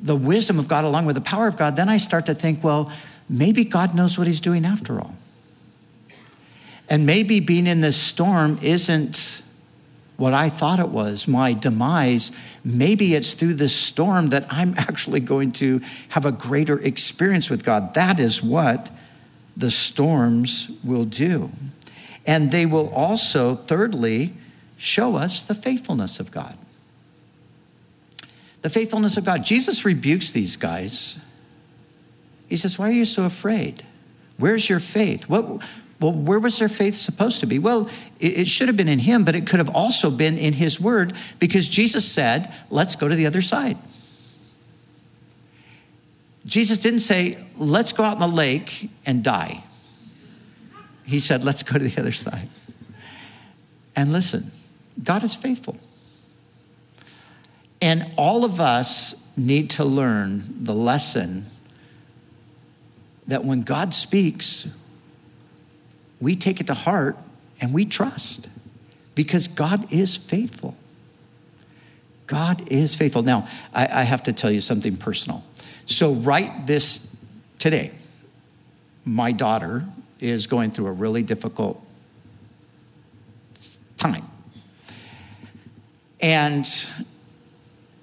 the 0.02 0.16
wisdom 0.16 0.60
of 0.60 0.68
God 0.70 0.86
along 0.86 1.06
with 1.08 1.16
the 1.16 1.22
power 1.22 1.48
of 1.48 1.58
God, 1.58 1.76
then 1.76 1.90
I 1.90 1.98
start 1.98 2.26
to 2.28 2.36
think, 2.36 2.64
well, 2.64 2.92
maybe 3.28 3.66
God 3.66 3.94
knows 3.96 4.18
what 4.18 4.28
he's 4.28 4.40
doing 4.40 4.66
after 4.66 5.00
all. 5.00 5.16
And 6.90 7.06
maybe 7.06 7.40
being 7.40 7.68
in 7.68 7.82
this 7.82 7.98
storm 7.98 8.60
isn't 8.62 9.44
what 10.20 10.34
I 10.34 10.50
thought 10.50 10.80
it 10.80 10.90
was, 10.90 11.28
my 11.28 11.54
demise, 11.54 12.32
maybe 12.64 13.16
it's 13.16 13.34
through 13.34 13.56
this 13.56 13.76
storm 13.76 14.30
that 14.30 14.46
I'm 14.50 14.74
actually 14.78 15.20
going 15.20 15.52
to 15.54 15.82
have 16.10 16.26
a 16.26 16.32
greater 16.32 16.80
experience 16.80 17.50
with 17.50 17.64
God. 17.64 17.94
That 17.94 18.20
is 18.20 18.44
what 18.44 18.90
the 19.56 19.72
storms 19.72 20.72
will 20.84 21.06
do. 21.06 21.52
And 22.26 22.52
they 22.52 22.66
will 22.66 22.90
also, 22.90 23.56
thirdly, 23.56 24.34
show 24.78 25.16
us 25.16 25.42
the 25.42 25.56
faithfulness 25.56 26.20
of 26.20 26.32
God. 26.32 26.58
The 28.62 28.70
faithfulness 28.70 29.18
of 29.18 29.26
God. 29.26 29.44
Jesus 29.44 29.86
rebukes 29.86 30.32
these 30.32 30.56
guys. 30.56 31.24
He 32.48 32.58
says, 32.58 32.78
Why 32.78 32.90
are 32.90 32.94
you 32.94 33.06
so 33.06 33.24
afraid? 33.24 33.84
Where's 34.38 34.70
your 34.70 34.80
faith? 34.80 35.30
What, 35.30 35.62
well, 36.00 36.14
where 36.14 36.40
was 36.40 36.60
their 36.60 36.70
faith 36.70 36.96
supposed 36.96 37.42
to 37.42 37.46
be? 37.46 37.60
Well, 37.60 37.90
it, 38.20 38.48
should 38.48 38.70
have 38.70 38.78
been 38.78 38.88
in 38.88 39.00
Him, 39.00 39.26
but 39.26 39.36
it 39.36 39.46
could 39.46 39.60
have 39.60 39.70
also 39.76 40.10
been 40.10 40.38
in 40.38 40.54
His 40.54 40.80
Word 40.80 41.14
because 41.40 41.68
Jesus 41.68 42.10
said, 42.10 42.54
Let's 42.70 42.96
go 42.96 43.08
to 43.08 43.16
the 43.16 43.26
other 43.26 43.42
side. 43.42 43.78
Jesus 46.46 46.78
didn't 46.78 47.02
say, 47.02 47.38
Let's 47.58 47.92
go 47.92 48.04
out 48.04 48.14
in 48.14 48.20
the 48.20 48.28
lake 48.28 48.90
and 49.06 49.24
die. 49.24 49.64
He 51.06 51.20
said, 51.20 51.44
Let's 51.44 51.64
go 51.64 51.78
to 51.78 51.84
the 51.84 52.00
other 52.00 52.14
side. 52.14 52.48
And 53.94 54.14
listen, 54.14 54.52
God 55.04 55.24
is 55.24 55.36
faithful. 55.36 55.78
And 57.82 58.10
all 58.18 58.46
of 58.46 58.62
us 58.62 59.16
need 59.36 59.70
to 59.72 59.84
learn 59.84 60.64
the 60.64 60.74
lesson 60.74 61.46
that 63.28 63.44
when 63.44 63.64
God 63.64 63.94
speaks, 63.94 64.68
we 66.22 66.36
take 66.36 66.60
it 66.60 66.68
to 66.68 66.74
heart 66.74 67.18
and 67.62 67.74
we 67.74 67.86
trust 67.86 68.50
because 69.16 69.48
God 69.48 69.92
is 69.92 70.18
faithful. 70.18 70.76
God 72.28 72.68
is 72.72 72.96
faithful. 72.96 73.24
Now, 73.24 73.48
I, 73.74 74.02
I, 74.02 74.04
have 74.04 74.24
to 74.24 74.34
tell 74.34 74.52
you 74.52 74.62
something 74.62 74.96
personal. 74.98 75.44
So, 75.86 76.14
right 76.14 76.68
this 76.68 77.08
today, 77.58 77.92
my 79.04 79.32
daughter 79.32 79.86
is 80.20 80.46
going 80.46 80.72
through 80.72 80.88
a 80.88 80.92
really 80.92 81.24
difficult 81.24 81.84
time. 83.98 84.30
And 86.22 86.68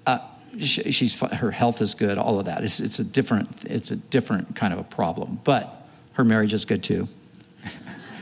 uh, 0.07 0.19
she, 0.59 0.91
she's 0.91 1.19
her 1.21 1.51
health 1.51 1.81
is 1.81 1.95
good, 1.95 2.19
all 2.19 2.39
of 2.39 2.47
that. 2.47 2.65
It's, 2.65 2.81
it's 2.81 2.99
a 2.99 3.05
different 3.05 3.65
it's 3.65 3.91
a 3.91 3.97
different 3.97 4.57
kind 4.57 4.73
of 4.73 4.79
a 4.79 4.85
problem. 4.85 5.41
But 5.45 5.87
her 6.15 6.25
marriage 6.25 6.53
is 6.53 6.65
good 6.65 6.83
too. 6.83 7.09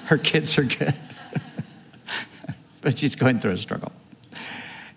Her 0.06 0.18
kids 0.18 0.58
are 0.58 0.64
good, 0.64 0.94
but 2.82 2.98
she's 2.98 3.16
going 3.16 3.40
through 3.40 3.52
a 3.52 3.58
struggle. 3.58 3.92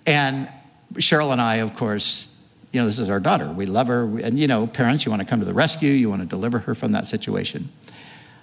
And 0.05 0.49
Cheryl 0.93 1.31
and 1.31 1.41
I, 1.41 1.55
of 1.55 1.75
course, 1.75 2.29
you 2.71 2.81
know, 2.81 2.87
this 2.87 2.99
is 2.99 3.09
our 3.09 3.19
daughter. 3.19 3.49
We 3.49 3.65
love 3.65 3.87
her, 3.87 4.19
and 4.19 4.39
you 4.39 4.47
know, 4.47 4.67
parents, 4.67 5.05
you 5.05 5.11
want 5.11 5.21
to 5.21 5.27
come 5.27 5.39
to 5.39 5.45
the 5.45 5.53
rescue. 5.53 5.91
You 5.91 6.09
want 6.09 6.21
to 6.21 6.27
deliver 6.27 6.59
her 6.59 6.75
from 6.75 6.91
that 6.93 7.07
situation. 7.07 7.69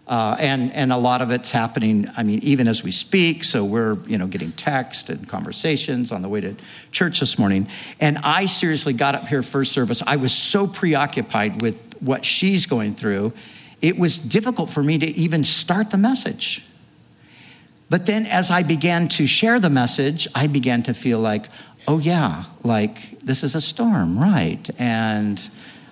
Uh, 0.06 0.36
and, 0.38 0.70
and 0.74 0.92
a 0.92 0.96
lot 0.96 1.22
of 1.22 1.30
it's 1.30 1.50
happening, 1.50 2.06
I 2.16 2.22
mean, 2.22 2.40
even 2.42 2.68
as 2.68 2.82
we 2.82 2.90
speak. 2.90 3.42
So 3.42 3.64
we're, 3.64 3.96
you 4.06 4.18
know, 4.18 4.26
getting 4.26 4.52
text 4.52 5.08
and 5.08 5.26
conversations 5.26 6.12
on 6.12 6.20
the 6.20 6.28
way 6.28 6.42
to 6.42 6.56
church 6.92 7.20
this 7.20 7.38
morning. 7.38 7.68
And 8.00 8.18
I 8.18 8.44
seriously 8.44 8.92
got 8.92 9.14
up 9.14 9.26
here 9.28 9.42
first 9.42 9.72
service. 9.72 10.02
I 10.06 10.16
was 10.16 10.32
so 10.34 10.66
preoccupied 10.66 11.62
with 11.62 11.96
what 12.00 12.24
she's 12.26 12.66
going 12.66 12.94
through. 12.94 13.32
It 13.80 13.98
was 13.98 14.18
difficult 14.18 14.70
for 14.70 14.82
me 14.82 14.98
to 14.98 15.06
even 15.06 15.44
start 15.44 15.90
the 15.90 15.98
message. 15.98 16.64
But 17.90 18.06
then 18.06 18.26
as 18.26 18.50
I 18.50 18.62
began 18.62 19.08
to 19.08 19.26
share 19.26 19.60
the 19.60 19.70
message, 19.70 20.26
I 20.34 20.46
began 20.46 20.82
to 20.84 20.94
feel 20.94 21.18
like, 21.18 21.46
oh, 21.86 21.98
yeah, 21.98 22.44
like 22.62 23.20
this 23.20 23.44
is 23.44 23.54
a 23.54 23.60
storm, 23.60 24.18
right? 24.18 24.68
And 24.78 25.40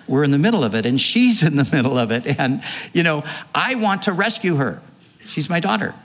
we're 0.07 0.23
in 0.23 0.31
the 0.31 0.37
middle 0.37 0.63
of 0.63 0.75
it, 0.75 0.85
and 0.85 0.99
she's 0.99 1.43
in 1.47 1.55
the 1.55 1.69
middle 1.71 1.97
of 1.97 2.11
it. 2.11 2.39
And, 2.39 2.63
you 2.93 3.03
know, 3.03 3.23
I 3.53 3.75
want 3.75 4.03
to 4.03 4.11
rescue 4.11 4.55
her. 4.55 4.81
She's 5.19 5.49
my 5.49 5.59
daughter. 5.59 5.95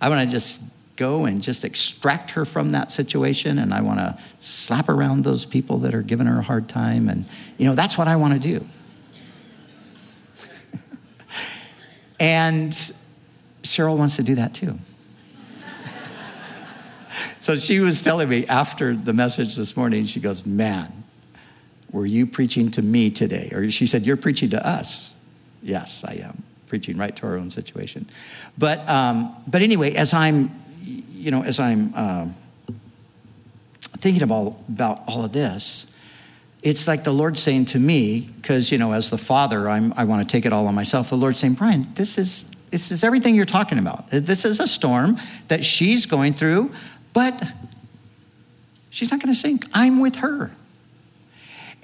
I 0.00 0.08
want 0.08 0.28
to 0.28 0.32
just 0.32 0.60
go 0.96 1.24
and 1.24 1.42
just 1.42 1.64
extract 1.64 2.32
her 2.32 2.44
from 2.44 2.72
that 2.72 2.90
situation, 2.90 3.58
and 3.58 3.72
I 3.72 3.80
want 3.80 3.98
to 3.98 4.18
slap 4.38 4.88
around 4.88 5.24
those 5.24 5.46
people 5.46 5.78
that 5.78 5.94
are 5.94 6.02
giving 6.02 6.26
her 6.26 6.40
a 6.40 6.42
hard 6.42 6.68
time. 6.68 7.08
And, 7.08 7.24
you 7.56 7.66
know, 7.66 7.74
that's 7.74 7.96
what 7.96 8.08
I 8.08 8.16
want 8.16 8.34
to 8.34 8.38
do. 8.40 8.66
And 12.22 12.72
Cheryl 13.64 13.96
wants 13.96 14.14
to 14.14 14.22
do 14.22 14.36
that 14.36 14.54
too. 14.54 14.78
so 17.40 17.56
she 17.56 17.80
was 17.80 18.00
telling 18.00 18.28
me 18.28 18.46
after 18.46 18.94
the 18.94 19.12
message 19.12 19.56
this 19.56 19.76
morning, 19.76 20.06
she 20.06 20.20
goes, 20.20 20.46
Man, 20.46 21.02
were 21.90 22.06
you 22.06 22.24
preaching 22.26 22.70
to 22.70 22.82
me 22.82 23.10
today? 23.10 23.50
Or 23.52 23.68
she 23.72 23.86
said, 23.86 24.06
You're 24.06 24.16
preaching 24.16 24.50
to 24.50 24.64
us. 24.64 25.14
Yes, 25.64 26.04
I 26.04 26.12
am 26.14 26.44
preaching 26.68 26.96
right 26.96 27.14
to 27.16 27.26
our 27.26 27.36
own 27.36 27.50
situation. 27.50 28.08
But, 28.56 28.88
um, 28.88 29.34
but 29.48 29.60
anyway, 29.62 29.94
as 29.94 30.14
I'm, 30.14 30.62
you 30.80 31.32
know, 31.32 31.42
as 31.42 31.58
I'm 31.58 31.92
uh, 31.96 32.28
thinking 33.96 34.22
about, 34.22 34.56
about 34.68 35.02
all 35.08 35.24
of 35.24 35.32
this, 35.32 35.91
it's 36.62 36.86
like 36.86 37.02
the 37.02 37.12
Lord 37.12 37.36
saying 37.36 37.66
to 37.66 37.78
me, 37.78 38.20
because, 38.20 38.70
you 38.70 38.78
know, 38.78 38.92
as 38.92 39.10
the 39.10 39.18
father, 39.18 39.68
I'm, 39.68 39.92
I 39.96 40.04
want 40.04 40.26
to 40.26 40.32
take 40.32 40.46
it 40.46 40.52
all 40.52 40.68
on 40.68 40.74
myself. 40.74 41.10
The 41.10 41.16
Lord 41.16 41.36
saying, 41.36 41.54
Brian, 41.54 41.88
this 41.94 42.18
is, 42.18 42.48
this 42.70 42.92
is 42.92 43.02
everything 43.02 43.34
you're 43.34 43.44
talking 43.44 43.78
about. 43.78 44.10
This 44.10 44.44
is 44.44 44.60
a 44.60 44.68
storm 44.68 45.18
that 45.48 45.64
she's 45.64 46.06
going 46.06 46.34
through, 46.34 46.72
but 47.12 47.42
she's 48.90 49.10
not 49.10 49.20
going 49.20 49.34
to 49.34 49.38
sink. 49.38 49.66
I'm 49.74 49.98
with 49.98 50.16
her. 50.16 50.52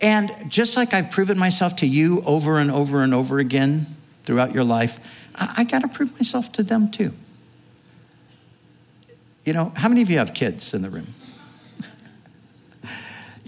And 0.00 0.30
just 0.46 0.76
like 0.76 0.94
I've 0.94 1.10
proven 1.10 1.38
myself 1.38 1.74
to 1.76 1.86
you 1.86 2.22
over 2.22 2.58
and 2.58 2.70
over 2.70 3.02
and 3.02 3.12
over 3.12 3.40
again 3.40 3.96
throughout 4.22 4.54
your 4.54 4.62
life, 4.62 5.00
I, 5.34 5.54
I 5.58 5.64
got 5.64 5.80
to 5.80 5.88
prove 5.88 6.12
myself 6.14 6.52
to 6.52 6.62
them 6.62 6.88
too. 6.88 7.12
You 9.44 9.54
know, 9.54 9.72
how 9.74 9.88
many 9.88 10.02
of 10.02 10.10
you 10.10 10.18
have 10.18 10.34
kids 10.34 10.72
in 10.72 10.82
the 10.82 10.90
room? 10.90 11.14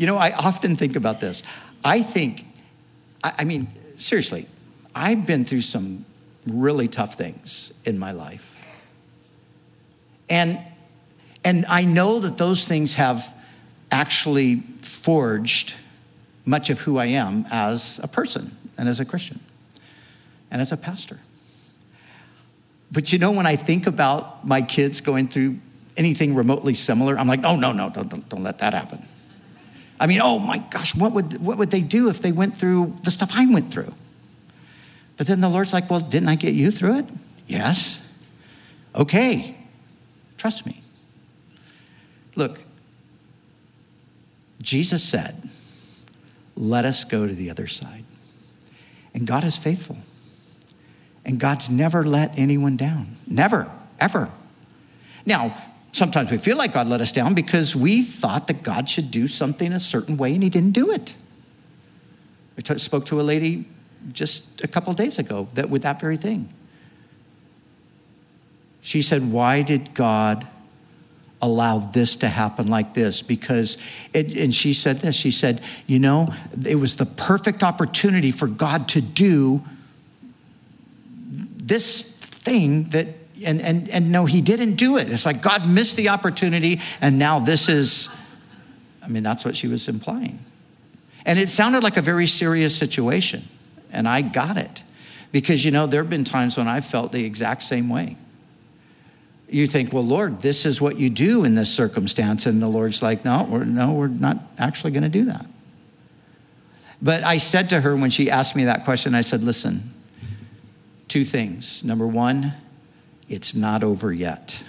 You 0.00 0.06
know, 0.06 0.16
I 0.16 0.32
often 0.32 0.76
think 0.76 0.96
about 0.96 1.20
this. 1.20 1.42
I 1.84 2.00
think, 2.00 2.46
I, 3.22 3.34
I 3.40 3.44
mean, 3.44 3.68
seriously, 3.98 4.46
I've 4.94 5.26
been 5.26 5.44
through 5.44 5.60
some 5.60 6.06
really 6.46 6.88
tough 6.88 7.16
things 7.16 7.74
in 7.84 7.98
my 7.98 8.12
life. 8.12 8.64
And, 10.30 10.58
and 11.44 11.66
I 11.66 11.84
know 11.84 12.18
that 12.20 12.38
those 12.38 12.64
things 12.64 12.94
have 12.94 13.34
actually 13.92 14.62
forged 14.80 15.74
much 16.46 16.70
of 16.70 16.80
who 16.80 16.96
I 16.96 17.06
am 17.06 17.44
as 17.50 18.00
a 18.02 18.08
person 18.08 18.56
and 18.78 18.88
as 18.88 19.00
a 19.00 19.04
Christian 19.04 19.38
and 20.50 20.62
as 20.62 20.72
a 20.72 20.78
pastor. 20.78 21.20
But 22.90 23.12
you 23.12 23.18
know, 23.18 23.32
when 23.32 23.44
I 23.44 23.56
think 23.56 23.86
about 23.86 24.46
my 24.46 24.62
kids 24.62 25.02
going 25.02 25.28
through 25.28 25.58
anything 25.98 26.34
remotely 26.34 26.72
similar, 26.72 27.18
I'm 27.18 27.28
like, 27.28 27.44
oh, 27.44 27.56
no, 27.56 27.72
no, 27.72 27.90
don't, 27.90 28.08
don't, 28.08 28.26
don't 28.30 28.42
let 28.42 28.60
that 28.60 28.72
happen. 28.72 29.06
I 30.00 30.06
mean, 30.06 30.20
oh 30.22 30.38
my 30.38 30.58
gosh, 30.58 30.96
what 30.96 31.12
would, 31.12 31.44
what 31.44 31.58
would 31.58 31.70
they 31.70 31.82
do 31.82 32.08
if 32.08 32.22
they 32.22 32.32
went 32.32 32.56
through 32.56 32.96
the 33.04 33.10
stuff 33.10 33.32
I 33.34 33.44
went 33.44 33.70
through? 33.70 33.94
But 35.18 35.26
then 35.26 35.42
the 35.42 35.48
Lord's 35.50 35.74
like, 35.74 35.90
well, 35.90 36.00
didn't 36.00 36.30
I 36.30 36.36
get 36.36 36.54
you 36.54 36.70
through 36.70 37.00
it? 37.00 37.04
Yes. 37.46 38.00
Okay, 38.94 39.58
trust 40.38 40.64
me. 40.64 40.82
Look, 42.34 42.62
Jesus 44.62 45.04
said, 45.04 45.50
let 46.56 46.86
us 46.86 47.04
go 47.04 47.26
to 47.26 47.34
the 47.34 47.50
other 47.50 47.66
side. 47.66 48.04
And 49.12 49.26
God 49.26 49.44
is 49.44 49.58
faithful. 49.58 49.98
And 51.26 51.38
God's 51.38 51.68
never 51.68 52.04
let 52.04 52.38
anyone 52.38 52.78
down. 52.78 53.16
Never, 53.26 53.70
ever. 54.00 54.30
Now, 55.26 55.54
sometimes 55.92 56.30
we 56.30 56.38
feel 56.38 56.56
like 56.56 56.72
God 56.72 56.86
let 56.86 57.00
us 57.00 57.12
down 57.12 57.34
because 57.34 57.74
we 57.74 58.02
thought 58.02 58.46
that 58.46 58.62
God 58.62 58.88
should 58.88 59.10
do 59.10 59.26
something 59.26 59.72
a 59.72 59.80
certain 59.80 60.16
way 60.16 60.34
and 60.34 60.42
he 60.42 60.48
didn't 60.48 60.72
do 60.72 60.90
it. 60.90 61.14
I 62.58 62.60
t- 62.62 62.78
spoke 62.78 63.06
to 63.06 63.20
a 63.20 63.22
lady 63.22 63.66
just 64.12 64.62
a 64.62 64.68
couple 64.68 64.92
days 64.92 65.18
ago 65.18 65.48
that 65.54 65.70
with 65.70 65.82
that 65.82 66.00
very 66.00 66.16
thing. 66.16 66.52
She 68.82 69.02
said, 69.02 69.30
Why 69.30 69.62
did 69.62 69.94
God 69.94 70.46
allow 71.42 71.78
this 71.78 72.16
to 72.16 72.28
happen 72.28 72.68
like 72.68 72.94
this 72.94 73.22
because 73.22 73.78
it, 74.12 74.36
and 74.36 74.54
she 74.54 74.74
said 74.74 74.98
this 75.00 75.16
she 75.16 75.30
said 75.30 75.62
you 75.86 75.98
know 75.98 76.28
it 76.66 76.74
was 76.74 76.96
the 76.96 77.06
perfect 77.06 77.62
opportunity 77.62 78.30
for 78.30 78.46
god 78.46 78.86
to 78.86 79.00
do 79.00 79.62
this 81.26 82.02
thing 82.02 82.84
that 82.90 83.08
and 83.44 83.60
and 83.60 83.88
and 83.88 84.10
no 84.10 84.26
he 84.26 84.40
didn't 84.40 84.74
do 84.74 84.96
it 84.96 85.10
it's 85.10 85.26
like 85.26 85.40
god 85.40 85.68
missed 85.68 85.96
the 85.96 86.08
opportunity 86.08 86.80
and 87.00 87.18
now 87.18 87.38
this 87.38 87.68
is 87.68 88.08
i 89.02 89.08
mean 89.08 89.22
that's 89.22 89.44
what 89.44 89.56
she 89.56 89.66
was 89.66 89.88
implying 89.88 90.38
and 91.24 91.38
it 91.38 91.48
sounded 91.48 91.82
like 91.82 91.96
a 91.96 92.02
very 92.02 92.26
serious 92.26 92.76
situation 92.76 93.42
and 93.92 94.08
i 94.08 94.22
got 94.22 94.56
it 94.56 94.84
because 95.32 95.64
you 95.64 95.70
know 95.70 95.86
there 95.86 96.02
have 96.02 96.10
been 96.10 96.24
times 96.24 96.56
when 96.56 96.68
i 96.68 96.80
felt 96.80 97.12
the 97.12 97.24
exact 97.24 97.62
same 97.62 97.88
way 97.88 98.16
you 99.50 99.66
think, 99.66 99.92
well, 99.92 100.04
Lord, 100.04 100.40
this 100.40 100.64
is 100.64 100.80
what 100.80 100.98
you 100.98 101.10
do 101.10 101.44
in 101.44 101.54
this 101.54 101.74
circumstance. 101.74 102.46
And 102.46 102.62
the 102.62 102.68
Lord's 102.68 103.02
like, 103.02 103.24
no, 103.24 103.42
we're, 103.42 103.64
no, 103.64 103.92
we're 103.92 104.06
not 104.06 104.38
actually 104.58 104.92
going 104.92 105.02
to 105.02 105.08
do 105.08 105.24
that. 105.26 105.46
But 107.02 107.24
I 107.24 107.38
said 107.38 107.70
to 107.70 107.80
her 107.80 107.96
when 107.96 108.10
she 108.10 108.30
asked 108.30 108.54
me 108.54 108.64
that 108.64 108.84
question, 108.84 109.14
I 109.14 109.22
said, 109.22 109.42
listen, 109.42 109.92
two 111.08 111.24
things. 111.24 111.82
Number 111.82 112.06
one, 112.06 112.52
it's 113.30 113.54
not 113.54 113.82
over 113.84 114.12
yet. 114.12 114.62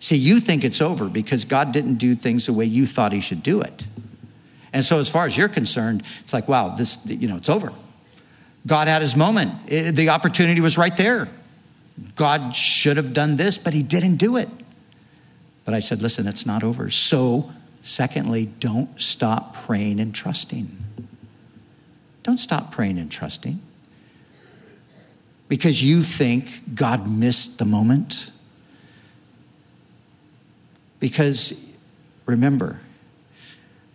See, 0.00 0.16
you 0.16 0.40
think 0.40 0.64
it's 0.64 0.82
over 0.82 1.08
because 1.08 1.44
God 1.44 1.72
didn't 1.72 1.94
do 1.94 2.16
things 2.16 2.46
the 2.46 2.52
way 2.52 2.64
you 2.64 2.86
thought 2.86 3.12
He 3.12 3.20
should 3.20 3.42
do 3.42 3.60
it. 3.60 3.86
And 4.72 4.84
so, 4.84 4.98
as 4.98 5.08
far 5.08 5.26
as 5.26 5.36
you're 5.36 5.48
concerned, 5.48 6.02
it's 6.20 6.32
like, 6.32 6.48
wow, 6.48 6.70
this, 6.70 6.98
you 7.06 7.28
know, 7.28 7.36
it's 7.36 7.48
over. 7.48 7.72
God 8.66 8.88
had 8.88 9.02
his 9.02 9.16
moment. 9.16 9.66
The 9.66 10.08
opportunity 10.08 10.60
was 10.60 10.78
right 10.78 10.96
there. 10.96 11.28
God 12.16 12.54
should 12.54 12.96
have 12.96 13.12
done 13.12 13.36
this, 13.36 13.58
but 13.58 13.74
he 13.74 13.82
didn't 13.82 14.16
do 14.16 14.36
it. 14.36 14.48
But 15.64 15.74
I 15.74 15.80
said, 15.80 16.00
listen, 16.00 16.26
it's 16.26 16.46
not 16.46 16.64
over. 16.64 16.90
So, 16.90 17.52
secondly, 17.80 18.46
don't 18.46 19.00
stop 19.00 19.54
praying 19.54 20.00
and 20.00 20.14
trusting. 20.14 20.78
Don't 22.22 22.38
stop 22.38 22.72
praying 22.72 22.98
and 22.98 23.10
trusting 23.10 23.60
because 25.52 25.82
you 25.82 26.02
think 26.02 26.74
God 26.74 27.06
missed 27.06 27.58
the 27.58 27.66
moment. 27.66 28.30
Because 30.98 31.70
remember, 32.24 32.80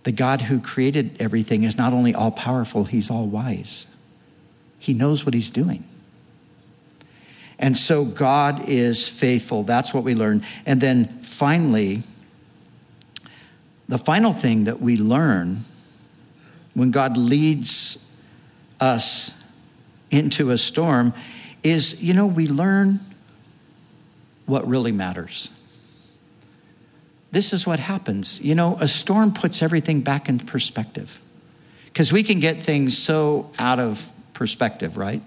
the 0.03 0.12
God 0.12 0.43
who 0.43 0.60
created 0.60 1.20
everything 1.20 1.64
is 1.64 1.76
not 1.76 1.93
only 1.93 2.14
all 2.14 2.30
powerful, 2.30 2.84
he's 2.84 3.10
all 3.10 3.26
wise. 3.26 3.88
He 4.78 4.93
knows 4.93 5.26
what 5.26 5.34
he's 5.34 5.49
doing. 5.49 5.84
And 7.58 7.76
so 7.76 8.05
God 8.05 8.70
is 8.70 9.10
faithful. 9.10 9.64
That's 9.64 9.95
what 9.95 10.03
we 10.03 10.14
learn. 10.14 10.45
And 10.64 10.80
then 10.80 11.08
finally, 11.24 12.03
the 13.89 13.97
final 13.97 14.32
thing 14.32 14.66
that 14.66 14.80
we 14.80 14.95
learn 14.95 15.66
when 16.76 16.91
God 16.91 17.18
leads 17.18 17.97
us 18.80 19.34
into 20.12 20.51
a 20.51 20.58
storm 20.60 21.16
is, 21.70 22.01
you 22.01 22.13
know, 22.13 22.28
we 22.28 22.47
learn 22.47 22.99
what 24.45 24.68
really 24.68 24.91
matters. 24.91 25.51
This 27.32 27.53
is 27.53 27.68
what 27.68 27.80
happens. 27.80 28.41
You 28.41 28.55
know, 28.55 28.78
a 28.80 28.88
storm 28.88 29.34
puts 29.34 29.61
everything 29.61 30.01
back 30.01 30.30
in 30.30 30.39
perspective 30.39 31.22
because 31.86 32.13
we 32.13 32.24
can 32.24 32.39
get 32.39 32.61
things 32.61 32.97
so 32.97 33.51
out 33.59 33.80
of 33.80 34.09
perspective, 34.34 34.97
right? 34.97 35.22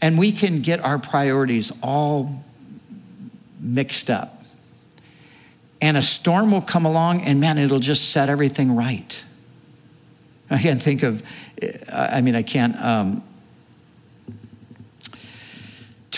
And 0.00 0.18
we 0.18 0.32
can 0.32 0.62
get 0.62 0.80
our 0.80 0.98
priorities 0.98 1.72
all 1.82 2.44
mixed 3.60 4.10
up. 4.10 4.44
And 5.80 5.96
a 5.96 6.02
storm 6.02 6.50
will 6.50 6.62
come 6.62 6.86
along, 6.86 7.22
and 7.22 7.40
man, 7.40 7.58
it'll 7.58 7.78
just 7.78 8.10
set 8.10 8.28
everything 8.28 8.74
right. 8.74 9.24
I 10.50 10.58
can't 10.58 10.80
think 10.80 11.02
of, 11.02 11.22
I 11.92 12.20
mean, 12.20 12.34
I 12.34 12.42
can't 12.42 12.76
um, 12.82 13.22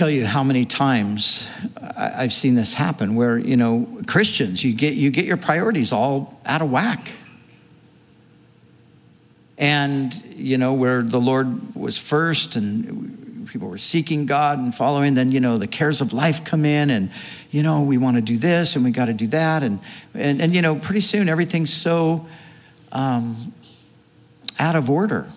tell 0.00 0.08
you 0.08 0.24
how 0.24 0.42
many 0.42 0.64
times 0.64 1.46
I've 1.94 2.32
seen 2.32 2.54
this 2.54 2.72
happen 2.72 3.16
where, 3.16 3.36
you 3.36 3.54
know, 3.54 4.00
Christians, 4.06 4.64
you 4.64 4.72
get, 4.72 4.94
you 4.94 5.10
get 5.10 5.26
your 5.26 5.36
priorities 5.36 5.92
all 5.92 6.40
out 6.46 6.62
of 6.62 6.70
whack. 6.70 7.06
And, 9.58 10.10
you 10.34 10.56
know, 10.56 10.72
where 10.72 11.02
the 11.02 11.20
Lord 11.20 11.74
was 11.74 11.98
first 11.98 12.56
and 12.56 13.46
people 13.52 13.68
were 13.68 13.76
seeking 13.76 14.24
God 14.24 14.58
and 14.58 14.74
following, 14.74 15.16
then, 15.16 15.32
you 15.32 15.40
know, 15.40 15.58
the 15.58 15.66
cares 15.66 16.00
of 16.00 16.14
life 16.14 16.46
come 16.46 16.64
in 16.64 16.88
and, 16.88 17.10
you 17.50 17.62
know, 17.62 17.82
we 17.82 17.98
want 17.98 18.16
to 18.16 18.22
do 18.22 18.38
this 18.38 18.76
and 18.76 18.86
we 18.86 18.92
got 18.92 19.04
to 19.04 19.12
do 19.12 19.26
that. 19.26 19.62
And, 19.62 19.80
and, 20.14 20.40
and, 20.40 20.54
you 20.54 20.62
know, 20.62 20.76
pretty 20.76 21.02
soon 21.02 21.28
everything's 21.28 21.74
so 21.74 22.26
um, 22.90 23.52
out 24.58 24.76
of 24.76 24.88
order 24.88 25.28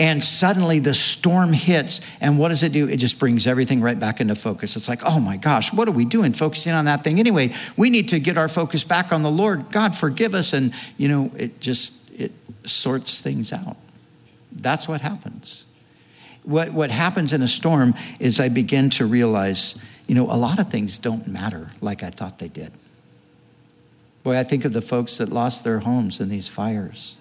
and 0.00 0.24
suddenly 0.24 0.78
the 0.78 0.94
storm 0.94 1.52
hits 1.52 2.00
and 2.22 2.38
what 2.38 2.48
does 2.48 2.62
it 2.62 2.72
do? 2.72 2.88
It 2.88 2.96
just 2.96 3.18
brings 3.18 3.46
everything 3.46 3.82
right 3.82 4.00
back 4.00 4.18
into 4.18 4.34
focus. 4.34 4.74
It's 4.74 4.88
like 4.88 5.02
oh 5.04 5.20
my 5.20 5.36
gosh 5.36 5.72
what 5.72 5.86
are 5.86 5.92
we 5.92 6.06
doing 6.06 6.32
focusing 6.32 6.72
on 6.72 6.86
that 6.86 7.04
thing? 7.04 7.20
Anyway 7.20 7.52
we 7.76 7.90
need 7.90 8.08
to 8.08 8.18
get 8.18 8.36
our 8.38 8.48
focus 8.48 8.82
back 8.82 9.12
on 9.12 9.22
the 9.22 9.30
lord. 9.30 9.70
God 9.70 9.94
forgive 9.94 10.34
us. 10.34 10.52
And 10.54 10.72
you 10.96 11.08
know 11.08 11.30
it 11.36 11.60
just 11.60 11.94
it 12.18 12.32
sorts 12.64 13.20
things 13.20 13.52
out. 13.52 13.76
That's 14.50 14.88
what 14.88 15.02
happens. 15.02 15.66
What, 16.42 16.72
what 16.72 16.90
happens 16.90 17.34
in 17.34 17.42
a 17.42 17.48
storm 17.48 17.94
is 18.18 18.40
i 18.40 18.48
begin 18.48 18.88
to 18.90 19.04
realize 19.04 19.74
you 20.06 20.14
know 20.14 20.24
a 20.24 20.38
lot 20.38 20.58
of 20.58 20.70
things 20.70 20.96
don't 20.96 21.28
matter 21.28 21.70
like 21.82 22.02
i 22.02 22.08
thought 22.08 22.38
they 22.38 22.48
did. 22.48 22.72
Boy 24.22 24.38
i 24.38 24.44
think 24.44 24.64
of 24.64 24.72
the 24.72 24.80
folks 24.80 25.18
that 25.18 25.28
lost 25.28 25.62
their 25.62 25.80
homes 25.80 26.20
in 26.20 26.30
these 26.30 26.48
fires. 26.48 27.18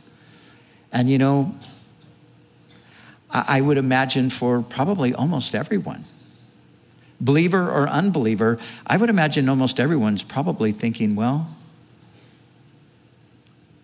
And 0.93 1.09
you 1.09 1.17
know 1.17 1.53
I 3.31 3.61
would 3.61 3.77
imagine 3.77 4.29
for 4.29 4.63
probably 4.63 5.13
almost 5.13 5.53
everyone. 5.53 6.05
Believer 7.21 7.69
or 7.69 7.87
unbeliever, 7.87 8.57
I 8.87 8.97
would 8.97 9.09
imagine 9.09 9.49
almost 9.49 9.79
everyone's 9.79 10.23
probably 10.23 10.71
thinking, 10.71 11.15
well, 11.15 11.55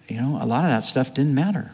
you 0.07 0.17
know, 0.17 0.39
a 0.41 0.45
lot 0.45 0.63
of 0.63 0.71
that 0.71 0.85
stuff 0.85 1.13
didn't 1.13 1.35
matter. 1.35 1.71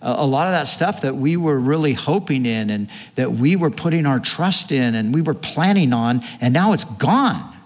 A 0.00 0.26
lot 0.26 0.46
of 0.48 0.52
that 0.52 0.66
stuff 0.66 1.02
that 1.02 1.16
we 1.16 1.36
were 1.36 1.58
really 1.58 1.92
hoping 1.92 2.46
in 2.46 2.68
and 2.68 2.90
that 3.14 3.32
we 3.32 3.56
were 3.56 3.70
putting 3.70 4.06
our 4.06 4.18
trust 4.18 4.72
in 4.72 4.94
and 4.94 5.14
we 5.14 5.22
were 5.22 5.34
planning 5.34 5.92
on, 5.92 6.22
and 6.40 6.52
now 6.52 6.72
it's 6.72 6.84
gone. 6.84 7.56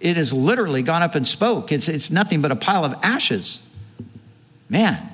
It 0.00 0.16
has 0.16 0.32
literally 0.32 0.82
gone 0.82 1.02
up 1.02 1.14
and 1.14 1.26
spoke. 1.26 1.72
It's, 1.72 1.88
it's 1.88 2.10
nothing 2.10 2.42
but 2.42 2.50
a 2.50 2.56
pile 2.56 2.84
of 2.84 2.94
ashes. 3.02 3.62
Man, 4.68 5.10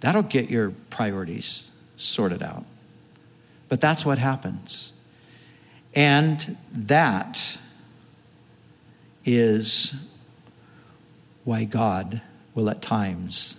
that'll 0.00 0.22
get 0.22 0.50
your 0.50 0.70
priorities 0.90 1.67
sorted 1.98 2.42
out. 2.42 2.64
But 3.68 3.82
that's 3.82 4.06
what 4.06 4.16
happens. 4.18 4.94
And 5.94 6.56
that 6.72 7.58
is 9.24 9.94
why 11.44 11.64
God 11.64 12.22
will 12.54 12.70
at 12.70 12.80
times 12.80 13.56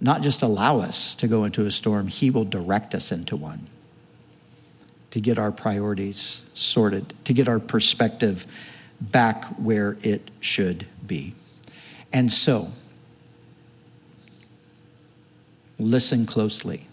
not 0.00 0.22
just 0.22 0.42
allow 0.42 0.80
us 0.80 1.14
to 1.16 1.26
go 1.26 1.44
into 1.44 1.64
a 1.66 1.70
storm, 1.70 2.08
He 2.08 2.30
will 2.30 2.44
direct 2.44 2.94
us 2.94 3.10
into 3.10 3.36
one 3.36 3.68
to 5.10 5.20
get 5.20 5.38
our 5.38 5.52
priorities 5.52 6.50
sorted, 6.54 7.14
to 7.24 7.32
get 7.32 7.46
our 7.46 7.60
perspective 7.60 8.46
back 9.00 9.44
where 9.58 9.96
it 10.02 10.28
should 10.40 10.86
be. 11.06 11.34
And 12.12 12.32
so, 12.32 12.72
Listen 15.78 16.26
closely. 16.26 16.86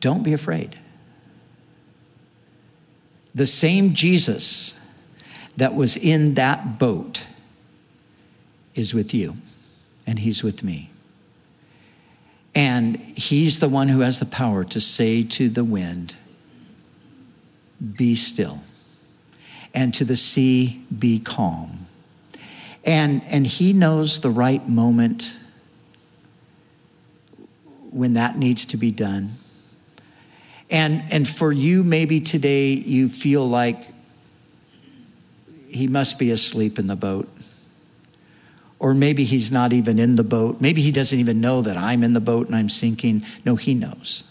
Don't 0.00 0.22
be 0.22 0.32
afraid. 0.32 0.78
The 3.34 3.46
same 3.46 3.94
Jesus 3.94 4.78
that 5.56 5.74
was 5.74 5.96
in 5.96 6.34
that 6.34 6.78
boat 6.78 7.24
is 8.74 8.94
with 8.94 9.14
you, 9.14 9.36
and 10.06 10.18
he's 10.18 10.42
with 10.42 10.62
me. 10.62 10.90
And 12.54 12.96
he's 12.96 13.60
the 13.60 13.68
one 13.68 13.88
who 13.88 14.00
has 14.00 14.20
the 14.20 14.26
power 14.26 14.64
to 14.64 14.80
say 14.80 15.22
to 15.24 15.48
the 15.48 15.64
wind, 15.64 16.14
Be 17.96 18.14
still, 18.14 18.62
and 19.72 19.92
to 19.94 20.04
the 20.04 20.16
sea, 20.16 20.84
Be 20.96 21.18
calm. 21.18 21.86
And, 22.84 23.22
and 23.24 23.46
he 23.46 23.72
knows 23.72 24.20
the 24.20 24.30
right 24.30 24.68
moment 24.68 25.36
when 27.94 28.14
that 28.14 28.36
needs 28.36 28.64
to 28.66 28.76
be 28.76 28.90
done. 28.90 29.36
And, 30.68 31.04
and 31.12 31.28
for 31.28 31.52
you, 31.52 31.84
maybe 31.84 32.18
today 32.18 32.72
you 32.72 33.08
feel 33.08 33.48
like 33.48 33.84
he 35.68 35.86
must 35.86 36.18
be 36.18 36.32
asleep 36.32 36.78
in 36.80 36.88
the 36.88 36.96
boat. 36.96 37.28
Or 38.80 38.94
maybe 38.94 39.22
he's 39.22 39.52
not 39.52 39.72
even 39.72 40.00
in 40.00 40.16
the 40.16 40.24
boat. 40.24 40.60
Maybe 40.60 40.82
he 40.82 40.90
doesn't 40.90 41.18
even 41.18 41.40
know 41.40 41.62
that 41.62 41.76
I'm 41.76 42.02
in 42.02 42.14
the 42.14 42.20
boat 42.20 42.48
and 42.48 42.56
I'm 42.56 42.68
sinking. 42.68 43.24
No, 43.44 43.54
he 43.54 43.74
knows. 43.74 44.24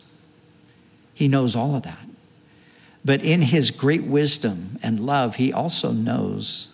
He 1.14 1.30
knows 1.30 1.56
all 1.56 1.76
of 1.76 1.84
that. 1.84 2.06
But 3.06 3.24
in 3.24 3.42
his 3.42 3.72
great 3.72 4.04
wisdom 4.04 4.78
and 4.84 5.00
love, 5.00 5.36
he 5.36 5.54
also 5.54 5.94
knows 5.94 6.68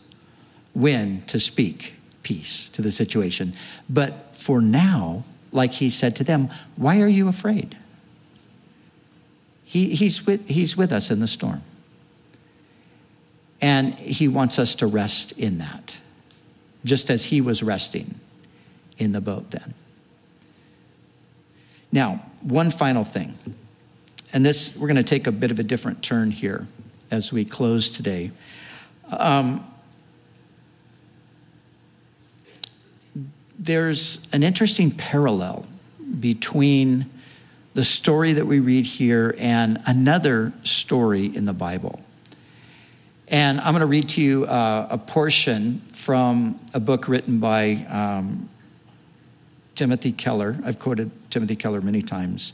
when 0.73 1.21
to 1.27 1.39
speak 1.39 1.93
peace 2.23 2.67
to 2.69 2.81
the 2.81 2.91
situation. 2.91 3.53
But 3.87 4.35
for 4.35 4.59
now, 4.59 5.23
like 5.52 5.74
he 5.74 5.89
said 5.89 6.16
to 6.18 6.24
them, 6.24 6.50
Why 6.76 7.02
are 7.02 7.08
you 7.08 7.28
afraid? 7.28 7.78
He, 9.64 9.95
he's, 9.95 10.26
with, 10.26 10.47
he's 10.47 10.76
with 10.76 10.91
us 10.91 11.12
in 11.12 11.20
the 11.20 11.28
storm. 11.28 11.62
And 13.62 13.93
he 13.93 14.28
wants 14.28 14.58
us 14.58 14.74
to 14.76 14.88
rest 14.88 15.32
in 15.34 15.60
that, 15.60 16.00
just 16.84 17.12
as 17.12 17.26
he 17.26 17.39
was 17.41 17.62
resting 17.62 18.20
in 18.97 19.12
the 19.12 19.22
boat 19.22 19.52
then. 19.52 19.74
Now, 21.91 22.26
one 22.41 22.72
final 22.72 23.04
thing. 23.04 23.38
And 24.32 24.45
this, 24.45 24.76
we're 24.76 24.88
going 24.88 24.97
to 24.97 25.04
take 25.04 25.28
a 25.28 25.32
bit 25.32 25.52
of 25.52 25.60
a 25.60 25.64
different 25.64 26.04
turn 26.04 26.32
here 26.32 26.68
as 27.12 27.34
we 27.34 27.45
close 27.45 27.89
today. 27.89 28.32
Um, 29.10 29.68
there's 33.60 34.26
an 34.32 34.41
interesting 34.41 34.89
parallel 34.89 35.66
between 36.20 37.10
the 37.74 37.84
story 37.84 38.34
that 38.34 38.47
we 38.47 38.60
read 38.60 38.86
here 38.86 39.36
and 39.38 39.82
another 39.86 40.53
story 40.64 41.26
in 41.26 41.43
the 41.43 41.53
Bible. 41.53 41.99
And 43.28 43.60
I'm 43.60 43.74
going 43.74 43.82
to 43.82 43.86
read 43.86 44.10
to 44.10 44.22
you 44.22 44.45
uh, 44.45 44.88
a 44.89 44.97
portion 44.97 45.82
from 45.91 46.60
a 46.74 46.80
book 46.80 47.07
written 47.07 47.39
by 47.39 47.86
um, 47.89 48.49
Timothy 49.76 50.14
Keller. 50.14 50.57
I've 50.66 50.80
quoted 50.80 51.12
Timothy 51.30 51.55
Keller 51.57 51.82
many 51.82 52.01
times. 52.01 52.53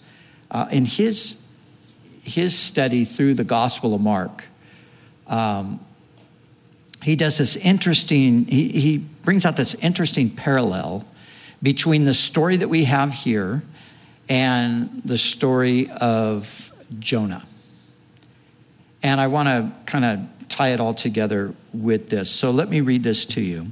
Uh, 0.50 0.68
in 0.72 0.86
his, 0.86 1.42
his 2.24 2.58
study 2.58 3.06
through 3.06 3.36
the 3.36 3.44
Gospel 3.44 3.94
of 3.94 4.02
Mark, 4.02 4.46
um, 5.28 5.85
he 7.06 7.16
does 7.16 7.38
this 7.38 7.56
interesting, 7.58 8.46
he, 8.46 8.70
he 8.70 8.98
brings 8.98 9.46
out 9.46 9.56
this 9.56 9.76
interesting 9.76 10.28
parallel 10.28 11.06
between 11.62 12.04
the 12.04 12.16
story 12.16 12.58
that 12.58 12.68
we 12.68 12.86
have 12.86 13.14
here 13.14 13.62
and 14.28 15.04
the 15.06 15.20
story 15.20 15.88
of 15.92 16.74
Jonah. 16.98 17.46
And 19.04 19.22
I 19.22 19.28
want 19.28 19.48
to 19.50 19.72
kind 19.86 20.04
of 20.04 20.50
tie 20.50 20.70
it 20.70 20.80
all 20.80 20.96
together 20.96 21.54
with 21.76 22.10
this. 22.10 22.32
So 22.32 22.50
let 22.50 22.70
me 22.70 22.82
read 22.82 23.04
this 23.04 23.24
to 23.28 23.42
you. 23.42 23.68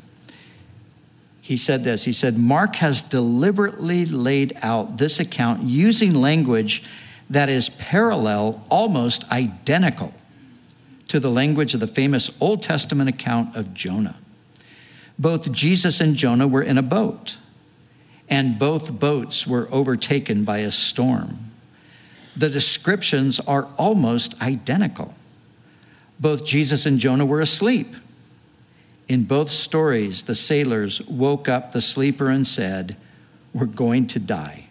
He 1.42 1.58
said 1.58 1.84
this 1.84 2.04
He 2.04 2.14
said, 2.14 2.38
Mark 2.38 2.76
has 2.76 3.02
deliberately 3.02 4.06
laid 4.06 4.56
out 4.62 5.00
this 5.00 5.20
account 5.20 5.64
using 5.64 6.14
language 6.14 6.84
that 7.32 7.50
is 7.50 7.70
parallel, 7.70 8.64
almost 8.70 9.28
identical, 9.32 10.14
to 11.14 11.20
the 11.20 11.30
language 11.30 11.76
of 11.76 11.80
the 11.80 11.86
famous 11.86 12.32
Old 12.42 12.64
Testament 12.64 13.08
account 13.08 13.56
of 13.56 13.72
Jonah. 13.76 14.16
Both 15.20 15.52
Jesus 15.52 16.02
and 16.02 16.16
Jonah 16.16 16.48
were 16.48 16.64
in 16.64 16.76
a 16.76 16.82
boat, 16.82 17.38
and 18.28 18.58
both 18.58 19.00
boats 19.00 19.46
were 19.46 19.70
overtaken 19.72 20.44
by 20.44 20.58
a 20.58 20.72
storm. 20.72 21.52
The 22.36 22.50
descriptions 22.50 23.40
are 23.42 23.68
almost 23.78 24.42
identical. 24.42 25.14
Both 26.20 26.46
Jesus 26.46 26.88
and 26.88 26.98
Jonah 26.98 27.28
were 27.28 27.42
asleep. 27.42 27.96
In 29.08 29.26
both 29.26 29.52
stories, 29.52 30.24
the 30.24 30.34
sailors 30.34 31.00
woke 31.04 31.48
up 31.48 31.74
the 31.74 31.82
sleeper 31.84 32.30
and 32.30 32.48
said, 32.48 32.98
We're 33.54 33.68
going 33.68 34.08
to 34.08 34.20
die. 34.20 34.66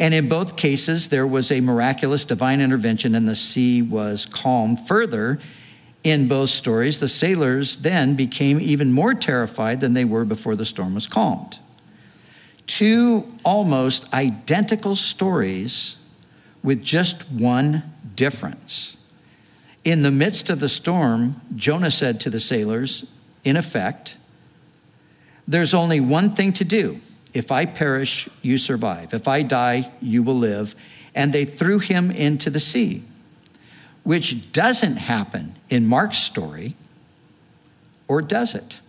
And 0.00 0.14
in 0.14 0.30
both 0.30 0.56
cases, 0.56 1.10
there 1.10 1.26
was 1.26 1.52
a 1.52 1.60
miraculous 1.60 2.24
divine 2.24 2.62
intervention 2.62 3.14
and 3.14 3.28
the 3.28 3.36
sea 3.36 3.82
was 3.82 4.24
calm. 4.24 4.74
Further, 4.74 5.38
in 6.02 6.26
both 6.26 6.48
stories, 6.48 7.00
the 7.00 7.08
sailors 7.08 7.76
then 7.76 8.14
became 8.14 8.58
even 8.62 8.92
more 8.92 9.12
terrified 9.12 9.80
than 9.80 9.92
they 9.92 10.06
were 10.06 10.24
before 10.24 10.56
the 10.56 10.64
storm 10.64 10.94
was 10.94 11.06
calmed. 11.06 11.58
Two 12.66 13.30
almost 13.44 14.10
identical 14.14 14.96
stories 14.96 15.96
with 16.62 16.82
just 16.82 17.30
one 17.30 17.82
difference. 18.16 18.96
In 19.84 20.00
the 20.02 20.10
midst 20.10 20.48
of 20.48 20.60
the 20.60 20.68
storm, 20.70 21.42
Jonah 21.54 21.90
said 21.90 22.20
to 22.20 22.30
the 22.30 22.40
sailors, 22.40 23.04
in 23.44 23.54
effect, 23.54 24.16
there's 25.46 25.74
only 25.74 26.00
one 26.00 26.30
thing 26.30 26.54
to 26.54 26.64
do. 26.64 27.00
If 27.32 27.52
I 27.52 27.64
perish, 27.64 28.28
you 28.42 28.58
survive. 28.58 29.14
If 29.14 29.28
I 29.28 29.42
die, 29.42 29.90
you 30.00 30.22
will 30.22 30.36
live. 30.36 30.74
And 31.14 31.32
they 31.32 31.44
threw 31.44 31.78
him 31.78 32.10
into 32.10 32.50
the 32.50 32.60
sea, 32.60 33.02
which 34.02 34.52
doesn't 34.52 34.96
happen 34.96 35.56
in 35.68 35.86
Mark's 35.86 36.18
story, 36.18 36.76
or 38.08 38.22
does 38.22 38.54
it? 38.54 38.80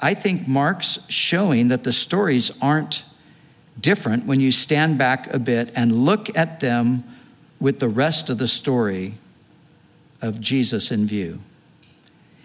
I 0.00 0.14
think 0.14 0.48
Mark's 0.48 0.98
showing 1.08 1.68
that 1.68 1.84
the 1.84 1.92
stories 1.92 2.50
aren't 2.60 3.04
different 3.80 4.26
when 4.26 4.40
you 4.40 4.52
stand 4.52 4.98
back 4.98 5.32
a 5.32 5.38
bit 5.38 5.72
and 5.74 6.04
look 6.04 6.36
at 6.36 6.60
them 6.60 7.04
with 7.60 7.78
the 7.78 7.88
rest 7.88 8.28
of 8.28 8.38
the 8.38 8.48
story 8.48 9.14
of 10.20 10.40
Jesus 10.40 10.90
in 10.90 11.06
view. 11.06 11.40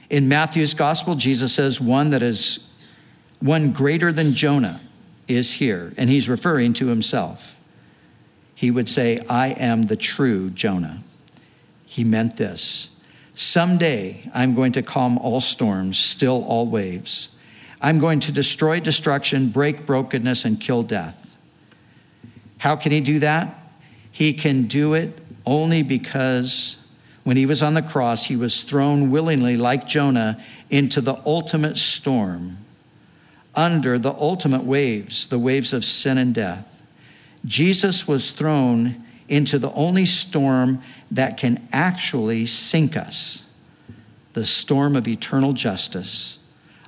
In 0.10 0.28
Matthew's 0.28 0.74
gospel, 0.74 1.16
Jesus 1.16 1.54
says, 1.54 1.82
one 1.82 2.10
that 2.12 2.24
is 2.24 2.60
one 3.40 3.72
greater 3.72 4.12
than 4.12 4.34
Jonah 4.34 4.82
is 5.28 5.54
here, 5.54 5.94
and 5.98 6.10
he's 6.10 6.28
referring 6.28 6.74
to 6.74 6.88
himself. 6.88 7.60
He 8.56 8.72
would 8.72 8.90
say, 8.90 9.20
I 9.30 9.50
am 9.50 9.84
the 9.84 9.96
true 9.96 10.50
Jonah. 10.50 11.04
He 11.86 12.04
meant 12.04 12.38
this. 12.38 12.90
Someday 13.34 14.30
I'm 14.34 14.54
going 14.54 14.74
to 14.74 14.82
calm 14.82 15.18
all 15.18 15.40
storms, 15.40 15.98
still 15.98 16.44
all 16.44 16.68
waves. 16.68 17.30
I'm 17.82 18.00
going 18.00 18.20
to 18.22 18.32
destroy 18.34 18.82
destruction, 18.82 19.48
break 19.50 19.86
brokenness, 19.86 20.44
and 20.44 20.60
kill 20.60 20.84
death. 20.84 21.38
How 22.58 22.76
can 22.76 22.92
he 22.92 23.00
do 23.00 23.20
that? 23.20 23.58
He 24.12 24.34
can 24.34 24.64
do 24.64 24.94
it 24.94 25.18
only 25.46 25.82
because 25.82 26.76
when 27.24 27.38
he 27.38 27.46
was 27.46 27.64
on 27.64 27.76
the 27.76 27.82
cross, 27.82 28.26
he 28.26 28.36
was 28.36 28.62
thrown 28.64 29.12
willingly, 29.12 29.56
like 29.56 29.88
Jonah, 29.88 30.44
into 30.70 31.00
the 31.00 31.22
ultimate 31.26 31.78
storm, 31.78 32.58
under 33.56 34.00
the 34.00 34.14
ultimate 34.14 34.64
waves, 34.64 35.28
the 35.28 35.40
waves 35.40 35.74
of 35.74 35.84
sin 35.84 36.18
and 36.18 36.34
death. 36.34 36.82
Jesus 37.46 38.08
was 38.08 38.32
thrown 38.32 39.04
into 39.28 39.60
the 39.60 39.72
only 39.74 40.06
storm 40.06 40.82
that 41.12 41.38
can 41.38 41.68
actually 41.72 42.46
sink 42.46 42.98
us 42.98 43.46
the 44.34 44.46
storm 44.46 44.96
of 44.96 45.08
eternal 45.08 45.54
justice, 45.54 46.38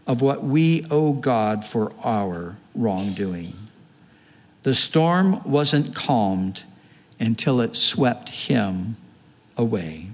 of 0.07 0.21
what 0.21 0.43
we 0.43 0.85
owe 0.89 1.13
God 1.13 1.65
for 1.65 1.91
our 2.03 2.55
wrongdoing. 2.75 3.53
The 4.63 4.75
storm 4.75 5.41
wasn't 5.43 5.95
calmed 5.95 6.63
until 7.19 7.59
it 7.61 7.75
swept 7.75 8.29
him 8.29 8.95
away. 9.57 10.07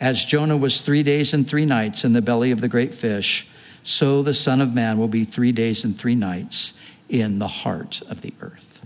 As 0.00 0.24
Jonah 0.24 0.56
was 0.56 0.80
three 0.80 1.02
days 1.02 1.32
and 1.32 1.48
three 1.48 1.66
nights 1.66 2.04
in 2.04 2.12
the 2.12 2.22
belly 2.22 2.50
of 2.50 2.60
the 2.60 2.68
great 2.68 2.94
fish, 2.94 3.48
so 3.84 4.22
the 4.22 4.34
Son 4.34 4.62
of 4.62 4.74
Man 4.74 4.98
will 4.98 5.08
be 5.08 5.24
three 5.24 5.52
days 5.52 5.84
and 5.84 5.96
three 5.96 6.14
nights 6.14 6.72
in 7.08 7.38
the 7.38 7.48
heart 7.48 8.02
of 8.08 8.22
the 8.22 8.32
earth. 8.40 8.84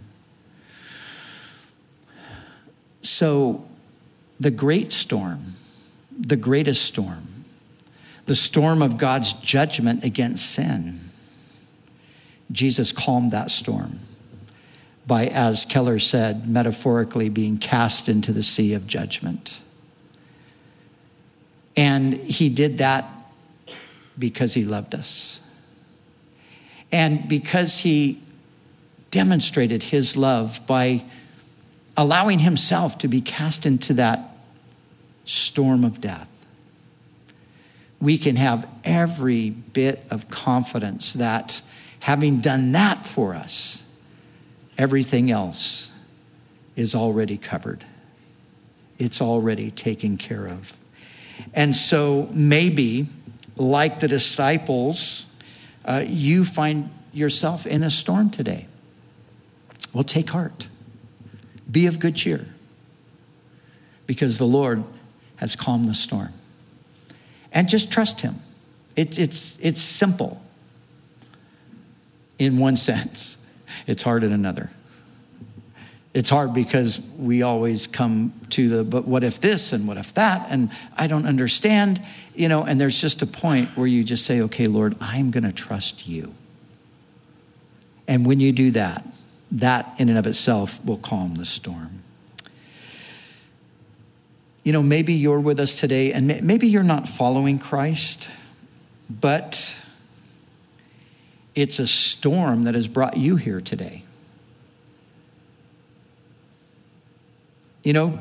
So, 3.03 3.65
the 4.41 4.51
great 4.51 4.93
storm, 4.93 5.55
the 6.11 6.37
greatest 6.37 6.85
storm, 6.85 7.45
the 8.27 8.35
storm 8.35 8.83
of 8.83 8.99
God's 8.99 9.33
judgment 9.33 10.03
against 10.05 10.51
sin, 10.51 11.01
Jesus 12.51 12.93
calmed 12.93 13.31
that 13.31 13.51
storm 13.53 14.01
by, 15.07 15.29
as 15.29 15.65
Keller 15.65 16.01
said, 16.01 16.49
metaphorically 16.49 17.29
being 17.29 17.57
cast 17.57 18.09
into 18.09 18.33
the 18.33 18.43
sea 18.43 18.75
of 18.75 18.87
judgment. 18.87 19.63
And 21.77 22.15
he 22.15 22.49
did 22.49 22.79
that 22.79 23.09
because 24.19 24.55
he 24.55 24.65
loved 24.65 24.95
us. 24.95 25.41
And 26.91 27.29
because 27.29 27.79
he 27.79 28.23
demonstrated 29.11 29.85
his 29.85 30.17
love 30.17 30.67
by 30.67 31.05
allowing 31.97 32.39
himself 32.39 32.99
to 32.99 33.09
be 33.09 33.21
cast 33.21 33.67
into 33.67 33.93
that 33.95 34.37
storm 35.25 35.85
of 35.85 36.01
death. 36.01 36.29
We 38.01 38.17
can 38.19 38.37
have 38.37 38.69
every 38.85 39.51
bit 39.51 40.05
of 40.11 40.29
confidence 40.29 41.15
that 41.15 41.61
having 42.01 42.41
done 42.41 42.73
that 42.73 43.05
for 43.05 43.35
us, 43.35 43.85
everything 44.79 45.31
else 45.31 45.91
is 46.77 46.95
already 46.95 47.37
covered. 47.37 47.85
It's 48.99 49.21
already 49.21 49.71
taken 49.73 50.17
care 50.17 50.47
of. 50.47 50.77
And 51.53 51.77
so 51.77 52.29
maybe, 52.33 53.09
like 53.59 54.01
the 54.01 54.09
disciples, 54.09 55.27
uh, 55.85 56.05
you 56.07 56.45
find 56.45 56.91
yourself 57.13 57.67
in 57.67 57.83
a 57.83 57.91
storm 57.91 58.31
today. 58.31 58.67
Well, 59.93 60.05
take 60.05 60.31
heart, 60.31 60.69
be 61.71 61.87
of 61.87 61.99
good 61.99 62.15
cheer, 62.15 62.47
because 64.07 64.39
the 64.39 64.47
Lord 64.47 64.85
has 65.37 65.57
calmed 65.57 65.87
the 65.87 65.95
storm. 65.95 66.33
And 67.53 67.69
just 67.69 67.91
trust 67.91 68.21
Him. 68.21 68.41
It, 68.97 69.19
it's, 69.19 69.59
it's 69.59 69.81
simple 69.81 70.43
in 72.39 72.59
one 72.59 72.77
sense, 72.91 73.39
it's 73.87 74.03
hard 74.03 74.23
in 74.23 74.33
another 74.33 74.71
it's 76.15 76.31
hard 76.31 76.55
because 76.55 77.01
we 77.19 77.43
always 77.43 77.87
come 77.87 78.33
to 78.51 78.69
the 78.69 78.85
but 78.85 79.07
what 79.07 79.23
if 79.23 79.41
this 79.41 79.73
and 79.73 79.87
what 79.87 79.97
if 79.97 80.15
that? 80.15 80.47
And 80.51 80.71
i 80.97 81.07
don't 81.07 81.27
understand 81.27 82.03
you 82.35 82.49
know 82.49 82.65
and 82.65 82.81
there's 82.81 83.01
just 83.01 83.23
a 83.23 83.27
point 83.27 83.69
where 83.77 83.87
you 83.87 84.03
just 84.03 84.25
say 84.25 84.41
okay 84.43 84.67
lord 84.67 84.97
i'm 85.01 85.31
going 85.31 85.45
to 85.45 85.53
trust 85.53 86.09
you. 86.09 86.35
And 88.07 88.25
when 88.25 88.41
you 88.41 88.53
do 88.53 88.71
that 88.73 89.07
that 89.51 89.95
in 89.99 90.09
and 90.09 90.19
of 90.19 90.27
itself 90.27 90.85
will 90.85 90.99
calm 90.99 91.37
the 91.37 91.47
storm. 91.47 92.03
You 94.65 94.73
know 94.73 94.83
maybe 94.83 95.15
you're 95.15 95.41
with 95.41 95.61
us 95.61 95.79
today 95.79 96.13
and 96.13 96.43
maybe 96.43 96.69
you're 96.69 96.83
not 96.83 97.09
following 97.09 97.59
christ 97.59 98.29
but 99.09 99.75
it's 101.55 101.79
a 101.79 101.87
storm 101.87 102.65
that 102.65 102.75
has 102.75 102.87
brought 102.87 103.17
you 103.17 103.37
here 103.37 103.61
today 103.61 104.05
you 107.89 107.95
know, 107.95 108.19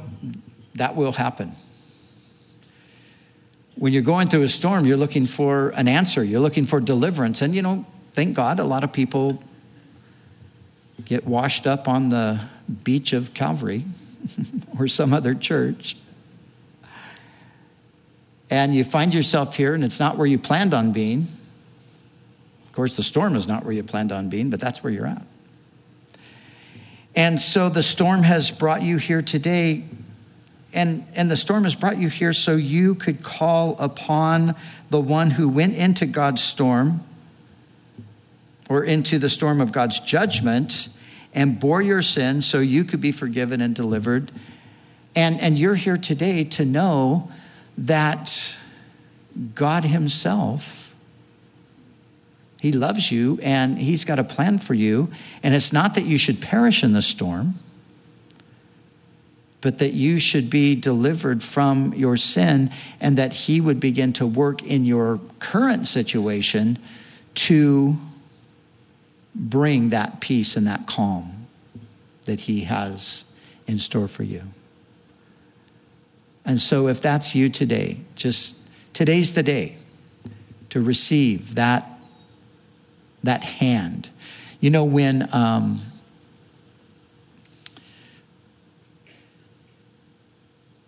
that 0.75 0.95
will 0.95 1.11
happen. 1.11 1.51
When 3.75 3.91
you're 3.91 4.01
going 4.01 4.29
through 4.29 4.43
a 4.43 4.47
storm, 4.47 4.85
you're 4.85 4.95
looking 4.95 5.25
for 5.25 5.71
an 5.71 5.89
answer, 5.89 6.23
you're 6.23 6.39
looking 6.39 6.65
for 6.65 6.79
deliverance. 6.79 7.41
And, 7.41 7.53
you 7.53 7.61
know, 7.61 7.85
thank 8.13 8.33
God 8.33 8.61
a 8.61 8.63
lot 8.63 8.85
of 8.85 8.93
people 8.93 9.43
get 11.03 11.25
washed 11.25 11.67
up 11.67 11.89
on 11.89 12.07
the 12.07 12.39
beach 12.85 13.11
of 13.11 13.33
Calvary 13.33 13.83
or 14.79 14.87
some 14.87 15.11
other 15.11 15.35
church. 15.35 15.97
And 18.49 18.73
you 18.73 18.85
find 18.85 19.13
yourself 19.13 19.57
here, 19.57 19.73
and 19.73 19.83
it's 19.83 19.99
not 19.99 20.17
where 20.17 20.27
you 20.27 20.39
planned 20.39 20.73
on 20.73 20.93
being. 20.93 21.27
Of 22.67 22.71
course, 22.71 22.95
the 22.95 23.03
storm 23.03 23.35
is 23.35 23.49
not 23.49 23.65
where 23.65 23.73
you 23.73 23.83
planned 23.83 24.13
on 24.13 24.29
being, 24.29 24.49
but 24.49 24.61
that's 24.61 24.81
where 24.81 24.93
you're 24.93 25.07
at. 25.07 25.23
And 27.17 27.41
so 27.41 27.67
the 27.67 27.81
storm 27.81 28.21
has 28.21 28.51
brought 28.51 28.83
you 28.83 28.97
here 28.97 29.23
today. 29.23 29.83
And, 30.71 31.03
and 31.15 31.31
the 31.31 31.35
storm 31.35 31.63
has 31.63 31.73
brought 31.73 31.97
you 31.97 32.09
here 32.09 32.31
so 32.31 32.55
you 32.55 32.93
could 32.93 33.23
call 33.23 33.75
upon 33.79 34.55
the 34.91 35.01
one 35.01 35.31
who 35.31 35.49
went 35.49 35.75
into 35.75 36.05
God's 36.05 36.43
storm 36.43 37.03
or 38.69 38.83
into 38.83 39.17
the 39.17 39.29
storm 39.29 39.61
of 39.61 39.71
God's 39.71 39.99
judgment 39.99 40.89
and 41.33 41.59
bore 41.59 41.81
your 41.81 42.03
sin 42.03 42.43
so 42.43 42.59
you 42.59 42.83
could 42.83 43.01
be 43.01 43.11
forgiven 43.11 43.61
and 43.61 43.73
delivered. 43.73 44.31
And, 45.15 45.41
and 45.41 45.57
you're 45.57 45.73
here 45.73 45.97
today 45.97 46.43
to 46.43 46.65
know 46.65 47.31
that 47.79 48.59
God 49.55 49.85
Himself 49.85 50.86
he 52.67 52.73
loves 52.73 53.13
you 53.13 53.39
and 53.41 53.79
He's 53.79 54.03
got 54.03 54.19
a 54.19 54.25
plan 54.25 54.59
for 54.59 54.73
you. 54.73 55.09
And 55.41 55.55
it's 55.55 55.71
not 55.71 55.95
that 55.95 56.03
you 56.03 56.17
should 56.17 56.41
perish 56.41 56.83
in 56.83 56.91
the 56.91 57.01
storm, 57.01 57.55
but 59.61 59.77
that 59.77 59.93
you 59.93 60.19
should 60.19 60.49
be 60.49 60.75
delivered 60.75 61.41
from 61.41 61.93
your 61.93 62.17
sin 62.17 62.69
and 62.99 63.17
that 63.17 63.31
He 63.31 63.61
would 63.61 63.79
begin 63.79 64.11
to 64.13 64.27
work 64.27 64.61
in 64.63 64.83
your 64.83 65.21
current 65.39 65.87
situation 65.87 66.77
to 67.35 67.95
bring 69.33 69.91
that 69.91 70.19
peace 70.19 70.57
and 70.57 70.67
that 70.67 70.87
calm 70.87 71.47
that 72.25 72.41
He 72.41 72.65
has 72.65 73.31
in 73.65 73.79
store 73.79 74.09
for 74.09 74.23
you. 74.23 74.43
And 76.43 76.59
so, 76.59 76.89
if 76.89 76.99
that's 76.99 77.33
you 77.33 77.47
today, 77.47 78.01
just 78.17 78.59
today's 78.91 79.35
the 79.35 79.43
day 79.43 79.77
to 80.69 80.81
receive 80.81 81.55
that 81.55 81.96
that 83.23 83.43
hand. 83.43 84.09
You 84.59 84.69
know, 84.69 84.83
when 84.83 85.27
um, 85.33 85.81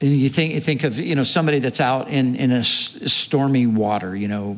and 0.01 0.11
you 0.11 0.29
think, 0.29 0.53
you 0.53 0.59
think 0.59 0.83
of 0.83 0.99
you 0.99 1.15
know 1.15 1.23
somebody 1.23 1.59
that's 1.59 1.81
out 1.81 2.07
in, 2.09 2.35
in 2.35 2.51
a 2.51 2.63
stormy 2.63 3.67
water, 3.67 4.15
you 4.15 4.27
know, 4.27 4.57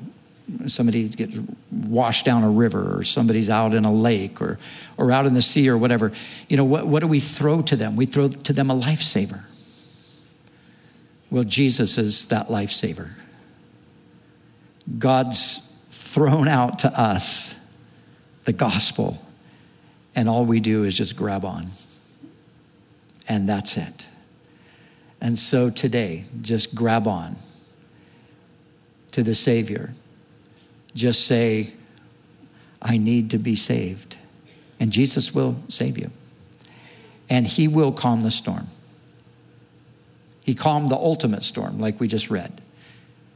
somebody 0.67 1.07
gets 1.09 1.39
washed 1.71 2.25
down 2.25 2.43
a 2.43 2.49
river 2.49 2.97
or 2.97 3.03
somebody's 3.03 3.49
out 3.49 3.73
in 3.73 3.85
a 3.85 3.91
lake 3.91 4.41
or, 4.41 4.57
or 4.97 5.11
out 5.11 5.25
in 5.25 5.33
the 5.33 5.41
sea 5.41 5.69
or 5.69 5.77
whatever, 5.77 6.11
you 6.47 6.57
know, 6.57 6.63
what, 6.63 6.87
what 6.87 6.99
do 6.99 7.07
we 7.07 7.19
throw 7.19 7.61
to 7.61 7.75
them? 7.75 7.95
We 7.95 8.05
throw 8.05 8.27
to 8.27 8.53
them 8.53 8.69
a 8.69 8.75
lifesaver. 8.75 9.43
Well, 11.29 11.43
Jesus 11.43 11.97
is 11.97 12.25
that 12.27 12.49
lifesaver. 12.49 13.11
God's 14.97 15.71
thrown 15.91 16.47
out 16.47 16.79
to 16.79 16.99
us 16.99 17.55
the 18.43 18.53
gospel, 18.53 19.23
and 20.15 20.27
all 20.27 20.45
we 20.45 20.59
do 20.59 20.83
is 20.83 20.97
just 20.97 21.15
grab 21.15 21.45
on. 21.45 21.67
And 23.27 23.47
that's 23.47 23.77
it. 23.77 24.07
And 25.21 25.37
so 25.37 25.69
today, 25.69 26.25
just 26.41 26.73
grab 26.73 27.07
on 27.07 27.35
to 29.11 29.21
the 29.21 29.35
Savior. 29.35 29.93
Just 30.95 31.25
say, 31.25 31.73
I 32.81 32.97
need 32.97 33.29
to 33.31 33.37
be 33.37 33.55
saved. 33.55 34.17
And 34.79 34.91
Jesus 34.91 35.33
will 35.33 35.61
save 35.69 35.97
you. 35.97 36.09
And 37.29 37.45
He 37.45 37.67
will 37.67 37.91
calm 37.91 38.21
the 38.21 38.31
storm. 38.31 38.67
He 40.43 40.55
calmed 40.55 40.89
the 40.89 40.95
ultimate 40.95 41.43
storm, 41.43 41.79
like 41.79 41.99
we 41.99 42.07
just 42.07 42.31
read. 42.31 42.59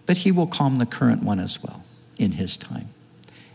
But 0.07 0.17
He 0.17 0.31
will 0.31 0.47
calm 0.47 0.75
the 0.75 0.87
current 0.87 1.23
one 1.23 1.39
as 1.39 1.61
well 1.61 1.83
in 2.17 2.33
His 2.33 2.57
time. 2.57 2.89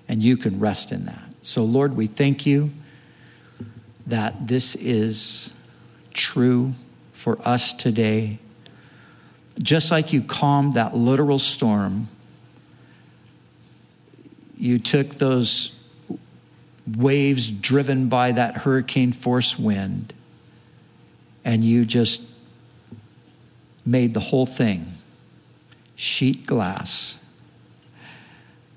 And 0.09 0.23
you 0.23 0.37
can 0.37 0.61
rest 0.61 0.93
in 0.93 1.07
that. 1.07 1.30
So, 1.43 1.65
Lord, 1.65 1.97
we 1.97 2.07
thank 2.07 2.45
you 2.45 2.71
that 4.07 4.49
this 4.49 4.75
is 4.75 5.55
true 6.13 6.75
for 7.13 7.41
us 7.47 7.73
today. 7.73 8.39
Just 9.59 9.91
like 9.91 10.13
you 10.13 10.23
calmed 10.23 10.75
that 10.75 10.95
literal 10.95 11.39
storm, 11.39 12.09
you 14.57 14.79
took 14.79 15.15
those 15.15 15.83
waves 16.97 17.49
driven 17.49 18.09
by 18.09 18.33
that 18.33 18.59
hurricane 18.59 19.13
force 19.13 19.59
wind 19.59 20.13
and 21.45 21.65
you 21.65 21.85
just 21.85 22.29
made 23.87 24.13
the 24.13 24.21
whole 24.21 24.47
thing 24.47 24.87
sheet 25.95 26.47
glass. 26.47 27.23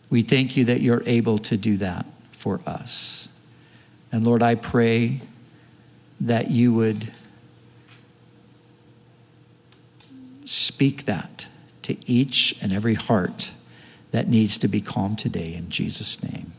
We 0.09 0.21
thank 0.21 0.55
you 0.55 0.65
that 0.65 0.81
you're 0.81 1.03
able 1.05 1.37
to 1.39 1.57
do 1.57 1.77
that 1.77 2.05
for 2.43 2.59
us. 2.67 3.29
And 4.11 4.25
Lord, 4.25 4.43
I 4.43 4.55
pray 4.55 5.21
that 6.19 6.51
you 6.51 6.73
would 6.73 7.13
speak 10.43 11.05
that 11.05 11.47
to 11.83 11.95
each 12.05 12.53
and 12.61 12.73
every 12.73 12.95
heart 12.95 13.53
that 14.11 14.27
needs 14.27 14.57
to 14.57 14.67
be 14.67 14.81
calm 14.81 15.15
today 15.15 15.53
in 15.53 15.69
Jesus' 15.69 16.21
name. 16.21 16.51